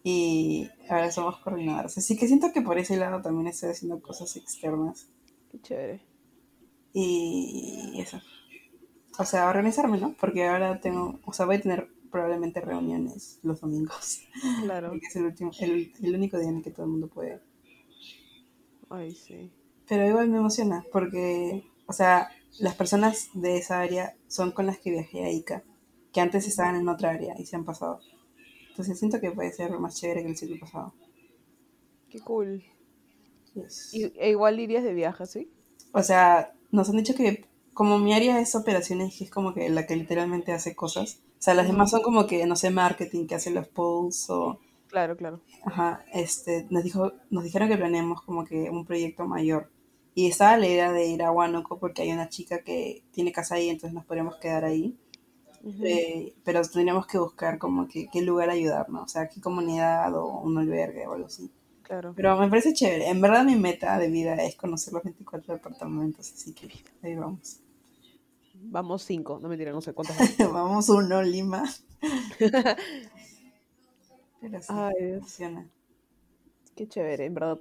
Y 0.03 0.69
ahora 0.89 1.11
somos 1.11 1.37
coordinadoras. 1.39 1.97
Así 1.97 2.17
que 2.17 2.27
siento 2.27 2.51
que 2.53 2.61
por 2.61 2.77
ese 2.77 2.97
lado 2.97 3.21
también 3.21 3.47
estoy 3.47 3.69
haciendo 3.69 4.01
cosas 4.01 4.35
externas. 4.35 5.07
Qué 5.51 5.61
chévere. 5.61 6.01
Y 6.93 7.99
eso. 7.99 8.19
O 9.19 9.25
sea, 9.25 9.49
organizarme, 9.49 9.99
¿no? 9.99 10.15
Porque 10.19 10.47
ahora 10.47 10.79
tengo, 10.81 11.19
o 11.25 11.33
sea, 11.33 11.45
voy 11.45 11.57
a 11.57 11.61
tener 11.61 11.89
probablemente 12.11 12.61
reuniones 12.61 13.39
los 13.43 13.61
domingos. 13.61 14.21
Claro. 14.63 14.89
Porque 14.89 15.07
es 15.07 15.15
el, 15.15 15.25
último, 15.25 15.51
el, 15.59 15.93
el 16.01 16.15
único 16.15 16.37
día 16.39 16.49
en 16.49 16.57
el 16.57 16.63
que 16.63 16.71
todo 16.71 16.85
el 16.85 16.91
mundo 16.91 17.07
puede. 17.07 17.41
Ay, 18.89 19.15
sí. 19.15 19.51
Pero 19.87 20.07
igual 20.07 20.29
me 20.29 20.37
emociona 20.37 20.85
porque, 20.91 21.63
o 21.87 21.93
sea, 21.93 22.29
las 22.59 22.75
personas 22.75 23.29
de 23.33 23.57
esa 23.57 23.79
área 23.81 24.15
son 24.27 24.51
con 24.51 24.65
las 24.65 24.77
que 24.79 24.91
viajé 24.91 25.23
a 25.23 25.31
Ica, 25.31 25.63
que 26.11 26.21
antes 26.21 26.47
estaban 26.47 26.75
en 26.75 26.89
otra 26.89 27.11
área 27.11 27.35
y 27.39 27.45
se 27.45 27.55
han 27.55 27.65
pasado. 27.65 27.99
Entonces 28.69 28.97
siento 28.99 29.19
que 29.19 29.31
puede 29.31 29.51
ser 29.51 29.71
más 29.79 29.95
chévere 29.95 30.23
que 30.23 30.29
el 30.29 30.37
ciclo 30.37 30.59
pasado. 30.59 30.93
Qué 32.09 32.19
cool. 32.19 32.63
Yes. 33.53 33.93
Y, 33.93 34.13
e 34.17 34.29
igual 34.29 34.59
irías 34.59 34.83
de 34.83 34.93
viaje, 34.93 35.25
¿sí? 35.25 35.51
O 35.93 36.03
sea, 36.03 36.53
nos 36.71 36.89
han 36.89 36.97
dicho 36.97 37.15
que 37.15 37.45
como 37.73 37.99
mi 37.99 38.13
área 38.13 38.39
es 38.39 38.55
operaciones, 38.55 39.17
que 39.17 39.25
es 39.25 39.31
como 39.31 39.53
que 39.53 39.69
la 39.69 39.85
que 39.85 39.95
literalmente 39.95 40.51
hace 40.51 40.75
cosas. 40.75 41.21
O 41.39 41.43
sea, 41.43 41.53
las 41.53 41.67
demás 41.67 41.89
son 41.89 42.01
como 42.01 42.27
que, 42.27 42.45
no 42.45 42.55
sé, 42.55 42.69
marketing, 42.69 43.27
que 43.27 43.35
hace 43.35 43.49
los 43.49 43.67
polls 43.67 44.29
o... 44.29 44.59
Claro, 44.87 45.15
claro. 45.15 45.41
Ajá, 45.65 46.05
este, 46.13 46.67
nos, 46.69 46.83
dijo, 46.83 47.13
nos 47.29 47.43
dijeron 47.43 47.69
que 47.69 47.77
planeemos 47.77 48.21
como 48.21 48.45
que 48.45 48.69
un 48.69 48.85
proyecto 48.85 49.25
mayor. 49.25 49.71
Y 50.13 50.27
estaba 50.27 50.57
la 50.57 50.67
idea 50.67 50.91
de 50.91 51.07
ir 51.07 51.23
a 51.23 51.31
Huánuco 51.31 51.79
porque 51.79 52.01
hay 52.01 52.11
una 52.11 52.27
chica 52.27 52.59
que 52.59 53.03
tiene 53.11 53.31
casa 53.31 53.55
ahí, 53.55 53.69
entonces 53.69 53.93
nos 53.93 54.05
podríamos 54.05 54.35
quedar 54.35 54.65
ahí. 54.65 54.97
Ujú. 55.63 55.83
Eh, 55.85 56.33
pero 56.43 56.61
tendríamos 56.63 57.05
que 57.07 57.17
buscar 57.19 57.57
como 57.59 57.87
que 57.87 58.07
qué 58.11 58.21
lugar 58.21 58.49
ayudarnos, 58.49 59.03
o 59.03 59.07
sea, 59.07 59.27
qué 59.29 59.39
comunidad 59.39 60.13
o 60.15 60.39
un 60.41 60.57
albergue 60.57 61.05
o 61.07 61.13
algo 61.13 61.27
así. 61.27 61.51
Claro. 61.83 62.13
Pero 62.15 62.37
me 62.37 62.47
parece 62.49 62.73
chévere. 62.73 63.09
En 63.09 63.21
verdad 63.21 63.43
mi 63.45 63.55
meta 63.55 63.97
de 63.99 64.07
vida 64.09 64.35
es 64.43 64.55
conocer 64.55 64.93
los 64.93 65.03
24 65.03 65.53
departamentos, 65.53 66.31
así 66.31 66.53
que 66.53 66.69
ahí 67.03 67.15
vamos. 67.15 67.59
Vamos 68.53 69.03
cinco, 69.03 69.39
no 69.41 69.49
mentira, 69.49 69.71
no 69.71 69.81
sé 69.81 69.93
cuántas. 69.93 70.17
vamos 70.53 70.87
uno, 70.89 71.21
Lima. 71.21 71.63
Pero 74.39 74.61
sí, 74.61 74.67
Ay, 74.69 74.93
me 74.99 75.09
emociona. 75.17 75.69
qué 76.75 76.87
chévere, 76.87 77.25
en 77.25 77.33
verdad. 77.33 77.59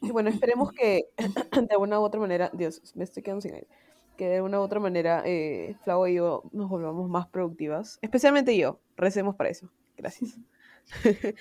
Y 0.00 0.10
bueno, 0.10 0.30
esperemos 0.30 0.72
que 0.72 1.06
de 1.70 1.76
una 1.76 2.00
u 2.00 2.02
otra 2.04 2.20
manera, 2.20 2.50
Dios, 2.52 2.80
me 2.94 3.04
estoy 3.04 3.22
quedando 3.22 3.40
sin 3.42 3.54
aire, 3.54 3.68
que 4.16 4.28
de 4.28 4.42
una 4.42 4.60
u 4.60 4.62
otra 4.62 4.80
manera 4.80 5.22
eh, 5.24 5.76
Flau 5.84 6.06
y 6.06 6.14
yo 6.14 6.44
nos 6.52 6.68
volvamos 6.68 7.08
más 7.08 7.28
productivas, 7.28 7.98
especialmente 8.02 8.56
yo, 8.56 8.80
recemos 8.96 9.36
para 9.36 9.50
eso, 9.50 9.70
gracias. 9.96 10.38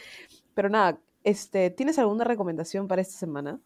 Pero 0.53 0.69
nada, 0.69 0.99
este, 1.23 1.69
¿tienes 1.69 1.99
alguna 1.99 2.23
recomendación 2.23 2.87
para 2.87 3.01
esta 3.01 3.17
semana? 3.17 3.59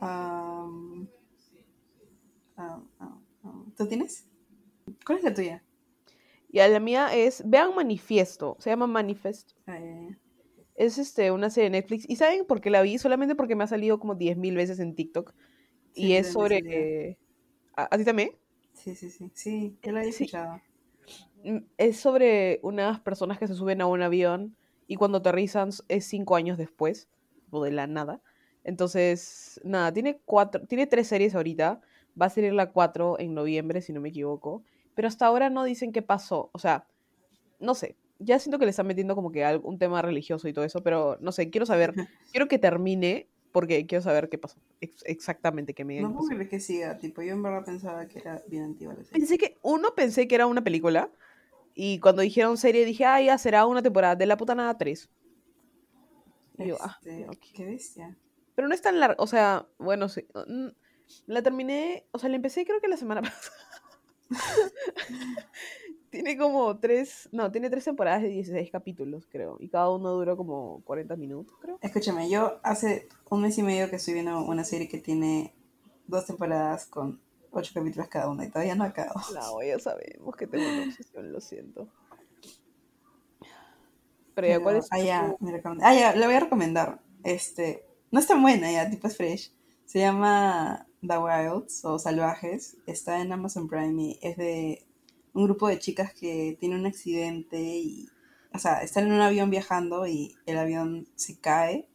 Am. 0.00 1.08
¿Tú 3.76 3.86
tienes? 3.86 4.26
¿Cuál 5.04 5.18
es 5.18 5.24
la 5.24 5.34
tuya? 5.34 5.62
Y 6.50 6.60
a 6.60 6.68
la 6.68 6.80
mía 6.80 7.14
es, 7.14 7.42
vean 7.44 7.74
Manifiesto, 7.74 8.56
se 8.58 8.70
llama 8.70 8.86
Manifest, 8.86 9.52
Eh, 9.66 10.16
es 10.74 10.98
este, 10.98 11.30
una 11.30 11.50
serie 11.50 11.70
de 11.70 11.78
Netflix, 11.78 12.08
¿y 12.08 12.16
saben 12.16 12.46
por 12.46 12.60
qué 12.60 12.70
la 12.70 12.82
vi? 12.82 12.98
Solamente 12.98 13.34
porque 13.34 13.56
me 13.56 13.64
ha 13.64 13.66
salido 13.66 13.98
como 13.98 14.14
10.000 14.14 14.54
veces 14.54 14.78
en 14.78 14.94
TikTok, 14.94 15.34
sí, 15.96 16.06
y 16.08 16.12
es 16.14 16.28
sobre... 16.28 16.58
eh, 16.58 17.18
¿a, 17.76 17.88
a 17.94 17.98
ti 17.98 18.04
también? 18.04 18.30
Sí, 18.74 18.94
sí, 18.94 19.10
sí. 19.10 19.30
Sí, 19.34 19.78
yo 19.82 19.92
la 19.92 20.04
Sí. 20.04 20.24
escuchado. 20.24 20.60
Mm, 21.44 21.58
Es 21.78 21.98
sobre 21.98 22.60
unas 22.62 23.00
personas 23.00 23.38
que 23.38 23.46
se 23.46 23.54
suben 23.54 23.80
a 23.80 23.86
un 23.86 24.02
avión 24.02 24.56
y 24.86 24.96
cuando 24.96 25.18
aterrizan 25.18 25.70
es 25.88 26.06
cinco 26.06 26.36
años 26.36 26.58
después, 26.58 27.08
o 27.50 27.62
de 27.64 27.70
la 27.72 27.86
nada. 27.86 28.20
Entonces, 28.64 29.60
nada, 29.64 29.92
tiene 29.92 30.20
cuatro, 30.24 30.66
tiene 30.66 30.86
tres 30.86 31.08
series 31.08 31.34
ahorita. 31.34 31.80
Va 32.20 32.26
a 32.26 32.30
salir 32.30 32.52
la 32.52 32.72
cuatro 32.72 33.18
en 33.18 33.34
noviembre, 33.34 33.80
si 33.82 33.92
no 33.92 34.00
me 34.00 34.08
equivoco. 34.08 34.64
Pero 34.94 35.08
hasta 35.08 35.26
ahora 35.26 35.50
no 35.50 35.64
dicen 35.64 35.92
qué 35.92 36.02
pasó. 36.02 36.50
O 36.52 36.58
sea, 36.58 36.88
no 37.58 37.74
sé. 37.74 37.96
Ya 38.18 38.38
siento 38.38 38.58
que 38.58 38.64
le 38.64 38.70
están 38.70 38.86
metiendo 38.86 39.14
como 39.14 39.30
que 39.30 39.44
un 39.62 39.78
tema 39.78 40.00
religioso 40.02 40.48
y 40.48 40.52
todo 40.54 40.64
eso, 40.64 40.82
pero 40.82 41.18
no 41.20 41.32
sé, 41.32 41.50
quiero 41.50 41.66
saber, 41.66 41.94
quiero 42.32 42.48
que 42.48 42.58
termine 42.58 43.28
porque 43.52 43.86
quiero 43.86 44.02
saber 44.02 44.28
qué 44.28 44.38
pasó. 44.38 44.58
Ex- 44.80 45.02
exactamente 45.06 45.74
qué 45.74 45.84
me 45.84 45.94
digan 45.94 46.12
No 46.12 46.18
creer 46.24 46.48
que 46.48 46.60
siga, 46.60 46.98
tipo, 46.98 47.22
yo 47.22 47.32
en 47.32 47.42
verdad 47.42 47.64
pensaba 47.64 48.06
que 48.06 48.18
era 48.18 48.42
bien 48.48 48.64
antigua 48.64 48.94
la 48.94 49.04
serie. 49.04 49.18
Pensé 49.20 49.38
que, 49.38 49.58
uno, 49.62 49.94
pensé 49.94 50.28
que 50.28 50.34
era 50.34 50.46
una 50.46 50.62
película. 50.62 51.10
Y 51.74 52.00
cuando 52.00 52.22
dijeron 52.22 52.56
serie, 52.56 52.84
dije, 52.84 53.04
ah, 53.04 53.20
ya 53.20 53.36
será 53.38 53.66
una 53.66 53.82
temporada 53.82 54.16
de 54.16 54.26
la 54.26 54.36
puta 54.36 54.54
nada 54.54 54.76
3. 54.78 55.10
Y 56.58 56.68
yo, 56.68 56.76
ah, 56.80 56.96
Este, 57.02 57.28
ok. 57.28 57.36
qué 57.54 57.64
bestia. 57.66 58.16
Pero 58.54 58.68
no 58.68 58.74
es 58.74 58.80
tan 58.80 58.98
larga, 58.98 59.16
o 59.18 59.26
sea, 59.26 59.66
bueno, 59.78 60.08
sí. 60.08 60.26
mm, 60.46 60.68
La 61.26 61.42
terminé, 61.42 62.06
o 62.12 62.18
sea, 62.18 62.30
la 62.30 62.36
empecé 62.36 62.64
creo 62.64 62.80
que 62.80 62.88
la 62.88 62.96
semana 62.96 63.20
pasada. 63.22 63.52
Tiene 66.10 66.36
como 66.36 66.78
tres, 66.78 67.28
no, 67.32 67.50
tiene 67.50 67.70
tres 67.70 67.84
temporadas 67.84 68.22
de 68.22 68.28
16 68.28 68.70
capítulos, 68.70 69.26
creo. 69.30 69.56
Y 69.60 69.68
cada 69.68 69.90
uno 69.90 70.10
dura 70.12 70.36
como 70.36 70.82
40 70.84 71.16
minutos, 71.16 71.54
creo. 71.60 71.78
Escúchame, 71.80 72.28
yo 72.30 72.58
hace 72.62 73.08
un 73.30 73.42
mes 73.42 73.58
y 73.58 73.62
medio 73.62 73.90
que 73.90 73.96
estoy 73.96 74.14
viendo 74.14 74.38
una 74.44 74.64
serie 74.64 74.88
que 74.88 74.98
tiene 74.98 75.54
dos 76.06 76.26
temporadas 76.26 76.86
con 76.86 77.20
ocho 77.50 77.72
capítulos 77.74 78.08
cada 78.08 78.28
una 78.28 78.44
y 78.44 78.50
todavía 78.50 78.74
no 78.74 78.84
acabo. 78.84 79.20
La 79.32 79.66
ya 79.66 79.78
sabemos 79.78 80.36
que 80.36 80.46
tengo 80.46 80.68
una 80.68 80.84
obsesión, 80.84 81.32
lo 81.32 81.40
siento. 81.40 81.88
Pero 84.34 84.48
ya, 84.48 84.60
¿cuál 84.60 84.76
es? 84.76 84.88
ah, 84.90 84.98
ya, 84.98 85.34
me 85.40 85.50
recomend- 85.50 85.80
ah, 85.82 85.94
ya, 85.94 86.14
le 86.14 86.26
voy 86.26 86.34
a 86.34 86.40
recomendar. 86.40 87.00
Este, 87.24 87.86
no 88.10 88.20
es 88.20 88.26
tan 88.26 88.42
buena 88.42 88.70
ya, 88.70 88.90
tipo 88.90 89.08
es 89.08 89.16
fresh. 89.16 89.52
Se 89.86 90.00
llama 90.00 90.86
The 91.00 91.18
Wilds 91.18 91.84
o 91.84 91.98
Salvajes. 91.98 92.76
Está 92.86 93.20
en 93.22 93.32
Amazon 93.32 93.68
Prime 93.68 94.02
y 94.02 94.18
es 94.20 94.36
de 94.36 94.85
un 95.36 95.44
grupo 95.44 95.68
de 95.68 95.78
chicas 95.78 96.14
que 96.14 96.56
tiene 96.58 96.76
un 96.76 96.86
accidente 96.86 97.60
y, 97.60 98.08
o 98.54 98.58
sea, 98.58 98.82
están 98.82 99.06
en 99.06 99.12
un 99.12 99.20
avión 99.20 99.50
viajando 99.50 100.06
y 100.06 100.34
el 100.46 100.56
avión 100.58 101.06
se 101.14 101.38
cae 101.38 101.88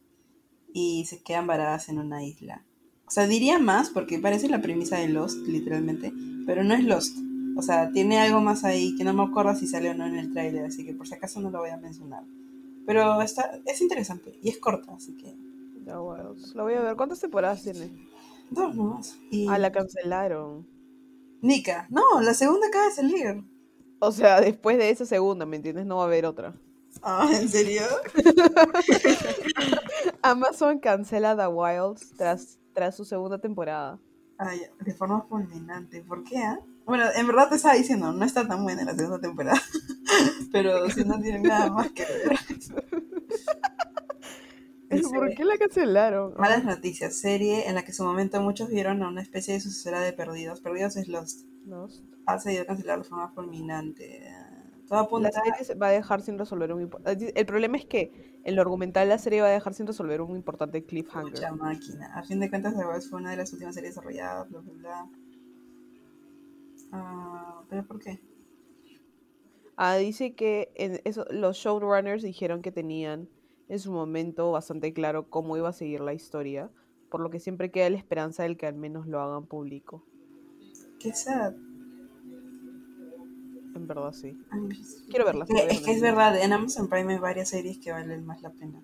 y 0.72 1.04
se 1.06 1.22
quedan 1.22 1.46
varadas 1.48 1.88
en 1.88 1.98
una 1.98 2.24
isla. 2.24 2.64
O 3.06 3.10
sea, 3.10 3.26
diría 3.26 3.58
más 3.58 3.90
porque 3.90 4.18
parece 4.20 4.48
la 4.48 4.62
premisa 4.62 4.96
de 4.98 5.08
Lost, 5.08 5.46
literalmente, 5.46 6.12
pero 6.46 6.64
no 6.64 6.74
es 6.74 6.84
Lost. 6.84 7.18
O 7.56 7.62
sea, 7.62 7.90
tiene 7.92 8.18
algo 8.20 8.40
más 8.40 8.64
ahí 8.64 8.94
que 8.96 9.04
no 9.04 9.12
me 9.12 9.24
acuerdo 9.24 9.54
si 9.56 9.66
sale 9.66 9.90
o 9.90 9.94
no 9.94 10.06
en 10.06 10.16
el 10.16 10.32
tráiler, 10.32 10.64
así 10.64 10.84
que 10.86 10.94
por 10.94 11.08
si 11.08 11.14
acaso 11.14 11.40
no 11.40 11.50
lo 11.50 11.58
voy 11.58 11.70
a 11.70 11.76
mencionar. 11.76 12.24
Pero 12.86 13.20
está, 13.22 13.60
es 13.66 13.80
interesante 13.80 14.38
y 14.40 14.50
es 14.50 14.58
corta, 14.58 14.94
así 14.94 15.16
que. 15.16 15.36
La 16.54 16.62
voy 16.62 16.74
a 16.74 16.80
ver. 16.80 16.96
¿Cuántas 16.96 17.20
temporadas 17.20 17.62
tiene? 17.62 17.90
dos 18.50 18.74
nomás. 18.74 19.18
Y 19.30 19.46
Ah, 19.48 19.58
la 19.58 19.72
cancelaron. 19.72 20.66
Nika. 21.42 21.88
No, 21.90 22.20
la 22.22 22.34
segunda 22.34 22.68
acaba 22.68 22.86
de 22.86 22.92
salir. 22.92 23.44
O 23.98 24.12
sea, 24.12 24.40
después 24.40 24.78
de 24.78 24.90
esa 24.90 25.04
segunda, 25.04 25.44
¿me 25.44 25.56
entiendes? 25.56 25.84
No 25.84 25.96
va 25.96 26.04
a 26.04 26.06
haber 26.06 26.24
otra. 26.24 26.54
Ah, 27.02 27.28
¿en 27.32 27.48
serio? 27.48 27.82
Amazon 30.22 30.78
cancela 30.78 31.36
The 31.36 31.48
Wilds 31.48 32.12
tras, 32.16 32.58
tras 32.72 32.96
su 32.96 33.04
segunda 33.04 33.38
temporada. 33.38 33.98
Ay, 34.38 34.62
de 34.80 34.94
forma 34.94 35.22
fulminante. 35.28 36.02
¿Por 36.02 36.24
qué, 36.24 36.38
ah? 36.38 36.60
Bueno, 36.84 37.04
en 37.14 37.26
verdad 37.26 37.48
te 37.48 37.56
estaba 37.56 37.74
diciendo, 37.74 38.12
no 38.12 38.24
está 38.24 38.46
tan 38.46 38.62
buena 38.62 38.84
la 38.84 38.94
segunda 38.94 39.20
temporada. 39.20 39.60
Pero 40.52 40.88
si 40.90 41.04
no 41.04 41.20
tiene 41.20 41.40
nada 41.40 41.70
más 41.70 41.90
que 41.92 42.04
ver. 42.04 42.38
¿Por 45.14 45.34
qué 45.34 45.44
la 45.44 45.56
cancelaron? 45.58 46.34
Malas 46.36 46.64
noticias. 46.64 47.18
Serie 47.18 47.68
en 47.68 47.74
la 47.74 47.82
que 47.82 47.88
en 47.88 47.94
su 47.94 48.04
momento 48.04 48.40
muchos 48.40 48.68
vieron 48.68 49.02
a 49.02 49.08
una 49.08 49.22
especie 49.22 49.54
de 49.54 49.60
sucesora 49.60 50.00
de 50.00 50.12
Perdidos. 50.12 50.60
Perdidos 50.60 50.96
es 50.96 51.08
Lost. 51.08 51.46
Lost. 51.66 52.04
Ha 52.26 52.38
seguido 52.38 52.66
cancelar 52.66 52.98
de 52.98 53.04
forma 53.04 53.30
fulminante. 53.32 54.22
Todo 54.86 54.98
La 54.98 55.04
apunta 55.04 55.30
serie 55.30 55.64
se 55.64 55.74
va 55.74 55.88
a 55.88 55.90
dejar 55.90 56.20
sin 56.22 56.38
resolver 56.38 56.72
un 56.72 56.82
importante... 56.82 57.32
El 57.38 57.46
problema 57.46 57.76
es 57.76 57.86
que 57.86 58.40
en 58.44 58.56
lo 58.56 58.62
argumental 58.62 59.08
la 59.08 59.18
serie 59.18 59.40
va 59.40 59.48
a 59.48 59.50
dejar 59.50 59.74
sin 59.74 59.86
resolver 59.86 60.20
un 60.20 60.36
importante 60.36 60.84
cliffhanger. 60.84 61.32
Mucha 61.32 61.52
máquina. 61.52 62.12
A 62.14 62.22
fin 62.22 62.40
de 62.40 62.50
cuentas, 62.50 62.76
The 62.76 62.84
Voice 62.84 63.08
fue 63.08 63.20
una 63.20 63.30
de 63.30 63.38
las 63.38 63.52
últimas 63.52 63.74
series 63.74 63.94
desarrolladas, 63.94 64.50
bla, 64.50 64.60
bla, 64.60 64.72
bla. 64.74 65.10
Ah, 66.92 67.62
¿Pero 67.70 67.86
por 67.86 67.98
qué? 68.00 68.20
Ah, 69.76 69.96
dice 69.96 70.34
que 70.34 70.70
en 70.74 71.00
eso, 71.04 71.24
los 71.30 71.56
showrunners 71.56 72.22
dijeron 72.22 72.60
que 72.60 72.70
tenían 72.70 73.28
en 73.68 73.78
su 73.78 73.92
momento 73.92 74.50
bastante 74.52 74.92
claro 74.92 75.28
cómo 75.28 75.56
iba 75.56 75.68
a 75.68 75.72
seguir 75.72 76.00
la 76.00 76.14
historia, 76.14 76.70
por 77.10 77.20
lo 77.20 77.30
que 77.30 77.40
siempre 77.40 77.70
queda 77.70 77.88
la 77.90 77.96
esperanza 77.98 78.42
del 78.42 78.56
que 78.56 78.66
al 78.66 78.74
menos 78.74 79.06
lo 79.06 79.20
hagan 79.20 79.46
público. 79.46 80.02
Qué 80.98 81.12
sad. 81.12 81.54
En 83.74 83.86
verdad, 83.86 84.12
sí. 84.12 84.36
Quiero 85.08 85.24
verlas, 85.24 85.48
Es 85.48 85.54
que, 85.56 85.62
todavía 85.62 85.92
es 85.92 85.96
no 85.98 86.02
verdad, 86.02 86.42
en 86.42 86.52
Amazon 86.52 86.88
Prime 86.88 87.14
hay 87.14 87.18
varias 87.18 87.48
series 87.48 87.78
que 87.78 87.90
valen 87.90 88.24
más 88.26 88.42
la 88.42 88.50
pena. 88.50 88.80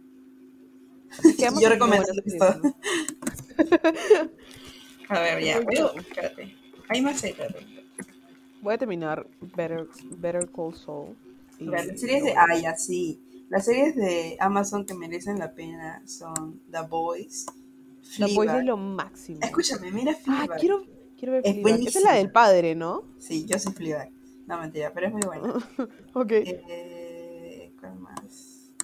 Yo 1.61 1.69
recomiendo 1.69 2.07
esto. 2.11 2.23
series, 2.25 2.75
A 5.09 5.21
ver, 5.21 5.43
ya. 5.43 5.61
Voy 5.61 5.77
a- 5.77 6.01
espérate. 6.01 6.55
Hay 6.89 7.03
más 7.03 7.21
series. 7.21 7.39
¿no? 7.51 7.57
Voy 8.63 8.75
a 8.75 8.79
terminar 8.79 9.27
Better, 9.57 9.87
Better 10.19 10.49
Call 10.51 10.75
Saul. 10.75 11.17
Las 11.61 11.85
series 11.99 12.25
de. 12.25 12.35
luego- 12.35 12.67
Ah, 12.67 12.77
sí. 12.77 13.21
Las 13.49 13.65
series 13.65 13.97
de 13.97 14.37
Amazon 14.41 14.85
que 14.85 14.95
merecen 14.95 15.39
la 15.39 15.55
pena 15.55 16.03
son 16.07 16.61
The 16.71 16.81
Boys. 16.89 17.47
La 18.19 18.27
Boys 18.35 18.51
es 18.53 18.65
lo 18.65 18.77
máximo. 18.77 19.39
Escúchame, 19.43 19.91
mira 19.91 20.13
Ah, 20.13 20.45
Fleabag. 20.45 20.59
quiero, 20.61 20.85
quiero 21.17 21.33
ver 21.33 21.43
Es 21.45 21.53
Fleabag. 21.53 21.55
Esa 21.55 21.59
es 21.59 21.63
buenísima. 21.63 22.11
la 22.11 22.17
del 22.19 22.31
padre, 22.33 22.75
¿no? 22.75 23.05
Sí, 23.19 23.47
yo 23.47 23.59
soy 23.59 23.73
Fleabag. 23.73 24.11
No, 24.47 24.59
mentira, 24.61 24.93
pero 24.95 25.07
es 25.09 25.13
muy 25.13 25.23
buena. 25.23 25.53
ok. 26.15 26.31
Eh, 26.33 27.73
¿Cuál 27.81 27.99
más? 28.01 28.75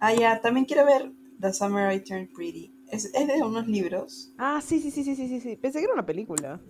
Ah, 0.00 0.14
ya, 0.14 0.40
también 0.40 0.64
quiero 0.66 0.84
ver 0.86 1.12
The 1.40 1.52
Summer 1.52 1.92
I 1.94 2.00
Turned 2.00 2.30
Pretty. 2.34 2.74
Es, 2.88 3.06
es 3.14 3.26
de 3.28 3.42
unos 3.42 3.68
libros, 3.68 4.32
Ah, 4.36 4.60
sí, 4.64 4.80
sí, 4.80 4.90
sí, 4.90 5.04
sí, 5.04 5.14
sí, 5.14 5.40
sí. 5.40 5.56
Pensé 5.56 5.78
que 5.78 5.84
era 5.84 5.94
una 5.94 6.04
película. 6.06 6.60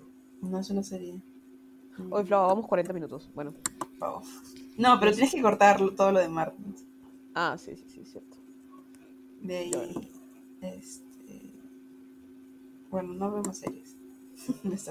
no 0.43 0.59
es 0.59 0.69
una 0.71 0.83
serie. 0.83 1.21
Hoy, 2.11 2.25
vamos 2.25 2.67
40 2.67 2.93
minutos. 2.93 3.31
Bueno. 3.35 3.55
wow. 3.99 4.21
No, 4.77 4.99
pero 5.01 5.13
tienes 5.13 5.33
que 5.33 5.41
cortar 5.43 5.79
todo 5.97 6.13
lo 6.13 6.19
de 6.21 6.29
Martin. 6.29 6.75
Ah, 7.35 7.57
sí, 7.59 7.77
sí, 7.77 7.89
sí, 7.89 8.05
cierto. 8.05 8.37
De 9.41 9.57
ahí. 9.57 9.71
Bueno. 9.73 10.01
Este. 10.61 11.53
Bueno, 12.91 13.15
no 13.15 13.31
vemos 13.33 13.57
series. 13.57 13.97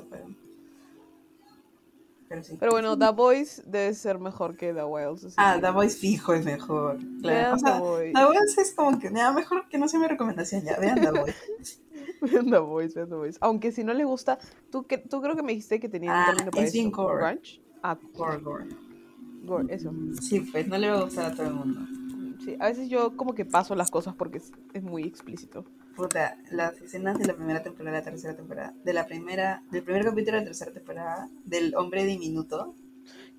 Pero 2.30 2.44
sí. 2.44 2.58
Pero 2.60 2.72
bueno, 2.72 2.98
The 2.98 3.10
Boys 3.10 3.64
debe 3.66 3.94
ser 3.96 4.20
mejor 4.20 4.56
que 4.56 4.72
The 4.72 4.84
Wilds. 4.84 5.34
Ah, 5.38 5.58
The 5.60 5.72
Voice 5.72 5.98
fijo 5.98 6.34
es 6.34 6.46
mejor. 6.46 7.00
Claro. 7.22 7.56
O 7.56 7.60
sea, 7.60 7.74
The 7.74 7.80
Boys. 7.80 8.14
The 8.14 8.24
Voice 8.26 8.62
es 8.62 8.74
como 8.76 9.00
que. 9.00 9.12
ya, 9.12 9.32
mejor 9.32 9.68
que 9.68 9.80
no 9.80 9.88
sea 9.88 10.00
mi 10.00 10.08
recomendación 10.08 10.62
ya. 10.64 10.78
Vean 10.80 11.02
The 11.02 11.12
Voice. 11.12 11.36
Vean 12.22 12.50
The 12.52 12.60
Boys, 12.60 12.94
vean 12.94 13.10
The 13.10 13.16
Boys. 13.16 13.38
Aunque 13.42 13.72
si 13.72 13.84
no 13.84 13.94
les 13.94 14.06
gusta, 14.06 14.38
tú, 14.70 14.86
que, 14.86 14.98
tú 14.98 15.22
creo 15.22 15.36
que 15.36 15.42
me 15.44 15.54
dijiste 15.54 15.80
que 15.80 15.90
tenía 15.90 16.12
Ah, 16.14 16.20
un 16.20 16.36
término 16.36 16.52
para 16.52 16.66
es 16.66 16.74
bien 16.74 16.92
gore. 16.92 17.42
Ah, 17.82 17.98
Gore, 18.14 18.38
gore. 18.40 18.66
gore, 19.44 19.74
eso. 19.74 19.92
Sí, 20.22 20.42
pues 20.42 20.68
no 20.68 20.78
le 20.78 20.90
va 20.92 21.00
a 21.00 21.04
gustar 21.06 21.32
a 21.32 21.36
todo 21.36 21.48
el 21.48 21.54
mundo. 21.54 21.82
Sí, 22.44 22.56
a 22.60 22.68
veces 22.68 22.90
yo 22.90 23.16
como 23.18 23.34
que 23.34 23.46
paso 23.46 23.76
las 23.76 23.92
cosas 23.92 24.16
porque 24.16 24.38
es, 24.38 24.52
es 24.74 24.84
muy 24.84 25.04
explícito. 25.04 25.66
Puta, 25.96 26.38
las 26.52 26.80
escenas 26.82 27.20
de 27.20 27.26
la 27.26 27.36
primera 27.36 27.62
temporada, 27.62 27.98
la 27.98 28.04
tercera 28.04 28.36
temporada, 28.36 28.74
de 28.84 28.94
la 28.94 29.06
primera, 29.06 29.64
del 29.72 29.84
primer 29.84 30.06
capítulo 30.06 30.38
de 30.38 30.44
la 30.44 30.46
tercera 30.46 30.72
temporada, 30.72 31.30
del 31.44 31.76
hombre 31.76 32.06
diminuto. 32.06 32.76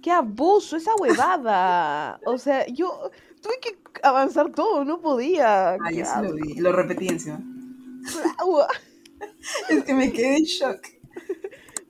¡Qué 0.03 0.11
abuso 0.11 0.77
esa 0.77 0.95
huevada! 0.97 2.21
O 2.27 2.37
sea, 2.39 2.67
yo 2.67 3.11
tuve 3.41 3.55
que 3.61 3.79
avanzar 4.03 4.53
todo, 4.53 4.85
no 4.85 5.01
podía. 5.01 5.73
Ah, 5.73 5.79
¡Qué 5.89 5.97
yo 5.97 6.05
sí 6.05 6.23
lo 6.23 6.35
vi, 6.35 6.55
lo 6.55 6.73
repetí 6.73 7.09
encima. 7.09 7.41
Es 9.69 9.85
que 9.85 9.95
me 9.95 10.13
quedé 10.13 10.37
en 10.37 10.45
shock. 10.45 10.81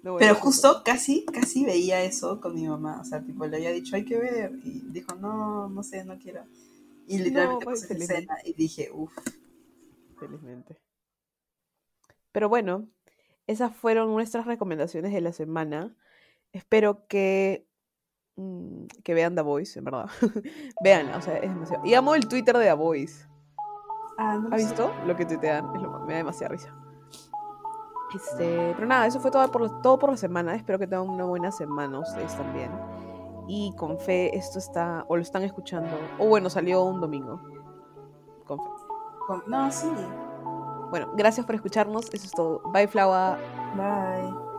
No, 0.02 0.16
Pero 0.16 0.34
justo 0.34 0.82
casi, 0.84 1.24
casi 1.26 1.64
veía 1.64 2.02
eso 2.02 2.40
con 2.40 2.54
mi 2.54 2.66
mamá. 2.66 3.00
O 3.00 3.04
sea, 3.04 3.22
tipo, 3.22 3.46
le 3.46 3.56
había 3.56 3.70
dicho, 3.70 3.96
hay 3.96 4.04
que 4.04 4.18
ver. 4.18 4.52
Y 4.64 4.82
dijo, 4.86 5.14
no, 5.16 5.68
no 5.68 5.82
sé, 5.82 6.04
no 6.04 6.18
quiero. 6.18 6.42
Y 7.14 7.18
literalmente 7.18 7.64
pues, 7.64 7.80
puse 7.82 7.84
esa 7.86 7.94
felizmente. 7.94 8.32
escena 8.32 8.38
y 8.44 8.52
dije, 8.54 8.90
uff. 8.92 9.12
felizmente. 10.18 10.80
Pero 12.32 12.48
bueno, 12.48 12.88
esas 13.46 13.74
fueron 13.74 14.12
nuestras 14.12 14.46
recomendaciones 14.46 15.12
de 15.12 15.20
la 15.20 15.32
semana. 15.32 15.96
Espero 16.52 17.06
que, 17.08 17.66
mm, 18.36 18.86
que 19.02 19.14
vean 19.14 19.34
The 19.34 19.42
Voice, 19.42 19.78
en 19.78 19.84
verdad. 19.86 20.08
Vean, 20.84 21.10
o 21.14 21.22
sea, 21.22 21.36
es 21.38 21.52
demasiado. 21.52 21.84
Y 21.84 21.94
amo 21.94 22.14
el 22.14 22.28
Twitter 22.28 22.56
de 22.56 22.66
The 22.66 22.72
Voice. 22.74 23.26
Ah, 24.18 24.36
no 24.36 24.48
lo 24.48 24.54
¿Has 24.54 24.62
sé. 24.62 24.68
visto 24.68 24.94
lo 25.06 25.16
que 25.16 25.24
tuitean? 25.26 25.74
Es 25.74 25.82
lo- 25.82 26.00
me 26.00 26.12
da 26.12 26.18
demasiada 26.18 26.52
risa. 26.52 26.76
Este, 28.14 28.72
pero 28.74 28.86
nada, 28.86 29.06
eso 29.06 29.20
fue 29.20 29.30
todo 29.30 29.48
por, 29.50 29.82
todo 29.82 29.98
por 29.98 30.10
la 30.10 30.16
semana. 30.16 30.54
Espero 30.54 30.78
que 30.78 30.86
tengan 30.86 31.08
una 31.08 31.24
buena 31.24 31.50
semana 31.52 32.00
ustedes 32.00 32.36
también. 32.36 32.70
Y 33.48 33.74
con 33.76 33.98
fe, 33.98 34.36
esto 34.36 34.58
está, 34.58 35.04
o 35.08 35.16
lo 35.16 35.22
están 35.22 35.42
escuchando, 35.42 35.90
o 36.18 36.26
bueno, 36.26 36.48
salió 36.50 36.84
un 36.84 37.00
domingo. 37.00 37.40
Con 38.46 38.58
fe. 38.58 38.70
Con- 39.26 39.42
No, 39.46 39.70
sí. 39.70 39.88
Bueno, 40.90 41.08
gracias 41.16 41.46
por 41.46 41.54
escucharnos. 41.54 42.06
Eso 42.12 42.26
es 42.26 42.32
todo. 42.32 42.60
Bye, 42.72 42.88
Flava. 42.88 43.38
Bye. 43.76 44.49